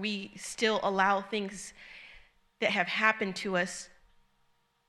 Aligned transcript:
we 0.00 0.32
still 0.36 0.80
allow 0.82 1.20
things 1.20 1.72
that 2.60 2.70
have 2.70 2.88
happened 2.88 3.36
to 3.36 3.56
us 3.56 3.88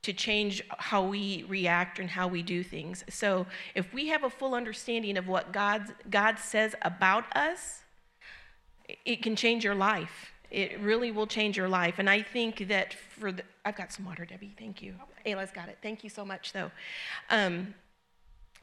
to 0.04 0.14
change 0.14 0.64
how 0.78 1.04
we 1.04 1.46
react 1.48 2.00
and 2.00 2.10
how 2.10 2.28
we 2.28 2.42
do 2.42 2.64
things. 2.64 3.04
So 3.10 3.46
if 3.76 3.94
we 3.94 4.08
have 4.08 4.24
a 4.24 4.30
full 4.30 4.56
understanding 4.56 5.18
of 5.18 5.28
what 5.28 5.52
God, 5.52 5.94
God 6.10 6.40
says 6.40 6.76
about 6.82 7.26
us, 7.36 7.84
it 9.06 9.22
can 9.22 9.36
change 9.36 9.64
your 9.64 9.76
life. 9.76 10.32
It 10.50 10.80
really 10.80 11.12
will 11.12 11.28
change 11.28 11.56
your 11.56 11.70
life. 11.70 11.96
And 11.98 12.10
I 12.10 12.24
think 12.24 12.68
that 12.68 12.94
for 12.94 13.32
the, 13.32 13.44
I've 13.64 13.76
got 13.76 13.94
some 13.94 14.06
water, 14.06 14.26
Debbie. 14.26 14.54
Thank 14.58 14.82
you. 14.82 14.96
Ayla's 15.26 15.52
got 15.52 15.70
it. 15.70 15.78
Thank 15.82 16.04
you 16.04 16.10
so 16.10 16.26
much, 16.26 16.52
though. 16.52 16.72
Um, 17.30 17.74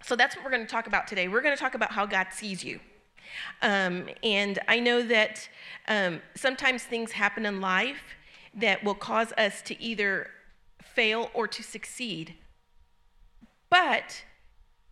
so 0.02 0.16
that's 0.16 0.36
what 0.36 0.44
we're 0.44 0.50
going 0.50 0.66
to 0.66 0.70
talk 0.70 0.86
about 0.86 1.06
today. 1.06 1.28
We're 1.28 1.40
going 1.40 1.56
to 1.56 1.60
talk 1.60 1.74
about 1.74 1.92
how 1.92 2.04
God 2.04 2.28
sees 2.32 2.62
you. 2.62 2.80
Um, 3.62 4.08
and 4.22 4.58
I 4.68 4.80
know 4.80 5.02
that 5.02 5.48
um, 5.86 6.20
sometimes 6.34 6.84
things 6.84 7.12
happen 7.12 7.46
in 7.46 7.60
life 7.60 8.02
that 8.54 8.82
will 8.84 8.94
cause 8.94 9.32
us 9.38 9.62
to 9.62 9.80
either 9.82 10.30
fail 10.82 11.30
or 11.34 11.46
to 11.48 11.62
succeed. 11.62 12.34
But 13.70 14.24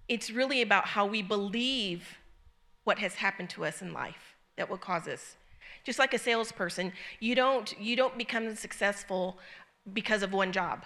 it's 0.08 0.30
really 0.30 0.62
about 0.62 0.86
how 0.86 1.06
we 1.06 1.22
believe 1.22 2.18
what 2.84 2.98
has 2.98 3.16
happened 3.16 3.50
to 3.50 3.64
us 3.64 3.82
in 3.82 3.92
life 3.92 4.36
that 4.56 4.70
will 4.70 4.78
cause 4.78 5.08
us. 5.08 5.36
Just 5.84 5.98
like 5.98 6.14
a 6.14 6.18
salesperson, 6.18 6.92
you 7.20 7.34
don't, 7.34 7.78
you 7.80 7.96
don't 7.96 8.16
become 8.18 8.54
successful 8.54 9.38
because 9.92 10.22
of 10.22 10.32
one 10.32 10.52
job. 10.52 10.84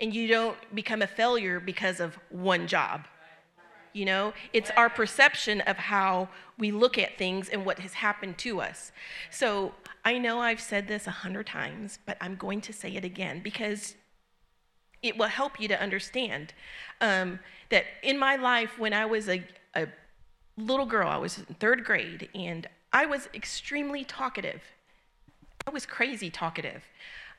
And 0.00 0.14
you 0.14 0.28
don't 0.28 0.56
become 0.74 1.02
a 1.02 1.06
failure 1.06 1.58
because 1.58 1.98
of 1.98 2.18
one 2.30 2.66
job. 2.68 3.06
You 3.92 4.04
know, 4.04 4.32
it's 4.52 4.70
our 4.76 4.88
perception 4.88 5.60
of 5.62 5.76
how 5.76 6.28
we 6.58 6.70
look 6.70 6.98
at 6.98 7.16
things 7.18 7.48
and 7.48 7.64
what 7.64 7.78
has 7.78 7.94
happened 7.94 8.38
to 8.38 8.60
us. 8.60 8.92
So 9.30 9.72
I 10.04 10.18
know 10.18 10.40
I've 10.40 10.60
said 10.60 10.88
this 10.88 11.06
a 11.06 11.10
hundred 11.12 11.46
times, 11.46 11.98
but 12.06 12.16
I'm 12.20 12.36
going 12.36 12.60
to 12.62 12.72
say 12.72 12.94
it 12.94 13.04
again 13.04 13.40
because 13.42 13.94
it 15.02 15.16
will 15.16 15.28
help 15.28 15.60
you 15.60 15.68
to 15.68 15.80
understand 15.80 16.52
um, 17.00 17.38
that 17.70 17.84
in 18.02 18.18
my 18.18 18.36
life, 18.36 18.78
when 18.78 18.92
I 18.92 19.06
was 19.06 19.28
a, 19.28 19.44
a 19.74 19.86
little 20.56 20.86
girl, 20.86 21.08
I 21.08 21.16
was 21.16 21.38
in 21.38 21.54
third 21.54 21.84
grade, 21.84 22.28
and 22.34 22.66
I 22.92 23.06
was 23.06 23.28
extremely 23.34 24.04
talkative. 24.04 24.62
I 25.66 25.70
was 25.70 25.86
crazy 25.86 26.30
talkative. 26.30 26.82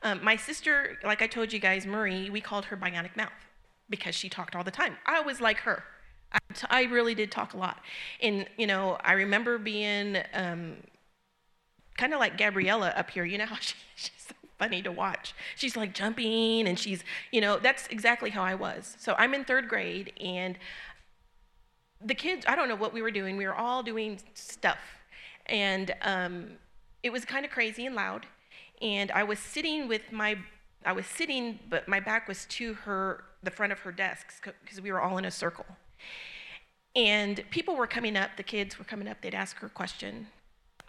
Um, 0.03 0.23
my 0.23 0.35
sister, 0.35 0.97
like 1.03 1.21
I 1.21 1.27
told 1.27 1.51
you 1.51 1.59
guys, 1.59 1.85
Marie, 1.85 2.29
we 2.29 2.39
called 2.39 2.65
her 2.65 2.77
bionic 2.77 3.15
mouth 3.17 3.31
because 3.89 4.15
she 4.15 4.29
talked 4.29 4.55
all 4.55 4.63
the 4.63 4.71
time. 4.71 4.95
I 5.05 5.19
was 5.21 5.41
like 5.41 5.57
her. 5.59 5.83
I, 6.69 6.83
really 6.83 7.15
did 7.15 7.31
talk 7.31 7.53
a 7.53 7.57
lot. 7.57 7.79
And, 8.21 8.47
you 8.57 8.67
know, 8.67 8.97
I 9.03 9.13
remember 9.13 9.57
being 9.57 10.17
um, 10.33 10.77
kind 11.97 12.13
of 12.13 12.19
like 12.19 12.37
Gabriella 12.37 12.93
up 12.95 13.09
here. 13.09 13.25
You 13.25 13.37
know 13.37 13.45
how 13.45 13.55
she, 13.59 13.75
she's 13.95 14.11
so 14.27 14.35
funny 14.57 14.81
to 14.83 14.91
watch. 14.91 15.33
She's 15.55 15.75
like 15.75 15.93
jumping 15.93 16.67
and 16.67 16.77
she's, 16.77 17.03
you 17.31 17.41
know, 17.41 17.57
that's 17.57 17.87
exactly 17.87 18.29
how 18.29 18.43
I 18.43 18.55
was. 18.55 18.95
So 18.99 19.15
I'm 19.17 19.33
in 19.33 19.43
third 19.43 19.67
grade 19.67 20.13
and 20.19 20.57
the 22.03 22.15
kids, 22.15 22.45
I 22.47 22.55
don't 22.55 22.69
know 22.69 22.75
what 22.75 22.93
we 22.93 23.01
were 23.01 23.11
doing. 23.11 23.35
We 23.35 23.45
were 23.45 23.55
all 23.55 23.83
doing 23.83 24.19
stuff. 24.33 24.79
And 25.47 25.93
um, 26.03 26.51
it 27.03 27.11
was 27.11 27.25
kind 27.25 27.45
of 27.45 27.51
crazy 27.51 27.85
and 27.85 27.95
loud. 27.95 28.25
And 28.81 29.11
I 29.11 29.23
was 29.23 29.39
sitting 29.39 29.87
with 29.87 30.11
my, 30.11 30.37
I 30.85 30.93
was 30.93 31.05
sitting, 31.05 31.59
but 31.69 31.87
my 31.87 31.99
back 31.99 32.27
was 32.27 32.45
to 32.45 32.75
her, 32.75 33.25
the 33.43 33.51
front 33.51 33.73
of 33.73 33.79
her 33.79 33.91
desk, 33.91 34.27
because 34.63 34.79
we 34.79 34.91
were 34.91 35.01
all 35.01 35.17
in 35.17 35.25
a 35.25 35.31
circle. 35.31 35.65
And 36.95 37.43
people 37.51 37.75
were 37.75 37.87
coming 37.87 38.17
up, 38.17 38.31
the 38.37 38.43
kids 38.43 38.79
were 38.79 38.85
coming 38.85 39.07
up, 39.07 39.21
they'd 39.21 39.35
ask 39.35 39.57
her 39.57 39.67
a 39.67 39.69
question. 39.69 40.27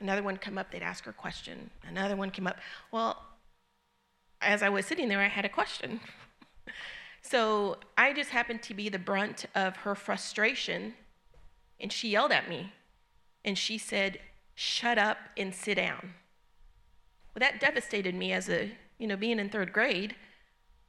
Another 0.01 0.23
one 0.23 0.37
come 0.39 0.57
up, 0.57 0.71
they'd 0.71 0.83
ask 0.83 1.05
her 1.05 1.11
a 1.11 1.15
question. 1.15 1.71
Another 1.87 2.17
one 2.17 2.31
came 2.31 2.47
up. 2.47 2.59
Well, 2.91 3.23
as 4.41 4.63
I 4.63 4.71
was 4.71 4.87
sitting 4.87 5.09
there, 5.09 5.21
I 5.21 5.29
had 5.29 5.45
a 5.45 5.49
question. 5.49 6.01
so 7.23 7.77
I 7.99 8.13
just 8.13 8.31
happened 8.31 8.63
to 8.63 8.75
be 8.75 8.89
the 8.89 8.99
brunt 8.99 9.45
of 9.55 9.77
her 9.77 9.95
frustration, 9.95 10.95
and 11.79 11.93
she 11.93 12.11
yelled 12.11 12.33
at 12.33 12.49
me. 12.49 12.73
And 13.45 13.57
she 13.57 13.79
said, 13.79 14.19
Shut 14.55 14.99
up 14.99 15.17
and 15.39 15.55
sit 15.55 15.77
down. 15.77 16.15
Well, 17.35 17.41
that 17.41 17.61
devastated 17.61 18.15
me 18.15 18.33
as 18.33 18.51
a, 18.51 18.73
you 18.99 19.07
know, 19.07 19.17
being 19.17 19.39
in 19.39 19.49
third 19.49 19.73
grade. 19.73 20.15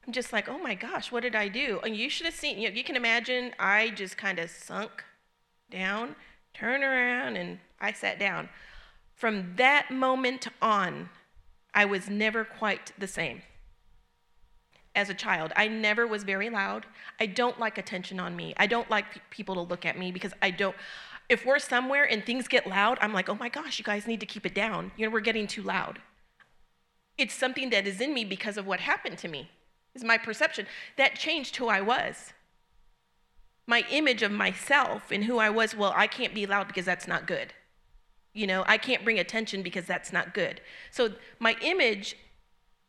I'm 0.05 0.13
just 0.13 0.33
like, 0.33 0.49
oh 0.49 0.57
my 0.57 0.75
gosh, 0.75 1.11
what 1.11 1.23
did 1.23 1.35
I 1.35 1.47
do? 1.47 1.79
And 1.83 1.95
you 1.95 2.09
should 2.09 2.25
have 2.25 2.35
seen, 2.35 2.59
you, 2.59 2.69
know, 2.69 2.75
you 2.75 2.83
can 2.83 2.95
imagine, 2.95 3.53
I 3.59 3.89
just 3.91 4.17
kind 4.17 4.39
of 4.39 4.49
sunk 4.49 5.03
down, 5.69 6.15
turned 6.53 6.83
around, 6.83 7.35
and 7.35 7.59
I 7.79 7.91
sat 7.91 8.19
down. 8.19 8.49
From 9.13 9.53
that 9.57 9.91
moment 9.91 10.47
on, 10.61 11.09
I 11.73 11.85
was 11.85 12.09
never 12.09 12.43
quite 12.43 12.91
the 12.97 13.07
same 13.07 13.43
as 14.95 15.09
a 15.09 15.13
child. 15.13 15.53
I 15.55 15.67
never 15.67 16.05
was 16.05 16.23
very 16.23 16.49
loud. 16.49 16.85
I 17.19 17.25
don't 17.25 17.59
like 17.59 17.77
attention 17.77 18.19
on 18.19 18.35
me. 18.35 18.53
I 18.57 18.67
don't 18.67 18.89
like 18.89 19.29
people 19.29 19.55
to 19.55 19.61
look 19.61 19.85
at 19.85 19.97
me 19.97 20.11
because 20.11 20.33
I 20.41 20.51
don't. 20.51 20.75
If 21.29 21.45
we're 21.45 21.59
somewhere 21.59 22.03
and 22.03 22.25
things 22.25 22.47
get 22.47 22.67
loud, 22.67 22.97
I'm 23.01 23.13
like, 23.13 23.29
oh 23.29 23.35
my 23.35 23.47
gosh, 23.47 23.79
you 23.79 23.85
guys 23.85 24.05
need 24.05 24.19
to 24.19 24.25
keep 24.25 24.45
it 24.45 24.53
down. 24.53 24.91
You 24.97 25.05
know, 25.05 25.11
we're 25.11 25.21
getting 25.21 25.47
too 25.47 25.61
loud. 25.61 25.99
It's 27.17 27.33
something 27.33 27.69
that 27.69 27.87
is 27.87 28.01
in 28.01 28.13
me 28.13 28.25
because 28.25 28.57
of 28.57 28.65
what 28.65 28.81
happened 28.81 29.17
to 29.19 29.27
me, 29.27 29.49
is 29.95 30.03
my 30.03 30.17
perception. 30.17 30.67
That 30.97 31.15
changed 31.15 31.55
who 31.57 31.67
I 31.67 31.81
was. 31.81 32.33
My 33.67 33.85
image 33.91 34.21
of 34.21 34.31
myself 34.31 35.11
and 35.11 35.25
who 35.25 35.37
I 35.37 35.49
was, 35.49 35.75
well, 35.75 35.93
I 35.95 36.07
can't 36.07 36.33
be 36.33 36.45
loud 36.45 36.67
because 36.67 36.85
that's 36.85 37.07
not 37.07 37.27
good. 37.27 37.53
You 38.33 38.47
know, 38.47 38.63
I 38.67 38.77
can't 38.77 39.03
bring 39.03 39.19
attention 39.19 39.61
because 39.61 39.85
that's 39.85 40.13
not 40.13 40.33
good. 40.33 40.61
So 40.89 41.13
my 41.39 41.55
image 41.61 42.15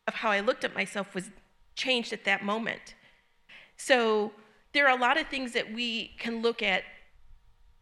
of 0.07 0.15
how 0.15 0.31
I 0.31 0.39
looked 0.39 0.63
at 0.63 0.73
myself 0.73 1.13
was 1.13 1.29
changed 1.75 2.13
at 2.13 2.25
that 2.25 2.43
moment. 2.43 2.95
So 3.77 4.31
there 4.73 4.87
are 4.87 4.97
a 4.97 4.99
lot 4.99 5.19
of 5.19 5.27
things 5.27 5.53
that 5.53 5.73
we 5.73 6.11
can 6.17 6.41
look 6.41 6.61
at 6.61 6.83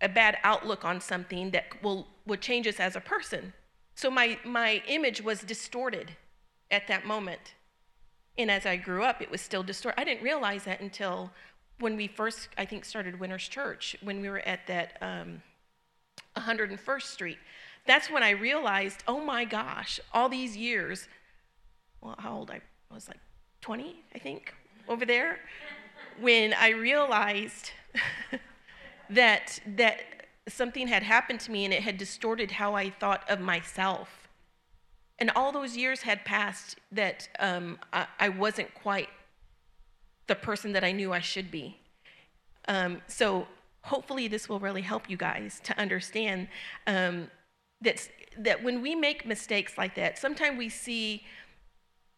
a 0.01 0.09
bad 0.09 0.37
outlook 0.43 0.83
on 0.83 0.99
something 0.99 1.51
that 1.51 1.81
will, 1.83 2.07
will 2.25 2.37
change 2.37 2.67
us 2.67 2.79
as 2.79 2.95
a 2.95 3.01
person. 3.01 3.53
So 3.95 4.09
my, 4.09 4.39
my 4.43 4.81
image 4.87 5.21
was 5.21 5.41
distorted 5.41 6.15
at 6.71 6.87
that 6.87 7.05
moment. 7.05 7.53
And 8.37 8.49
as 8.49 8.65
I 8.65 8.77
grew 8.77 9.03
up, 9.03 9.21
it 9.21 9.29
was 9.29 9.41
still 9.41 9.63
distorted. 9.63 9.99
I 9.99 10.03
didn't 10.03 10.23
realize 10.23 10.63
that 10.63 10.81
until 10.81 11.31
when 11.79 11.95
we 11.95 12.07
first, 12.07 12.49
I 12.57 12.65
think, 12.65 12.85
started 12.85 13.19
Winners 13.19 13.47
Church, 13.47 13.95
when 14.01 14.21
we 14.21 14.29
were 14.29 14.39
at 14.39 14.67
that 14.67 14.97
um, 15.01 15.41
101st 16.37 17.01
Street. 17.03 17.37
That's 17.85 18.09
when 18.09 18.23
I 18.23 18.31
realized, 18.31 19.03
oh 19.07 19.19
my 19.19 19.43
gosh, 19.43 19.99
all 20.13 20.29
these 20.29 20.55
years, 20.55 21.07
well, 22.01 22.15
how 22.17 22.35
old 22.35 22.51
I 22.51 22.61
was 22.93 23.07
like 23.07 23.19
20, 23.61 24.03
I 24.13 24.19
think, 24.19 24.53
over 24.87 25.05
there, 25.05 25.39
when 26.19 26.53
I 26.53 26.69
realized 26.69 27.71
that 29.09 29.59
that 29.65 30.01
something 30.47 30.87
had 30.87 31.03
happened 31.03 31.39
to 31.41 31.51
me 31.51 31.65
and 31.65 31.73
it 31.73 31.83
had 31.83 31.97
distorted 31.97 32.51
how 32.51 32.73
I 32.73 32.89
thought 32.89 33.29
of 33.29 33.39
myself. 33.39 34.20
And 35.21 35.29
all 35.35 35.51
those 35.51 35.77
years 35.77 36.01
had 36.01 36.25
passed 36.25 36.77
that 36.91 37.29
um, 37.37 37.77
I, 37.93 38.07
I, 38.19 38.29
wasn't 38.29 38.73
quite 38.73 39.07
the 40.25 40.33
person 40.33 40.73
that 40.73 40.83
I 40.83 40.91
knew 40.91 41.13
I 41.13 41.19
should 41.19 41.51
be. 41.51 41.77
Um, 42.67 43.03
so 43.05 43.45
hopefully 43.83 44.27
this 44.27 44.49
will 44.49 44.59
really 44.59 44.81
help 44.81 45.11
you 45.11 45.17
guys 45.17 45.61
to 45.65 45.77
understand 45.77 46.47
um, 46.87 47.29
that, 47.81 48.09
that 48.35 48.63
when 48.63 48.81
we 48.81 48.95
make 48.95 49.23
mistakes 49.23 49.77
like 49.77 49.93
that, 49.93 50.17
sometimes 50.17 50.57
we 50.57 50.69
see, 50.69 51.23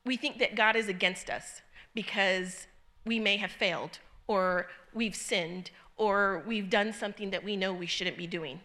we 0.05 0.15
think 0.15 0.39
that 0.39 0.55
God 0.55 0.77
is 0.77 0.87
against 0.87 1.29
us 1.29 1.61
because 1.93 2.67
we 3.05 3.19
may 3.19 3.35
have 3.35 3.51
failed 3.51 3.99
or 4.27 4.67
we've 4.93 5.15
sinned 5.15 5.71
or 5.97 6.41
we've 6.47 6.69
done 6.69 6.93
something 6.93 7.31
that 7.31 7.43
we 7.43 7.57
know 7.57 7.73
we 7.73 7.85
shouldn't 7.85 8.17
be 8.17 8.27
doing. 8.27 8.61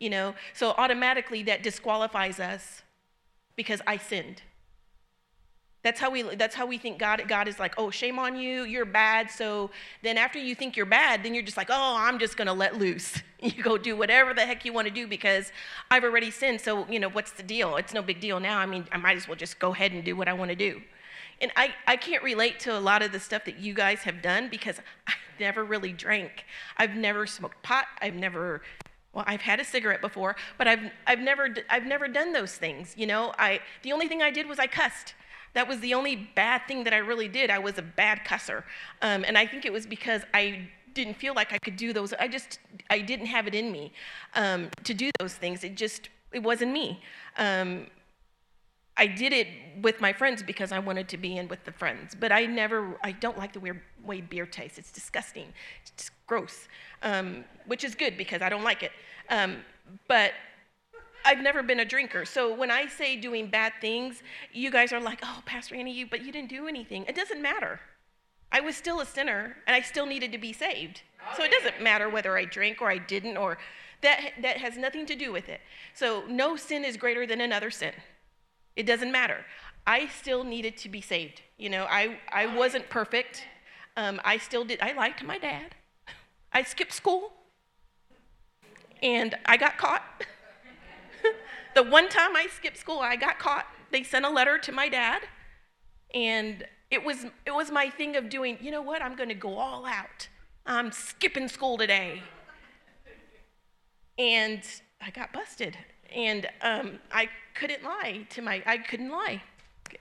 You 0.00 0.08
know, 0.08 0.34
so 0.54 0.70
automatically 0.78 1.42
that 1.42 1.62
disqualifies 1.62 2.40
us 2.40 2.82
because 3.56 3.80
I 3.86 3.96
sinned. 3.96 4.42
That's 5.82 6.00
how 6.00 6.10
we 6.10 6.22
that's 6.22 6.56
how 6.56 6.66
we 6.66 6.78
think 6.78 6.98
God 6.98 7.22
God 7.28 7.46
is 7.46 7.60
like, 7.60 7.74
"Oh, 7.78 7.90
shame 7.90 8.18
on 8.18 8.36
you. 8.36 8.64
You're 8.64 8.84
bad." 8.84 9.30
So 9.30 9.70
then 10.02 10.18
after 10.18 10.36
you 10.36 10.54
think 10.56 10.76
you're 10.76 10.84
bad, 10.84 11.22
then 11.22 11.32
you're 11.32 11.44
just 11.44 11.56
like, 11.56 11.68
"Oh, 11.70 11.96
I'm 11.96 12.18
just 12.18 12.36
going 12.36 12.48
to 12.48 12.52
let 12.52 12.76
loose." 12.76 13.22
You 13.38 13.62
go 13.62 13.76
do 13.76 13.94
whatever 13.94 14.32
the 14.32 14.40
heck 14.40 14.64
you 14.64 14.72
want 14.72 14.88
to 14.88 14.92
do 14.92 15.06
because 15.06 15.52
I've 15.90 16.04
already 16.04 16.30
sinned. 16.30 16.58
So, 16.58 16.86
you 16.88 16.98
know, 16.98 17.10
what's 17.10 17.32
the 17.32 17.42
deal? 17.42 17.76
It's 17.76 17.92
no 17.92 18.00
big 18.00 18.18
deal 18.18 18.40
now. 18.40 18.58
I 18.58 18.64
mean, 18.64 18.86
I 18.90 18.96
might 18.96 19.18
as 19.18 19.28
well 19.28 19.36
just 19.36 19.58
go 19.58 19.74
ahead 19.74 19.92
and 19.92 20.02
do 20.02 20.16
what 20.16 20.26
I 20.26 20.32
want 20.32 20.48
to 20.48 20.56
do. 20.56 20.80
And 21.40 21.52
I, 21.54 21.74
I 21.86 21.96
can't 21.96 22.22
relate 22.22 22.58
to 22.60 22.76
a 22.76 22.80
lot 22.80 23.02
of 23.02 23.12
the 23.12 23.20
stuff 23.20 23.44
that 23.44 23.58
you 23.58 23.74
guys 23.74 24.00
have 24.00 24.22
done 24.22 24.48
because 24.48 24.80
I 25.06 25.12
never 25.38 25.64
really 25.64 25.92
drank. 25.92 26.46
I've 26.78 26.96
never 26.96 27.26
smoked 27.26 27.62
pot. 27.62 27.86
I've 28.00 28.14
never 28.14 28.62
well 29.16 29.24
i've 29.26 29.40
had 29.40 29.58
a 29.58 29.64
cigarette 29.64 30.00
before 30.00 30.36
but 30.58 30.68
i've, 30.68 30.92
I've, 31.06 31.18
never, 31.18 31.48
I've 31.68 31.86
never 31.86 32.06
done 32.06 32.32
those 32.32 32.54
things 32.54 32.94
you 32.96 33.06
know 33.06 33.32
I, 33.38 33.60
the 33.82 33.92
only 33.92 34.06
thing 34.06 34.22
i 34.22 34.30
did 34.30 34.46
was 34.46 34.60
i 34.60 34.68
cussed 34.68 35.14
that 35.56 35.66
was 35.66 35.80
the 35.80 35.94
only 35.94 36.16
bad 36.16 36.68
thing 36.68 36.84
that 36.84 36.92
I 36.92 36.98
really 36.98 37.28
did. 37.28 37.48
I 37.48 37.58
was 37.58 37.78
a 37.78 37.82
bad 37.82 38.26
cusser. 38.26 38.62
Um, 39.00 39.24
and 39.24 39.38
I 39.38 39.46
think 39.46 39.64
it 39.64 39.72
was 39.72 39.86
because 39.86 40.20
I 40.34 40.68
didn't 40.92 41.14
feel 41.14 41.32
like 41.32 41.54
I 41.54 41.56
could 41.56 41.78
do 41.78 41.94
those. 41.94 42.12
I 42.12 42.28
just, 42.28 42.58
I 42.90 43.00
didn't 43.00 43.26
have 43.26 43.46
it 43.46 43.54
in 43.54 43.72
me 43.72 43.90
um, 44.34 44.68
to 44.84 44.92
do 44.92 45.10
those 45.18 45.32
things. 45.32 45.64
It 45.64 45.74
just, 45.74 46.10
it 46.30 46.42
wasn't 46.42 46.72
me. 46.72 47.00
Um, 47.38 47.86
I 48.96 49.06
did 49.06 49.32
it 49.32 49.48
with 49.82 50.00
my 50.00 50.12
friends 50.12 50.42
because 50.42 50.72
I 50.72 50.78
wanted 50.78 51.08
to 51.08 51.16
be 51.16 51.36
in 51.36 51.48
with 51.48 51.64
the 51.64 51.72
friends. 51.72 52.14
But 52.18 52.32
I 52.32 52.46
never, 52.46 52.98
I 53.02 53.12
don't 53.12 53.36
like 53.36 53.52
the 53.52 53.60
weird 53.60 53.80
way 54.04 54.20
beer 54.20 54.46
tastes. 54.46 54.78
It's 54.78 54.90
disgusting. 54.90 55.52
It's 55.86 56.10
gross, 56.26 56.68
um, 57.02 57.44
which 57.66 57.84
is 57.84 57.94
good 57.94 58.16
because 58.16 58.40
I 58.40 58.48
don't 58.48 58.64
like 58.64 58.82
it. 58.82 58.92
Um, 59.28 59.58
but 60.08 60.32
I've 61.24 61.40
never 61.40 61.62
been 61.62 61.80
a 61.80 61.84
drinker. 61.84 62.24
So 62.24 62.54
when 62.54 62.70
I 62.70 62.86
say 62.86 63.16
doing 63.16 63.48
bad 63.48 63.74
things, 63.80 64.22
you 64.52 64.70
guys 64.70 64.92
are 64.92 65.00
like, 65.00 65.20
oh, 65.22 65.42
Pastor 65.44 65.74
Annie, 65.74 65.92
you, 65.92 66.06
but 66.06 66.24
you 66.24 66.32
didn't 66.32 66.48
do 66.48 66.66
anything. 66.66 67.04
It 67.06 67.16
doesn't 67.16 67.42
matter. 67.42 67.80
I 68.52 68.60
was 68.60 68.76
still 68.76 69.00
a 69.00 69.06
sinner 69.06 69.56
and 69.66 69.74
I 69.74 69.80
still 69.82 70.06
needed 70.06 70.32
to 70.32 70.38
be 70.38 70.52
saved. 70.52 71.02
So 71.36 71.42
it 71.42 71.50
doesn't 71.50 71.82
matter 71.82 72.08
whether 72.08 72.38
I 72.38 72.44
drank 72.44 72.80
or 72.80 72.88
I 72.88 72.98
didn't, 72.98 73.36
or 73.36 73.58
that, 74.02 74.34
that 74.40 74.58
has 74.58 74.76
nothing 74.76 75.04
to 75.06 75.16
do 75.16 75.32
with 75.32 75.48
it. 75.48 75.60
So 75.92 76.22
no 76.28 76.56
sin 76.56 76.84
is 76.84 76.96
greater 76.96 77.26
than 77.26 77.40
another 77.40 77.70
sin. 77.70 77.92
It 78.76 78.84
doesn't 78.84 79.10
matter. 79.10 79.44
I 79.86 80.08
still 80.08 80.44
needed 80.44 80.76
to 80.78 80.88
be 80.88 81.00
saved. 81.00 81.42
You 81.56 81.70
know, 81.70 81.86
I, 81.88 82.18
I 82.30 82.46
wasn't 82.54 82.88
perfect. 82.90 83.44
Um, 83.96 84.20
I 84.24 84.36
still 84.36 84.64
did, 84.64 84.80
I 84.80 84.92
liked 84.92 85.24
my 85.24 85.38
dad. 85.38 85.74
I 86.52 86.62
skipped 86.62 86.92
school 86.92 87.32
and 89.02 89.34
I 89.46 89.56
got 89.56 89.78
caught. 89.78 90.02
the 91.74 91.82
one 91.82 92.08
time 92.08 92.36
I 92.36 92.46
skipped 92.54 92.76
school, 92.76 92.98
I 92.98 93.16
got 93.16 93.38
caught. 93.38 93.66
They 93.90 94.02
sent 94.02 94.24
a 94.24 94.30
letter 94.30 94.58
to 94.58 94.72
my 94.72 94.88
dad 94.88 95.22
and 96.14 96.64
it 96.90 97.04
was 97.04 97.24
it 97.44 97.54
was 97.54 97.70
my 97.70 97.90
thing 97.90 98.16
of 98.16 98.28
doing, 98.28 98.58
you 98.60 98.70
know 98.70 98.82
what? 98.82 99.02
I'm 99.02 99.16
going 99.16 99.28
to 99.28 99.34
go 99.34 99.56
all 99.56 99.86
out. 99.86 100.28
I'm 100.66 100.92
skipping 100.92 101.48
school 101.48 101.78
today. 101.78 102.22
And 104.18 104.62
I 105.00 105.10
got 105.10 105.32
busted. 105.32 105.76
And 106.14 106.48
um, 106.62 106.98
I 107.12 107.28
couldn't 107.58 107.82
lie 107.82 108.26
to 108.30 108.42
my, 108.42 108.62
I 108.66 108.78
couldn't 108.78 109.10
lie, 109.10 109.42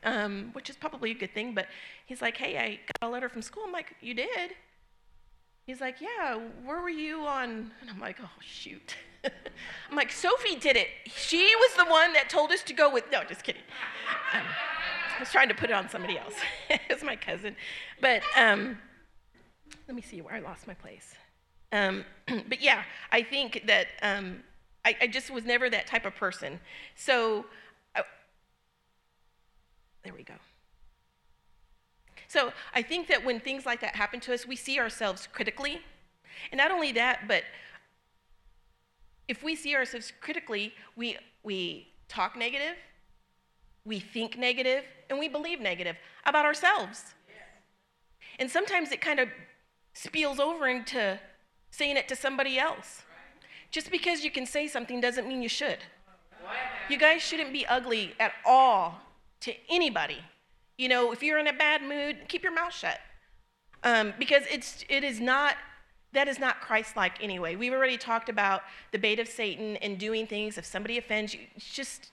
um, 0.03 0.49
which 0.53 0.69
is 0.69 0.75
probably 0.75 1.11
a 1.11 1.13
good 1.15 1.33
thing. 1.33 1.53
But 1.53 1.67
he's 2.05 2.21
like, 2.21 2.37
hey, 2.37 2.57
I 2.57 2.79
got 2.99 3.09
a 3.09 3.11
letter 3.11 3.29
from 3.29 3.41
school. 3.41 3.63
I'm 3.65 3.71
like, 3.71 3.95
you 4.01 4.13
did? 4.13 4.51
He's 5.65 5.81
like, 5.81 5.95
yeah, 5.99 6.39
where 6.63 6.81
were 6.81 6.89
you 6.89 7.21
on? 7.21 7.71
And 7.81 7.89
I'm 7.89 7.99
like, 7.99 8.17
oh, 8.21 8.29
shoot. 8.39 8.95
I'm 9.23 9.95
like, 9.95 10.11
Sophie 10.11 10.57
did 10.57 10.75
it. 10.75 10.89
She 11.07 11.55
was 11.55 11.73
the 11.75 11.85
one 11.85 12.13
that 12.13 12.29
told 12.29 12.51
us 12.51 12.61
to 12.63 12.73
go 12.73 12.91
with, 12.91 13.05
no, 13.11 13.23
just 13.23 13.43
kidding. 13.43 13.63
Um, 14.33 14.43
I 15.15 15.19
was 15.19 15.31
trying 15.31 15.49
to 15.49 15.55
put 15.55 15.71
it 15.71 15.73
on 15.73 15.89
somebody 15.89 16.19
else. 16.19 16.35
it 16.69 16.81
was 16.89 17.03
my 17.03 17.15
cousin. 17.15 17.55
But 17.99 18.21
um, 18.37 18.77
let 19.87 19.95
me 19.95 20.01
see 20.01 20.21
where 20.21 20.35
I 20.35 20.39
lost 20.39 20.67
my 20.67 20.75
place. 20.75 21.15
Um, 21.71 22.05
but 22.47 22.61
yeah, 22.61 22.83
I 23.11 23.23
think 23.23 23.63
that 23.65 23.87
um, 24.03 24.43
I, 24.85 24.95
I, 25.01 25.07
just 25.07 25.31
was 25.31 25.43
never 25.43 25.69
that 25.69 25.87
type 25.87 26.05
of 26.05 26.15
person. 26.15 26.59
So 26.95 27.45
I, 27.95 28.03
there 30.03 30.13
we 30.13 30.23
go. 30.23 30.35
So 32.27 32.53
I 32.73 32.81
think 32.81 33.07
that 33.07 33.25
when 33.25 33.39
things 33.39 33.65
like 33.65 33.81
that 33.81 33.95
happen 33.95 34.19
to 34.21 34.33
us, 34.33 34.45
we 34.45 34.55
see 34.55 34.79
ourselves 34.79 35.27
critically. 35.31 35.81
And 36.51 36.59
not 36.59 36.71
only 36.71 36.91
that, 36.93 37.27
but 37.27 37.43
if 39.27 39.43
we 39.43 39.55
see 39.55 39.75
ourselves 39.75 40.13
critically, 40.21 40.73
we, 40.95 41.17
we 41.43 41.87
talk 42.07 42.37
negative, 42.37 42.75
we 43.85 43.99
think 43.99 44.37
negative, 44.37 44.83
and 45.09 45.17
we 45.17 45.27
believe 45.27 45.59
negative 45.59 45.95
about 46.25 46.45
ourselves. 46.45 47.13
And 48.37 48.51
sometimes 48.51 48.91
it 48.91 49.01
kind 49.01 49.19
of 49.19 49.29
spills 49.93 50.39
over 50.39 50.67
into 50.67 51.19
saying 51.71 51.97
it 51.97 52.07
to 52.09 52.15
somebody 52.15 52.59
else. 52.59 53.03
Just 53.75 53.91
because 53.91 54.23
you 54.23 54.31
can 54.31 54.45
say 54.45 54.69
something 54.69 55.01
doesn't 55.01 55.27
mean 55.27 55.41
you 55.41 55.49
should. 55.49 55.79
You 56.89 56.97
guys 56.97 57.21
shouldn't 57.21 57.51
be 57.51 57.65
ugly 57.65 58.13
at 58.21 58.31
all 58.45 59.01
to 59.41 59.53
anybody. 59.69 60.19
You 60.77 60.87
know, 60.87 61.11
if 61.11 61.21
you're 61.21 61.39
in 61.39 61.47
a 61.47 61.51
bad 61.51 61.81
mood, 61.83 62.29
keep 62.29 62.41
your 62.41 62.53
mouth 62.53 62.73
shut. 62.73 63.01
Um, 63.83 64.13
because 64.17 64.43
it's 64.49 64.85
it 64.87 65.03
is 65.03 65.19
not 65.19 65.55
that 66.13 66.29
is 66.29 66.39
not 66.39 66.61
Christ-like 66.61 67.21
anyway. 67.21 67.57
We've 67.57 67.73
already 67.73 67.97
talked 67.97 68.29
about 68.29 68.61
the 68.93 68.97
bait 68.97 69.19
of 69.19 69.27
Satan 69.27 69.75
and 69.81 69.99
doing 69.99 70.25
things. 70.25 70.57
If 70.57 70.65
somebody 70.65 70.97
offends 70.97 71.33
you, 71.33 71.41
just 71.57 72.11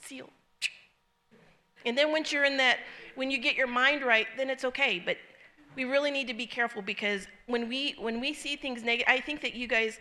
seal. 0.00 0.30
And 1.86 1.96
then 1.96 2.10
once 2.10 2.32
you're 2.32 2.44
in 2.44 2.56
that, 2.56 2.78
when 3.14 3.30
you 3.30 3.38
get 3.38 3.54
your 3.54 3.68
mind 3.68 4.02
right, 4.02 4.26
then 4.36 4.50
it's 4.50 4.64
okay. 4.64 4.98
But 4.98 5.16
we 5.76 5.84
really 5.84 6.10
need 6.10 6.28
to 6.28 6.34
be 6.34 6.46
careful 6.46 6.82
because 6.82 7.26
when 7.46 7.68
we 7.68 7.94
when 7.98 8.20
we 8.20 8.32
see 8.32 8.56
things 8.56 8.82
negative, 8.82 9.12
I 9.12 9.20
think 9.20 9.40
that 9.42 9.54
you 9.54 9.66
guys 9.66 9.98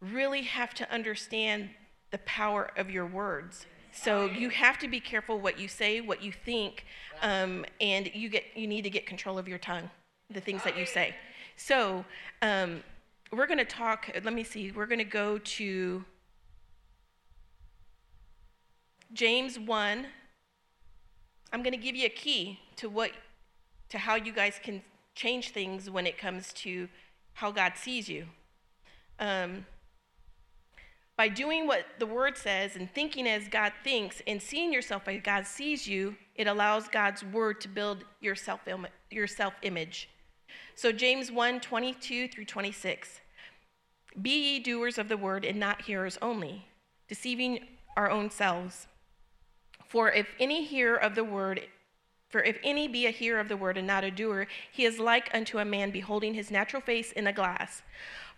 really 0.00 0.42
have 0.42 0.74
to 0.74 0.92
understand 0.92 1.70
the 2.10 2.18
power 2.18 2.70
of 2.76 2.90
your 2.90 3.06
words. 3.06 3.66
So 3.92 4.26
you 4.26 4.50
have 4.50 4.78
to 4.78 4.88
be 4.88 5.00
careful 5.00 5.40
what 5.40 5.58
you 5.58 5.68
say, 5.68 6.00
what 6.00 6.22
you 6.22 6.32
think, 6.32 6.84
um, 7.22 7.64
and 7.80 8.10
you 8.14 8.28
get 8.28 8.44
you 8.54 8.66
need 8.66 8.82
to 8.82 8.90
get 8.90 9.06
control 9.06 9.38
of 9.38 9.48
your 9.48 9.58
tongue, 9.58 9.90
the 10.30 10.40
things 10.40 10.62
that 10.64 10.78
you 10.78 10.86
say. 10.86 11.14
So 11.56 12.04
um, 12.42 12.82
we're 13.32 13.46
going 13.46 13.58
to 13.58 13.64
talk. 13.64 14.10
Let 14.24 14.32
me 14.32 14.44
see. 14.44 14.70
We're 14.70 14.86
going 14.86 14.98
to 14.98 15.04
go 15.04 15.38
to 15.38 16.04
James 19.12 19.58
one. 19.58 20.06
I'm 21.52 21.62
going 21.62 21.72
to 21.72 21.78
give 21.78 21.96
you 21.96 22.06
a 22.06 22.10
key 22.10 22.60
to 22.76 22.88
what 22.88 23.10
to 23.90 23.98
how 23.98 24.14
you 24.14 24.32
guys 24.32 24.58
can 24.62 24.82
change 25.14 25.50
things 25.50 25.90
when 25.90 26.06
it 26.06 26.16
comes 26.16 26.52
to 26.54 26.88
how 27.34 27.50
God 27.50 27.74
sees 27.76 28.08
you. 28.08 28.26
Um, 29.18 29.66
by 31.16 31.28
doing 31.28 31.66
what 31.66 31.84
the 31.98 32.06
word 32.06 32.38
says 32.38 32.76
and 32.76 32.90
thinking 32.90 33.28
as 33.28 33.46
God 33.46 33.72
thinks 33.84 34.22
and 34.26 34.40
seeing 34.40 34.72
yourself 34.72 35.06
as 35.06 35.20
God 35.22 35.46
sees 35.46 35.86
you, 35.86 36.16
it 36.34 36.46
allows 36.46 36.88
God's 36.88 37.22
word 37.22 37.60
to 37.60 37.68
build 37.68 38.04
your 38.20 38.34
self 38.34 38.60
your 39.10 39.26
self 39.26 39.52
image. 39.60 40.08
So 40.74 40.92
James 40.92 41.30
1 41.30 41.60
22 41.60 42.28
through 42.28 42.46
26. 42.46 43.20
Be 44.22 44.30
ye 44.30 44.60
doers 44.60 44.96
of 44.96 45.08
the 45.08 45.16
word 45.16 45.44
and 45.44 45.60
not 45.60 45.82
hearers 45.82 46.16
only, 46.22 46.66
deceiving 47.06 47.66
our 47.96 48.10
own 48.10 48.30
selves. 48.30 48.86
For 49.86 50.10
if 50.10 50.28
any 50.38 50.64
hear 50.64 50.96
of 50.96 51.14
the 51.14 51.24
word 51.24 51.60
for 52.30 52.42
if 52.42 52.58
any 52.62 52.86
be 52.88 53.06
a 53.06 53.10
hearer 53.10 53.40
of 53.40 53.48
the 53.48 53.56
word 53.56 53.76
and 53.76 53.86
not 53.86 54.04
a 54.04 54.10
doer, 54.10 54.46
he 54.70 54.84
is 54.84 54.98
like 54.98 55.28
unto 55.34 55.58
a 55.58 55.64
man 55.64 55.90
beholding 55.90 56.34
his 56.34 56.50
natural 56.50 56.80
face 56.80 57.12
in 57.12 57.26
a 57.26 57.32
glass. 57.32 57.82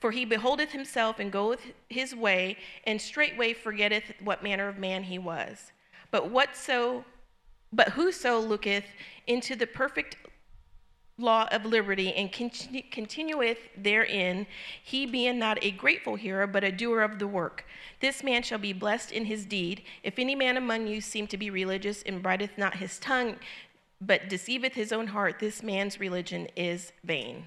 For 0.01 0.11
he 0.11 0.25
beholdeth 0.25 0.73
himself 0.73 1.21
and 1.21 1.31
goeth 1.31 1.61
his 1.89 2.15
way, 2.15 2.57
and 2.85 3.01
straightway 3.01 3.53
forgetteth 3.53 4.15
what 4.25 4.43
manner 4.43 4.67
of 4.67 4.79
man 4.79 5.05
he 5.05 5.19
was. 5.19 5.73
But 6.11 6.31
whatso, 6.31 7.05
but 7.73 7.91
whoso 7.91 8.41
looketh 8.41 8.87
into 9.27 9.55
the 9.55 9.67
perfect 9.67 10.17
law 11.19 11.47
of 11.53 11.65
liberty 11.65 12.13
and 12.15 12.33
continu- 12.33 12.91
continueth 12.91 13.59
therein, 13.77 14.47
he 14.83 15.07
being 15.07 15.39
not 15.39 15.63
a 15.63 15.71
grateful 15.71 16.17
hearer, 16.17 16.47
but 16.47 16.65
a 16.65 16.73
doer 16.73 17.03
of 17.03 17.19
the 17.19 17.29
work, 17.29 17.65
this 18.01 18.25
man 18.25 18.43
shall 18.43 18.59
be 18.59 18.73
blessed 18.73 19.13
in 19.13 19.27
his 19.27 19.45
deed. 19.45 19.83
If 20.03 20.19
any 20.19 20.35
man 20.35 20.57
among 20.57 20.87
you 20.87 21.01
seem 21.01 21.27
to 21.29 21.37
be 21.37 21.51
religious 21.51 22.03
and 22.03 22.23
brideth 22.23 22.57
not 22.57 22.77
his 22.77 22.99
tongue, 22.99 23.37
but 24.07 24.29
deceiveth 24.29 24.75
his 24.75 24.93
own 24.93 25.07
heart, 25.07 25.39
this 25.39 25.63
man's 25.63 26.01
religion 26.01 26.49
is 26.57 26.93
vain. 27.05 27.45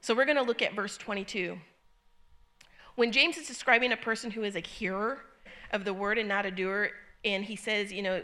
So 0.00 0.14
we're 0.14 0.24
going 0.24 0.36
to 0.36 0.42
look 0.42 0.60
at 0.60 0.74
verse 0.74 0.96
22. 0.96 1.56
When 2.96 3.12
James 3.12 3.36
is 3.36 3.46
describing 3.46 3.92
a 3.92 3.96
person 3.96 4.30
who 4.32 4.42
is 4.42 4.56
a 4.56 4.60
hearer 4.60 5.20
of 5.70 5.84
the 5.84 5.94
word 5.94 6.18
and 6.18 6.28
not 6.28 6.46
a 6.46 6.50
doer, 6.50 6.90
and 7.24 7.44
he 7.44 7.56
says, 7.56 7.92
you 7.92 8.02
know, 8.02 8.22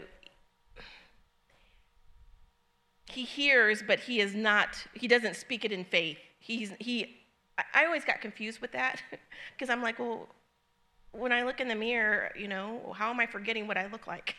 he 3.05 3.23
hears, 3.23 3.81
but 3.81 3.99
he 3.99 4.19
is 4.19 4.35
not, 4.35 4.77
he 4.93 5.07
doesn't 5.07 5.35
speak 5.35 5.65
it 5.65 5.71
in 5.71 5.85
faith. 5.85 6.17
He's, 6.39 6.73
he, 6.79 7.17
I 7.73 7.85
always 7.85 8.05
got 8.05 8.21
confused 8.21 8.59
with 8.59 8.73
that 8.73 9.01
because 9.57 9.69
I'm 9.69 9.81
like, 9.81 9.97
well, 9.97 10.27
when 11.13 11.31
I 11.31 11.43
look 11.43 11.61
in 11.61 11.67
the 11.67 11.75
mirror, 11.75 12.31
you 12.37 12.47
know, 12.47 12.93
how 12.97 13.09
am 13.09 13.19
I 13.19 13.25
forgetting 13.25 13.65
what 13.65 13.77
I 13.77 13.87
look 13.87 14.07
like? 14.07 14.35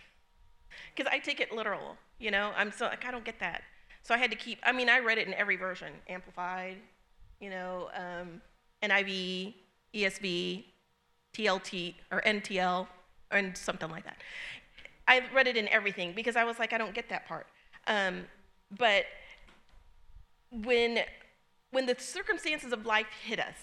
Because 0.95 1.11
I 1.13 1.19
take 1.19 1.41
it 1.41 1.53
literal. 1.53 1.97
You 2.23 2.31
know, 2.31 2.53
I'm 2.57 2.71
so 2.71 2.85
like 2.87 3.05
I 3.05 3.11
don't 3.11 3.25
get 3.25 3.41
that. 3.41 3.63
So 4.05 4.15
I 4.15 4.19
had 4.19 4.31
to 4.31 4.37
keep. 4.37 4.61
I 4.63 4.71
mean, 4.71 4.89
I 4.89 5.01
read 5.01 5.19
it 5.19 5.27
in 5.27 5.35
every 5.35 5.57
version: 5.57 5.93
amplified, 6.09 6.77
you 7.41 7.51
know, 7.51 7.91
um, 7.97 8.41
NIV, 8.81 9.55
ESV, 9.93 10.65
TLT 11.35 11.95
or 12.13 12.23
NTL, 12.23 12.87
and 13.33 13.57
something 13.59 13.91
like 13.91 14.05
that. 14.05 14.19
I 15.09 15.23
read 15.35 15.49
it 15.49 15.57
in 15.57 15.67
everything 15.69 16.13
because 16.15 16.37
I 16.37 16.45
was 16.45 16.61
like, 16.61 16.73
I 16.73 16.79
don't 16.79 16.95
get 16.95 17.09
that 17.09 17.27
part. 17.27 17.49
Um, 17.89 18.27
but 18.79 19.07
when 20.53 21.01
when 21.73 21.87
the 21.87 21.97
circumstances 21.99 22.73
of 22.73 22.87
life 22.87 23.09
hit 23.25 23.41
us, 23.41 23.57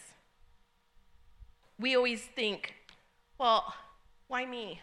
we 1.80 1.96
always 1.96 2.24
think, 2.24 2.74
well, 3.38 3.74
why 4.28 4.46
me? 4.46 4.82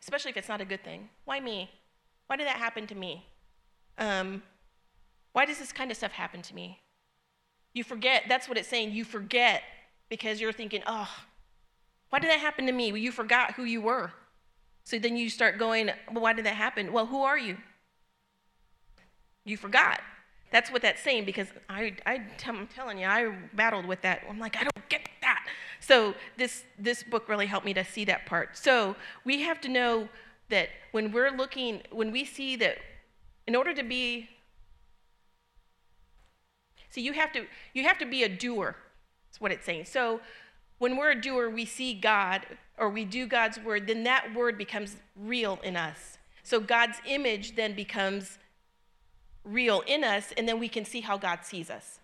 Especially 0.00 0.30
if 0.30 0.36
it's 0.36 0.48
not 0.48 0.60
a 0.60 0.64
good 0.64 0.84
thing. 0.84 1.08
Why 1.24 1.40
me? 1.40 1.72
Why 2.28 2.36
did 2.36 2.46
that 2.46 2.56
happen 2.56 2.86
to 2.86 2.94
me? 2.94 3.26
Um, 3.98 4.42
why 5.32 5.44
does 5.44 5.58
this 5.58 5.72
kind 5.72 5.90
of 5.90 5.96
stuff 5.96 6.12
happen 6.12 6.40
to 6.42 6.54
me? 6.54 6.80
You 7.74 7.84
forget, 7.84 8.24
that's 8.28 8.48
what 8.48 8.56
it's 8.56 8.68
saying. 8.68 8.92
You 8.92 9.04
forget 9.04 9.62
because 10.08 10.40
you're 10.40 10.52
thinking, 10.52 10.82
oh, 10.86 11.08
Why 12.10 12.18
did 12.18 12.30
that 12.30 12.40
happen 12.40 12.66
to 12.66 12.72
me? 12.72 12.92
Well, 12.92 13.00
you 13.00 13.12
forgot 13.12 13.54
who 13.54 13.64
you 13.64 13.80
were. 13.80 14.12
So 14.84 14.98
then 14.98 15.16
you 15.16 15.28
start 15.28 15.58
going, 15.58 15.90
well, 16.12 16.22
why 16.22 16.32
did 16.32 16.46
that 16.46 16.54
happen? 16.54 16.92
Well, 16.92 17.06
who 17.06 17.22
are 17.22 17.36
you? 17.36 17.58
You 19.44 19.56
forgot. 19.56 20.00
That's 20.50 20.70
what 20.70 20.80
that's 20.80 21.02
saying 21.02 21.26
because 21.26 21.48
I, 21.68 21.94
I, 22.06 22.22
I'm 22.46 22.66
telling 22.68 22.98
you, 22.98 23.06
I 23.06 23.34
battled 23.54 23.84
with 23.84 24.00
that. 24.02 24.22
I'm 24.28 24.38
like, 24.38 24.56
I 24.56 24.60
don't 24.60 24.88
get 24.88 25.06
that. 25.20 25.46
So 25.80 26.14
this, 26.38 26.64
this 26.78 27.02
book 27.02 27.28
really 27.28 27.44
helped 27.46 27.66
me 27.66 27.74
to 27.74 27.84
see 27.84 28.06
that 28.06 28.24
part. 28.24 28.56
So 28.56 28.96
we 29.24 29.42
have 29.42 29.60
to 29.62 29.68
know 29.68 30.08
that 30.48 30.68
when 30.92 31.12
we're 31.12 31.30
looking, 31.30 31.82
when 31.90 32.10
we 32.10 32.24
see 32.24 32.56
that 32.56 32.78
in 33.46 33.54
order 33.54 33.74
to 33.74 33.82
be, 33.82 34.28
see, 36.90 37.00
you 37.00 37.12
have 37.12 37.32
to, 37.32 37.46
you 37.74 37.84
have 37.84 37.98
to 37.98 38.06
be 38.06 38.22
a 38.22 38.28
doer. 38.28 38.76
That's 39.28 39.40
what 39.40 39.52
it's 39.52 39.66
saying. 39.66 39.84
So 39.86 40.20
when 40.78 40.96
we're 40.96 41.10
a 41.10 41.20
doer, 41.20 41.50
we 41.50 41.64
see 41.64 41.94
God 41.94 42.46
or 42.78 42.88
we 42.88 43.04
do 43.04 43.26
God's 43.26 43.58
word, 43.58 43.86
then 43.86 44.04
that 44.04 44.34
word 44.34 44.56
becomes 44.56 44.96
real 45.16 45.58
in 45.62 45.76
us. 45.76 46.18
So 46.42 46.60
God's 46.60 46.98
image 47.06 47.56
then 47.56 47.74
becomes 47.74 48.38
real 49.44 49.82
in 49.86 50.04
us, 50.04 50.32
and 50.36 50.48
then 50.48 50.58
we 50.58 50.68
can 50.68 50.84
see 50.84 51.00
how 51.00 51.18
God 51.18 51.40
sees 51.42 51.70
us. 51.70 52.00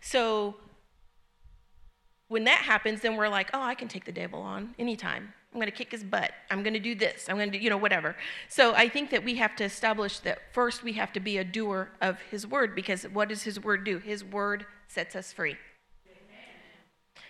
So 0.00 0.56
when 2.28 2.44
that 2.44 2.60
happens, 2.62 3.00
then 3.02 3.16
we're 3.16 3.28
like, 3.28 3.50
oh, 3.52 3.62
I 3.62 3.74
can 3.74 3.88
take 3.88 4.04
the 4.04 4.12
devil 4.12 4.40
on 4.40 4.74
anytime. 4.78 5.34
I'm 5.52 5.60
going 5.60 5.70
to 5.70 5.76
kick 5.76 5.90
his 5.90 6.04
butt. 6.04 6.32
I'm 6.50 6.62
going 6.62 6.74
to 6.74 6.80
do 6.80 6.94
this. 6.94 7.28
I'm 7.28 7.36
going 7.36 7.50
to 7.50 7.58
do, 7.58 7.64
you 7.64 7.70
know, 7.70 7.78
whatever. 7.78 8.14
So 8.48 8.74
I 8.74 8.88
think 8.88 9.10
that 9.10 9.24
we 9.24 9.36
have 9.36 9.56
to 9.56 9.64
establish 9.64 10.18
that 10.20 10.52
first 10.52 10.82
we 10.82 10.92
have 10.94 11.12
to 11.14 11.20
be 11.20 11.38
a 11.38 11.44
doer 11.44 11.90
of 12.02 12.20
his 12.30 12.46
word 12.46 12.74
because 12.74 13.04
what 13.04 13.28
does 13.28 13.44
his 13.44 13.58
word 13.58 13.84
do? 13.84 13.98
His 13.98 14.22
word 14.22 14.66
sets 14.88 15.16
us 15.16 15.32
free. 15.32 15.56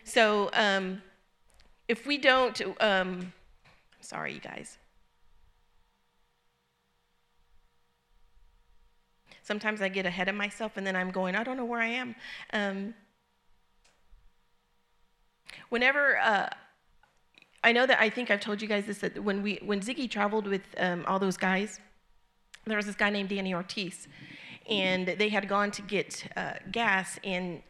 So 0.02 0.50
um, 0.52 1.02
if 1.88 2.06
we 2.06 2.18
don't, 2.18 2.60
um, 2.80 3.32
I'm 3.32 4.02
sorry, 4.02 4.34
you 4.34 4.40
guys. 4.40 4.78
Sometimes 9.42 9.80
I 9.80 9.88
get 9.88 10.06
ahead 10.06 10.28
of 10.28 10.34
myself 10.34 10.76
and 10.76 10.84
then 10.84 10.96
I'm 10.96 11.12
going, 11.12 11.36
I 11.36 11.44
don't 11.44 11.56
know 11.56 11.64
where 11.64 11.80
I 11.80 11.86
am. 11.86 12.16
Um, 12.52 12.94
whenever, 15.68 16.18
uh, 16.18 16.48
I 17.66 17.72
know 17.72 17.84
that 17.84 18.00
I 18.00 18.08
think 18.10 18.30
I've 18.30 18.40
told 18.40 18.62
you 18.62 18.68
guys 18.68 18.86
this 18.86 18.98
that 18.98 19.24
when 19.24 19.42
we 19.42 19.58
when 19.60 19.80
Ziggy 19.80 20.08
traveled 20.08 20.46
with 20.46 20.62
um, 20.78 21.04
all 21.08 21.18
those 21.18 21.36
guys, 21.36 21.80
there 22.64 22.76
was 22.76 22.86
this 22.86 22.94
guy 22.94 23.10
named 23.10 23.28
Danny 23.28 23.52
Ortiz, 23.52 24.06
and 24.70 25.08
they 25.08 25.28
had 25.28 25.48
gone 25.48 25.72
to 25.72 25.82
get 25.82 26.30
uh, 26.36 26.52
gas. 26.70 27.18
And 27.24 27.62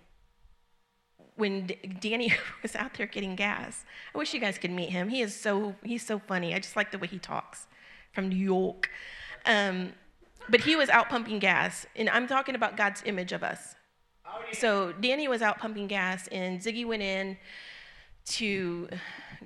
when 1.37 1.69
D- 1.69 1.79
Danny 1.99 2.31
was 2.63 2.77
out 2.77 2.93
there 2.93 3.07
getting 3.07 3.37
gas, 3.37 3.87
I 4.15 4.19
wish 4.19 4.35
you 4.35 4.41
guys 4.41 4.59
could 4.59 4.71
meet 4.71 4.91
him. 4.91 5.09
He 5.09 5.23
is 5.23 5.35
so 5.35 5.75
he's 5.83 6.05
so 6.05 6.19
funny. 6.19 6.55
I 6.55 6.59
just 6.59 6.77
like 6.77 6.91
the 6.93 6.99
way 6.99 7.07
he 7.07 7.19
talks 7.19 7.67
from 8.13 8.29
New 8.29 8.37
York. 8.37 8.91
Um, 9.47 9.95
but 10.51 10.61
he 10.61 10.77
was 10.77 10.91
out 10.91 11.09
pumping 11.09 11.39
gas, 11.39 11.87
and 11.97 12.11
I'm 12.11 12.27
talking 12.27 12.55
about 12.55 12.77
God's 12.77 13.03
image 13.07 13.33
of 13.33 13.43
us. 13.43 13.75
So 14.53 14.93
Danny 14.93 15.27
was 15.27 15.41
out 15.41 15.57
pumping 15.59 15.87
gas, 15.87 16.29
and 16.29 16.61
Ziggy 16.61 16.85
went 16.85 17.03
in 17.03 17.39
to 18.27 18.89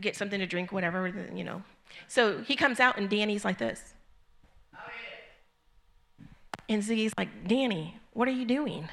get 0.01 0.17
something 0.17 0.39
to 0.41 0.47
drink, 0.47 0.73
whatever, 0.73 1.09
you 1.35 1.45
know. 1.45 1.63
So 2.09 2.43
he 2.43 2.57
comes 2.57 2.81
out, 2.81 2.99
and 2.99 3.09
Danny's 3.09 3.45
like 3.45 3.59
this. 3.59 3.95
And 6.69 6.83
Ziggy's 6.83 7.13
like, 7.19 7.49
Danny, 7.49 7.99
what 8.13 8.29
are 8.29 8.33
you 8.33 8.45
doing? 8.45 8.89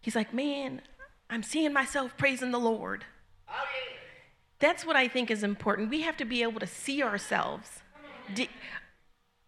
He's 0.00 0.16
like, 0.16 0.32
man, 0.32 0.80
I'm 1.28 1.42
seeing 1.42 1.72
myself 1.72 2.16
praising 2.16 2.52
the 2.52 2.58
Lord. 2.58 3.04
That's 4.60 4.84
what 4.86 4.96
I 4.96 5.08
think 5.08 5.30
is 5.30 5.42
important. 5.42 5.90
We 5.90 6.02
have 6.02 6.16
to 6.18 6.24
be 6.24 6.42
able 6.42 6.60
to 6.60 6.66
see 6.66 7.02
ourselves 7.02 7.82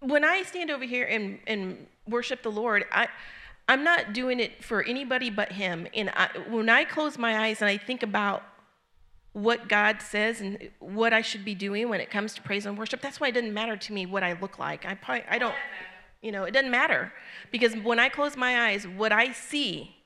when 0.03 0.25
I 0.25 0.43
stand 0.43 0.71
over 0.71 0.85
here 0.85 1.05
and, 1.05 1.39
and 1.47 1.87
worship 2.07 2.43
the 2.43 2.51
Lord, 2.51 2.85
I, 2.91 3.09
I'm 3.69 3.85
not 3.85 4.13
doing 4.13 4.41
it 4.41 4.65
for 4.65 4.83
anybody 4.83 5.31
but 5.31 5.53
Him. 5.53 5.87
And 5.95 6.11
I, 6.11 6.29
when 6.51 6.69
I 6.69 6.85
close 6.85 7.17
my 7.17 7.47
eyes 7.47 7.61
and 7.61 7.71
I 7.71 7.77
think 7.79 8.03
about 8.03 8.43
what 9.33 9.69
God 9.69 10.03
says 10.03 10.41
and 10.41 10.71
what 10.79 11.13
I 11.13 11.23
should 11.23 11.45
be 11.45 11.55
doing 11.55 11.89
when 11.89 12.01
it 12.01 12.11
comes 12.11 12.35
to 12.35 12.43
praise 12.43 12.67
and 12.67 12.77
worship, 12.77 13.01
that's 13.01 13.21
why 13.21 13.29
it 13.29 13.33
doesn't 13.33 13.55
matter 13.55 13.77
to 13.77 13.93
me 13.93 14.07
what 14.07 14.23
I 14.23 14.39
look 14.39 14.59
like. 14.59 14.85
I 14.85 14.95
probably, 14.95 15.25
I 15.29 15.39
don't, 15.39 15.55
you 16.21 16.33
know, 16.33 16.45
it 16.45 16.53
doesn't 16.53 16.71
matter 16.71 17.13
because 17.51 17.75
when 17.77 17.99
I 17.99 18.09
close 18.09 18.37
my 18.37 18.69
eyes, 18.69 18.87
what 18.87 19.13
I 19.13 19.33
see 19.33 19.97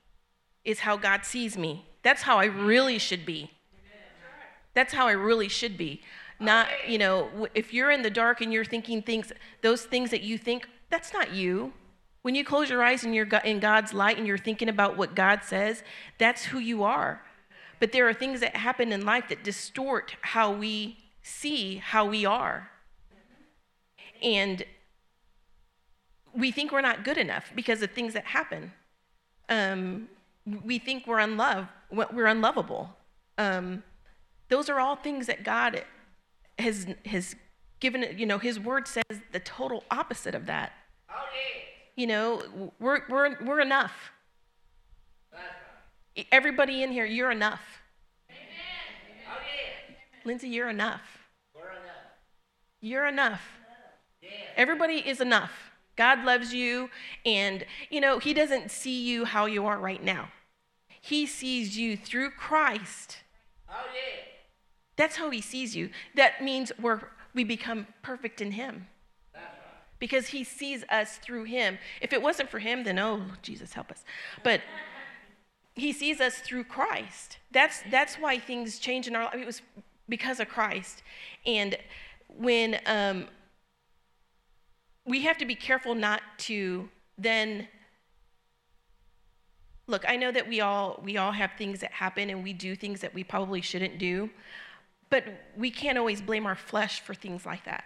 is 0.64 0.80
how 0.80 0.96
God 0.96 1.24
sees 1.24 1.56
me. 1.56 1.86
That's 2.02 2.22
how 2.22 2.38
I 2.38 2.44
really 2.44 2.98
should 2.98 3.26
be. 3.26 3.50
That's 4.74 4.92
how 4.92 5.08
I 5.08 5.12
really 5.12 5.48
should 5.48 5.76
be 5.76 6.02
not 6.38 6.68
you 6.86 6.98
know 6.98 7.48
if 7.54 7.72
you're 7.72 7.90
in 7.90 8.02
the 8.02 8.10
dark 8.10 8.40
and 8.40 8.52
you're 8.52 8.64
thinking 8.64 9.02
things 9.02 9.32
those 9.62 9.82
things 9.82 10.10
that 10.10 10.22
you 10.22 10.36
think 10.36 10.68
that's 10.90 11.12
not 11.12 11.32
you 11.32 11.72
when 12.22 12.34
you 12.34 12.44
close 12.44 12.68
your 12.68 12.82
eyes 12.82 13.04
and 13.04 13.14
you're 13.14 13.26
in 13.44 13.58
god's 13.58 13.94
light 13.94 14.18
and 14.18 14.26
you're 14.26 14.38
thinking 14.38 14.68
about 14.68 14.96
what 14.96 15.14
god 15.14 15.42
says 15.42 15.82
that's 16.18 16.44
who 16.44 16.58
you 16.58 16.82
are 16.82 17.22
but 17.80 17.92
there 17.92 18.08
are 18.08 18.14
things 18.14 18.40
that 18.40 18.56
happen 18.56 18.92
in 18.92 19.04
life 19.04 19.28
that 19.28 19.44
distort 19.44 20.16
how 20.22 20.50
we 20.52 20.98
see 21.22 21.76
how 21.76 22.04
we 22.04 22.24
are 22.24 22.70
and 24.22 24.64
we 26.34 26.50
think 26.50 26.72
we're 26.72 26.80
not 26.80 27.04
good 27.04 27.18
enough 27.18 27.52
because 27.54 27.82
of 27.82 27.90
things 27.90 28.12
that 28.14 28.24
happen 28.26 28.72
um, 29.48 30.08
we 30.64 30.78
think 30.78 31.06
we're 31.06 31.18
unloved 31.18 31.68
we're 31.90 32.26
unlovable 32.26 32.96
um, 33.38 33.82
those 34.48 34.68
are 34.68 34.78
all 34.78 34.96
things 34.96 35.26
that 35.26 35.42
god 35.42 35.84
has, 36.58 36.86
has 37.04 37.36
given 37.80 38.06
you 38.16 38.26
know, 38.26 38.38
his 38.38 38.58
word 38.58 38.88
says 38.88 39.20
the 39.32 39.40
total 39.40 39.84
opposite 39.90 40.34
of 40.34 40.46
that. 40.46 40.72
You 41.96 42.06
know, 42.06 42.72
we're, 42.78 43.02
we're, 43.08 43.44
we're 43.44 43.60
enough. 43.60 44.12
Everybody 46.32 46.82
in 46.82 46.92
here, 46.92 47.04
you're 47.04 47.30
enough. 47.30 47.60
Lindsay, 50.24 50.48
you're 50.48 50.68
enough. 50.68 51.02
You're 52.80 53.06
enough. 53.06 53.42
Everybody 54.56 54.96
is 54.96 55.20
enough. 55.20 55.52
God 55.96 56.24
loves 56.24 56.52
you, 56.52 56.90
and 57.24 57.64
you 57.90 58.00
know, 58.00 58.18
He 58.18 58.34
doesn't 58.34 58.70
see 58.70 59.02
you 59.02 59.24
how 59.24 59.46
you 59.46 59.66
are 59.66 59.78
right 59.78 60.02
now. 60.02 60.28
He 61.06 61.24
sees 61.24 61.78
you 61.78 61.96
through 61.96 62.30
Christ. 62.30 63.18
Oh, 63.68 63.74
yeah. 63.94 64.24
That's 64.96 65.16
how 65.16 65.30
he 65.30 65.40
sees 65.40 65.76
you. 65.76 65.90
That 66.16 66.42
means 66.42 66.72
we're, 66.80 67.00
we 67.32 67.44
become 67.44 67.86
perfect 68.02 68.40
in 68.40 68.50
him. 68.52 68.88
Because 70.00 70.28
he 70.28 70.42
sees 70.42 70.84
us 70.90 71.16
through 71.18 71.44
him. 71.44 71.78
If 72.00 72.12
it 72.12 72.20
wasn't 72.20 72.50
for 72.50 72.58
him, 72.58 72.82
then 72.82 72.98
oh, 72.98 73.22
Jesus 73.40 73.72
help 73.72 73.90
us. 73.92 74.04
But 74.42 74.62
he 75.76 75.92
sees 75.92 76.20
us 76.20 76.38
through 76.38 76.64
Christ. 76.64 77.38
That's 77.52 77.82
that's 77.90 78.16
why 78.16 78.38
things 78.38 78.78
change 78.78 79.06
in 79.06 79.14
our 79.14 79.24
life. 79.24 79.34
It 79.34 79.46
was 79.46 79.62
because 80.08 80.40
of 80.40 80.48
Christ. 80.48 81.02
And 81.46 81.76
when 82.28 82.80
um, 82.86 83.26
we 85.04 85.22
have 85.22 85.38
to 85.38 85.46
be 85.46 85.54
careful 85.54 85.94
not 85.94 86.20
to 86.38 86.88
then 87.16 87.68
look 89.86 90.04
i 90.06 90.16
know 90.16 90.30
that 90.32 90.46
we 90.46 90.60
all 90.60 91.00
we 91.02 91.16
all 91.16 91.32
have 91.32 91.52
things 91.56 91.80
that 91.80 91.92
happen 91.92 92.28
and 92.28 92.42
we 92.42 92.52
do 92.52 92.76
things 92.76 93.00
that 93.00 93.14
we 93.14 93.24
probably 93.24 93.62
shouldn't 93.62 93.96
do 93.98 94.28
but 95.10 95.24
we 95.56 95.70
can't 95.70 95.98
always 95.98 96.20
blame 96.20 96.46
our 96.46 96.56
flesh 96.56 97.00
for 97.00 97.14
things 97.14 97.46
like 97.46 97.64
that. 97.64 97.84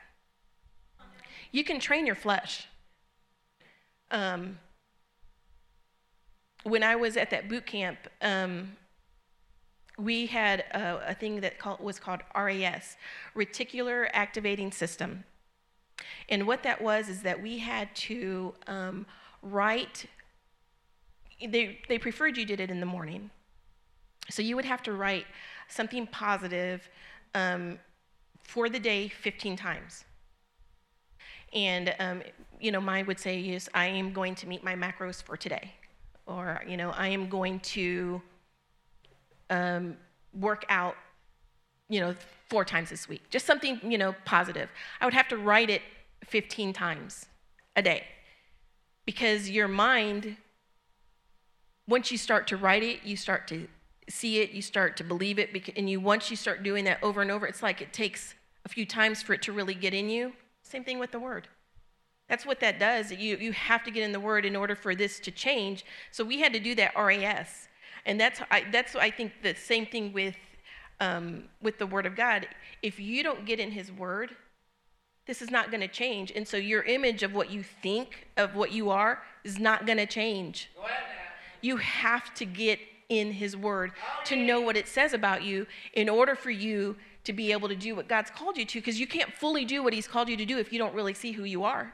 You 1.52 1.64
can 1.64 1.80
train 1.80 2.06
your 2.06 2.14
flesh. 2.14 2.66
Um, 4.10 4.58
when 6.64 6.82
I 6.82 6.96
was 6.96 7.16
at 7.16 7.30
that 7.30 7.48
boot 7.48 7.66
camp, 7.66 7.98
um, 8.22 8.76
we 9.98 10.26
had 10.26 10.60
a, 10.72 11.10
a 11.10 11.14
thing 11.14 11.40
that 11.40 11.54
was 11.80 11.98
called 11.98 12.20
RAS, 12.34 12.96
Reticular 13.36 14.08
Activating 14.12 14.72
System. 14.72 15.24
And 16.28 16.46
what 16.46 16.62
that 16.62 16.80
was 16.80 17.08
is 17.08 17.22
that 17.22 17.40
we 17.40 17.58
had 17.58 17.94
to 17.96 18.54
um, 18.66 19.06
write, 19.42 20.06
they, 21.40 21.78
they 21.88 21.98
preferred 21.98 22.36
you 22.36 22.44
did 22.44 22.60
it 22.60 22.70
in 22.70 22.80
the 22.80 22.86
morning. 22.86 23.30
So 24.30 24.42
you 24.42 24.56
would 24.56 24.64
have 24.64 24.82
to 24.84 24.92
write 24.92 25.26
something 25.68 26.06
positive 26.06 26.88
um, 27.34 27.78
for 28.42 28.68
the 28.68 28.78
day 28.78 29.08
15 29.08 29.56
times. 29.56 30.04
And, 31.52 31.94
um, 31.98 32.22
you 32.60 32.70
know, 32.70 32.80
mine 32.80 33.06
would 33.06 33.18
say 33.18 33.40
is, 33.40 33.68
I 33.74 33.86
am 33.86 34.12
going 34.12 34.34
to 34.36 34.46
meet 34.46 34.62
my 34.62 34.74
macros 34.74 35.22
for 35.22 35.36
today. 35.36 35.72
Or, 36.30 36.62
you 36.66 36.76
know, 36.76 36.90
I 36.90 37.08
am 37.08 37.28
going 37.28 37.58
to 37.60 38.22
um, 39.50 39.96
work 40.32 40.64
out, 40.68 40.94
you 41.88 42.00
know, 42.00 42.14
four 42.48 42.64
times 42.64 42.90
this 42.90 43.08
week. 43.08 43.22
Just 43.30 43.46
something, 43.46 43.80
you 43.82 43.98
know, 43.98 44.14
positive. 44.24 44.68
I 45.00 45.06
would 45.06 45.14
have 45.14 45.26
to 45.28 45.36
write 45.36 45.70
it 45.70 45.82
15 46.24 46.72
times 46.72 47.26
a 47.74 47.82
day. 47.82 48.04
Because 49.06 49.50
your 49.50 49.66
mind, 49.66 50.36
once 51.88 52.12
you 52.12 52.18
start 52.18 52.46
to 52.48 52.56
write 52.56 52.84
it, 52.84 53.00
you 53.02 53.16
start 53.16 53.48
to 53.48 53.66
see 54.08 54.40
it, 54.40 54.50
you 54.50 54.62
start 54.62 54.96
to 54.98 55.04
believe 55.04 55.38
it, 55.38 55.50
and 55.76 55.90
you 55.90 56.00
once 56.00 56.30
you 56.30 56.36
start 56.36 56.62
doing 56.62 56.84
that 56.84 57.02
over 57.02 57.22
and 57.22 57.30
over, 57.30 57.46
it's 57.46 57.62
like 57.62 57.80
it 57.80 57.92
takes 57.92 58.34
a 58.64 58.68
few 58.68 58.86
times 58.86 59.20
for 59.20 59.32
it 59.32 59.42
to 59.42 59.52
really 59.52 59.74
get 59.74 59.94
in 59.94 60.08
you. 60.08 60.32
Same 60.62 60.84
thing 60.84 61.00
with 61.00 61.10
the 61.10 61.18
word. 61.18 61.48
That's 62.30 62.46
what 62.46 62.60
that 62.60 62.78
does. 62.78 63.10
You, 63.10 63.36
you 63.38 63.50
have 63.50 63.82
to 63.82 63.90
get 63.90 64.04
in 64.04 64.12
the 64.12 64.20
word 64.20 64.44
in 64.44 64.54
order 64.54 64.76
for 64.76 64.94
this 64.94 65.18
to 65.18 65.32
change. 65.32 65.84
So 66.12 66.24
we 66.24 66.38
had 66.38 66.52
to 66.52 66.60
do 66.60 66.76
that 66.76 66.92
RAS. 66.96 67.66
And 68.06 68.20
that's, 68.20 68.40
I, 68.52 68.64
that's 68.70 68.94
I 68.94 69.10
think 69.10 69.32
the 69.42 69.52
same 69.52 69.84
thing 69.84 70.12
with, 70.12 70.36
um, 71.00 71.44
with 71.60 71.78
the 71.78 71.88
word 71.88 72.06
of 72.06 72.14
God. 72.14 72.46
If 72.82 73.00
you 73.00 73.24
don't 73.24 73.44
get 73.44 73.58
in 73.58 73.72
his 73.72 73.90
word, 73.90 74.36
this 75.26 75.42
is 75.42 75.50
not 75.50 75.72
going 75.72 75.80
to 75.80 75.88
change. 75.88 76.32
And 76.36 76.46
so 76.46 76.56
your 76.56 76.84
image 76.84 77.24
of 77.24 77.34
what 77.34 77.50
you 77.50 77.64
think 77.64 78.28
of 78.36 78.54
what 78.54 78.70
you 78.70 78.90
are 78.90 79.22
is 79.42 79.58
not 79.58 79.84
going 79.84 79.98
to 79.98 80.06
change. 80.06 80.70
You 81.62 81.78
have 81.78 82.32
to 82.34 82.44
get 82.44 82.78
in 83.08 83.32
his 83.32 83.56
word 83.56 83.90
to 84.26 84.36
know 84.36 84.60
what 84.60 84.76
it 84.76 84.86
says 84.86 85.14
about 85.14 85.42
you 85.42 85.66
in 85.94 86.08
order 86.08 86.36
for 86.36 86.52
you 86.52 86.94
to 87.24 87.32
be 87.32 87.50
able 87.50 87.68
to 87.68 87.74
do 87.74 87.96
what 87.96 88.06
God's 88.06 88.30
called 88.30 88.56
you 88.56 88.64
to 88.66 88.78
because 88.78 89.00
you 89.00 89.08
can't 89.08 89.32
fully 89.32 89.64
do 89.64 89.82
what 89.82 89.92
he's 89.92 90.06
called 90.06 90.28
you 90.28 90.36
to 90.36 90.46
do 90.46 90.58
if 90.58 90.72
you 90.72 90.78
don't 90.78 90.94
really 90.94 91.12
see 91.12 91.32
who 91.32 91.42
you 91.42 91.64
are. 91.64 91.92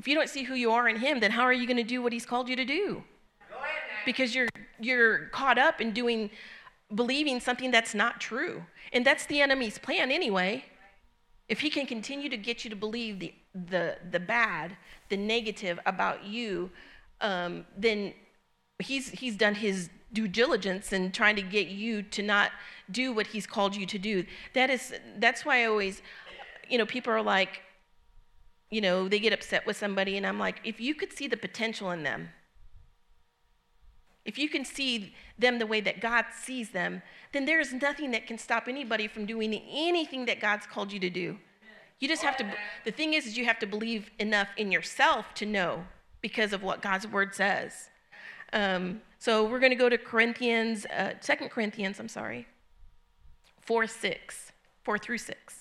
If 0.00 0.08
you 0.08 0.14
don't 0.14 0.30
see 0.30 0.44
who 0.44 0.54
you 0.54 0.70
are 0.70 0.88
in 0.88 0.96
him, 0.96 1.20
then 1.20 1.30
how 1.32 1.42
are 1.42 1.52
you 1.52 1.66
going 1.66 1.76
to 1.76 1.82
do 1.82 2.00
what 2.00 2.10
he's 2.14 2.24
called 2.24 2.48
you 2.48 2.56
to 2.56 2.64
do? 2.64 3.04
Because 4.06 4.34
you're 4.34 4.48
you're 4.78 5.26
caught 5.26 5.58
up 5.58 5.78
in 5.78 5.92
doing 5.92 6.30
believing 6.94 7.38
something 7.38 7.70
that's 7.70 7.94
not 7.94 8.18
true. 8.18 8.64
And 8.94 9.04
that's 9.04 9.26
the 9.26 9.42
enemy's 9.42 9.76
plan 9.76 10.10
anyway. 10.10 10.64
If 11.50 11.60
he 11.60 11.68
can 11.68 11.84
continue 11.84 12.30
to 12.30 12.38
get 12.38 12.64
you 12.64 12.70
to 12.70 12.76
believe 12.76 13.20
the 13.20 13.34
the 13.54 13.98
the 14.10 14.18
bad, 14.18 14.74
the 15.10 15.18
negative 15.18 15.78
about 15.84 16.24
you, 16.24 16.70
um, 17.20 17.66
then 17.76 18.14
he's 18.78 19.10
he's 19.10 19.36
done 19.36 19.54
his 19.54 19.90
due 20.14 20.28
diligence 20.28 20.94
in 20.94 21.12
trying 21.12 21.36
to 21.36 21.42
get 21.42 21.66
you 21.66 22.00
to 22.16 22.22
not 22.22 22.52
do 22.90 23.12
what 23.12 23.26
he's 23.26 23.46
called 23.46 23.76
you 23.76 23.84
to 23.84 23.98
do. 23.98 24.24
That 24.54 24.70
is 24.70 24.94
that's 25.18 25.44
why 25.44 25.60
I 25.60 25.64
always, 25.66 26.00
you 26.70 26.78
know, 26.78 26.86
people 26.86 27.12
are 27.12 27.20
like, 27.20 27.60
you 28.70 28.80
know, 28.80 29.08
they 29.08 29.18
get 29.18 29.32
upset 29.32 29.66
with 29.66 29.76
somebody, 29.76 30.16
and 30.16 30.26
I'm 30.26 30.38
like, 30.38 30.60
if 30.64 30.80
you 30.80 30.94
could 30.94 31.12
see 31.12 31.26
the 31.26 31.36
potential 31.36 31.90
in 31.90 32.02
them, 32.02 32.30
if 34.24 34.38
you 34.38 34.48
can 34.48 34.64
see 34.64 35.14
them 35.38 35.58
the 35.58 35.66
way 35.66 35.80
that 35.80 36.00
God 36.00 36.26
sees 36.42 36.70
them, 36.70 37.02
then 37.32 37.46
there's 37.46 37.72
nothing 37.72 38.10
that 38.12 38.26
can 38.26 38.38
stop 38.38 38.68
anybody 38.68 39.08
from 39.08 39.26
doing 39.26 39.54
anything 39.54 40.26
that 40.26 40.40
God's 40.40 40.66
called 40.66 40.92
you 40.92 41.00
to 41.00 41.10
do. 41.10 41.38
You 41.98 42.08
just 42.08 42.22
have 42.22 42.36
to, 42.38 42.46
the 42.84 42.90
thing 42.90 43.14
is, 43.14 43.26
is 43.26 43.36
you 43.36 43.44
have 43.44 43.58
to 43.58 43.66
believe 43.66 44.10
enough 44.18 44.48
in 44.56 44.70
yourself 44.70 45.34
to 45.34 45.46
know 45.46 45.84
because 46.20 46.52
of 46.52 46.62
what 46.62 46.80
God's 46.80 47.06
word 47.06 47.34
says. 47.34 47.90
Um, 48.52 49.02
so 49.18 49.44
we're 49.44 49.58
going 49.58 49.70
to 49.70 49.76
go 49.76 49.88
to 49.88 49.98
Corinthians, 49.98 50.86
uh, 50.86 51.14
2 51.20 51.48
Corinthians, 51.48 52.00
I'm 52.00 52.08
sorry, 52.08 52.46
4 53.60 53.86
6, 53.86 54.52
4 54.82 54.98
through 54.98 55.18
6. 55.18 55.59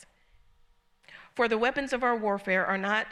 For 1.35 1.47
the 1.47 1.57
weapons 1.57 1.93
of 1.93 2.03
our 2.03 2.15
warfare 2.15 2.65
are 2.65 2.77
not 2.77 3.07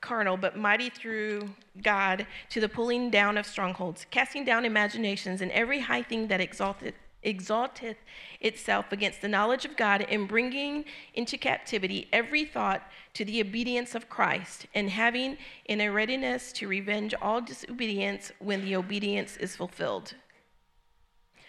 carnal, 0.00 0.36
but 0.36 0.56
mighty 0.56 0.90
through 0.90 1.48
God 1.82 2.26
to 2.50 2.60
the 2.60 2.68
pulling 2.68 3.10
down 3.10 3.36
of 3.36 3.46
strongholds, 3.46 4.06
casting 4.10 4.44
down 4.44 4.64
imaginations 4.64 5.40
and 5.40 5.50
every 5.52 5.80
high 5.80 6.02
thing 6.02 6.28
that 6.28 6.40
exalteth, 6.40 6.94
exalteth 7.22 7.96
itself 8.40 8.92
against 8.92 9.20
the 9.20 9.28
knowledge 9.28 9.64
of 9.64 9.76
God, 9.76 10.06
and 10.08 10.28
bringing 10.28 10.84
into 11.14 11.36
captivity 11.36 12.08
every 12.12 12.44
thought 12.44 12.88
to 13.14 13.24
the 13.24 13.40
obedience 13.40 13.94
of 13.94 14.08
Christ, 14.08 14.66
and 14.74 14.88
having 14.88 15.36
in 15.64 15.80
a 15.80 15.90
readiness 15.90 16.52
to 16.52 16.68
revenge 16.68 17.14
all 17.20 17.40
disobedience 17.40 18.30
when 18.38 18.64
the 18.64 18.76
obedience 18.76 19.36
is 19.36 19.56
fulfilled. 19.56 20.14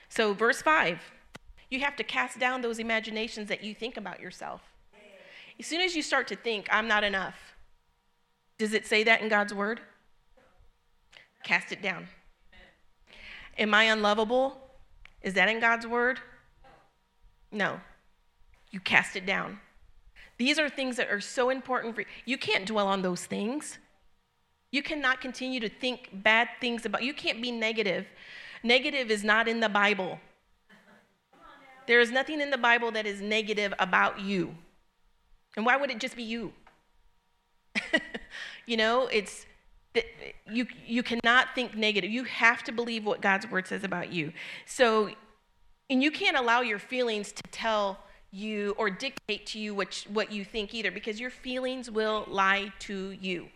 So, 0.10 0.34
verse 0.34 0.62
5 0.62 1.00
you 1.70 1.82
have 1.82 1.96
to 1.98 2.04
cast 2.04 2.40
down 2.40 2.62
those 2.62 2.80
imaginations 2.80 3.48
that 3.50 3.64
you 3.64 3.76
think 3.76 3.96
about 3.96 4.20
yourself. 4.20 4.62
As 5.60 5.68
soon 5.68 5.82
as 5.82 5.96
you 5.96 6.02
start 6.02 6.28
to 6.30 6.36
think, 6.36 6.68
I'm 6.72 6.88
not 6.88 7.04
enough, 7.04 7.36
does 8.58 8.74
it 8.74 8.88
say 8.88 9.04
that 9.04 9.22
in 9.22 9.30
God's 9.30 9.54
word? 9.54 9.82
Cast 11.44 11.72
it 11.72 11.82
down. 11.82 12.08
Am 13.58 13.74
I 13.74 13.84
unlovable? 13.84 14.58
Is 15.22 15.34
that 15.34 15.50
in 15.50 15.60
God's 15.60 15.86
word? 15.86 16.20
No. 17.52 17.80
You 18.72 18.80
cast 18.80 19.16
it 19.16 19.26
down. 19.26 19.60
These 20.38 20.60
are 20.60 20.70
things 20.70 20.96
that 20.96 21.10
are 21.10 21.20
so 21.20 21.50
important 21.50 21.96
for 21.96 22.02
you. 22.02 22.08
You 22.26 22.38
can't 22.38 22.66
dwell 22.66 22.88
on 22.88 23.02
those 23.02 23.26
things. 23.26 23.78
You 24.72 24.82
cannot 24.82 25.20
continue 25.20 25.60
to 25.60 25.68
think 25.68 26.10
bad 26.14 26.48
things 26.62 26.86
about 26.86 27.04
you 27.04 27.14
can't 27.14 27.42
be 27.42 27.52
negative. 27.52 28.06
Negative 28.64 29.12
is 29.12 29.24
not 29.24 29.48
in 29.48 29.60
the 29.60 29.70
Bible. 29.70 30.20
There 31.88 32.00
is 32.00 32.12
nothing 32.12 32.40
in 32.40 32.52
the 32.52 32.58
Bible 32.58 32.92
that 32.92 33.06
is 33.06 33.20
negative 33.20 33.74
about 33.80 34.20
you. 34.20 34.56
And 35.56 35.66
why 35.66 35.78
would 35.78 35.90
it 35.90 36.00
just 36.00 36.16
be 36.16 36.24
you? 36.24 36.54
you 38.66 38.78
know, 38.78 39.08
it's 39.08 39.46
that 39.94 40.06
you 40.52 40.68
you 40.86 41.04
cannot 41.04 41.56
think 41.56 41.76
negative. 41.76 42.10
You 42.10 42.24
have 42.26 42.64
to 42.64 42.72
believe 42.72 43.06
what 43.06 43.22
God's 43.22 43.50
word 43.50 43.68
says 43.68 43.84
about 43.84 44.12
you. 44.12 44.34
So 44.66 45.12
and 45.90 46.04
you 46.04 46.12
can't 46.12 46.38
allow 46.38 46.62
your 46.62 46.80
feelings 46.80 47.32
to 47.32 47.44
tell 47.52 48.00
you 48.32 48.76
or 48.78 48.90
dictate 48.90 49.46
to 49.48 49.60
you 49.60 49.74
what, 49.74 50.06
what 50.10 50.32
you 50.32 50.46
think 50.46 50.74
either 50.74 50.92
because 50.92 51.20
your 51.20 51.32
feelings 51.32 51.90
will 51.90 52.26
lie 52.28 52.72
to 52.80 53.12
you. 53.20 53.48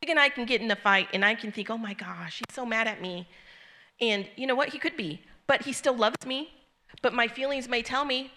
Big 0.00 0.10
and 0.10 0.18
I 0.18 0.30
can 0.30 0.46
get 0.46 0.62
in 0.62 0.70
a 0.70 0.76
fight 0.76 1.08
and 1.12 1.24
I 1.24 1.34
can 1.34 1.52
think, 1.52 1.70
oh 1.70 1.76
my 1.76 1.92
gosh, 1.92 2.38
he's 2.38 2.54
so 2.54 2.64
mad 2.64 2.86
at 2.86 3.02
me. 3.02 3.28
And 4.00 4.28
you 4.36 4.46
know 4.46 4.54
what? 4.54 4.70
He 4.70 4.78
could 4.78 4.96
be, 4.96 5.22
but 5.46 5.62
he 5.62 5.72
still 5.72 5.96
loves 5.96 6.26
me. 6.26 6.50
But 7.02 7.12
my 7.12 7.28
feelings 7.28 7.68
may 7.68 7.82
tell 7.82 8.04
me 8.04 8.32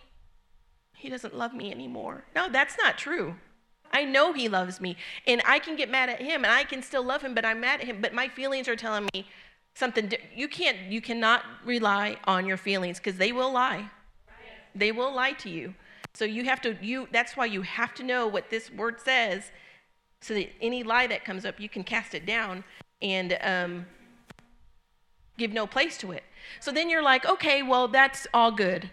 he 1.00 1.10
doesn't 1.10 1.36
love 1.36 1.54
me 1.54 1.72
anymore. 1.72 2.26
No, 2.36 2.50
that's 2.50 2.78
not 2.78 2.98
true. 2.98 3.36
I 3.92 4.04
know 4.04 4.34
he 4.34 4.50
loves 4.50 4.82
me. 4.82 4.98
And 5.26 5.42
I 5.46 5.60
can 5.60 5.78
get 5.78 5.90
mad 5.90 6.10
at 6.10 6.22
him 6.22 6.44
and 6.44 6.54
I 6.54 6.66
can 6.66 6.84
still 6.84 7.04
love 7.04 7.22
him, 7.22 7.34
but 7.34 7.46
I'm 7.46 7.62
mad 7.62 7.80
at 7.80 7.88
him. 7.88 8.02
But 8.02 8.14
my 8.14 8.28
feelings 8.28 8.68
are 8.68 8.76
telling 8.76 9.08
me 9.14 9.26
something. 9.76 10.12
You 10.36 10.50
can't, 10.50 10.78
you 10.90 11.00
cannot 11.00 11.44
rely 11.64 12.18
on 12.26 12.46
your 12.46 12.58
feelings 12.58 13.00
because 13.00 13.18
they 13.18 13.32
will 13.32 13.52
lie. 13.52 13.90
They 14.76 14.92
will 14.92 15.14
lie 15.14 15.32
to 15.34 15.50
you. 15.50 15.74
So 16.14 16.26
you 16.26 16.44
have 16.44 16.62
to, 16.62 16.78
you, 16.82 17.08
that's 17.14 17.38
why 17.38 17.46
you 17.46 17.62
have 17.62 17.94
to 17.96 18.04
know 18.04 18.28
what 18.28 18.50
this 18.50 18.70
word 18.70 19.00
says 19.00 19.52
so 20.20 20.34
that 20.34 20.50
any 20.62 20.84
lie 20.84 21.08
that 21.08 21.24
comes 21.24 21.46
up, 21.46 21.62
you 21.62 21.70
can 21.70 21.84
cast 21.86 22.14
it 22.14 22.26
down 22.26 22.66
and 23.02 23.38
um, 23.42 23.86
give 25.38 25.54
no 25.54 25.66
place 25.66 25.98
to 26.00 26.12
it. 26.12 26.24
So 26.60 26.74
then 26.74 26.90
you're 26.90 27.02
like, 27.02 27.26
okay, 27.26 27.64
well, 27.64 27.88
that's 27.88 28.28
all 28.34 28.52
good. 28.52 28.90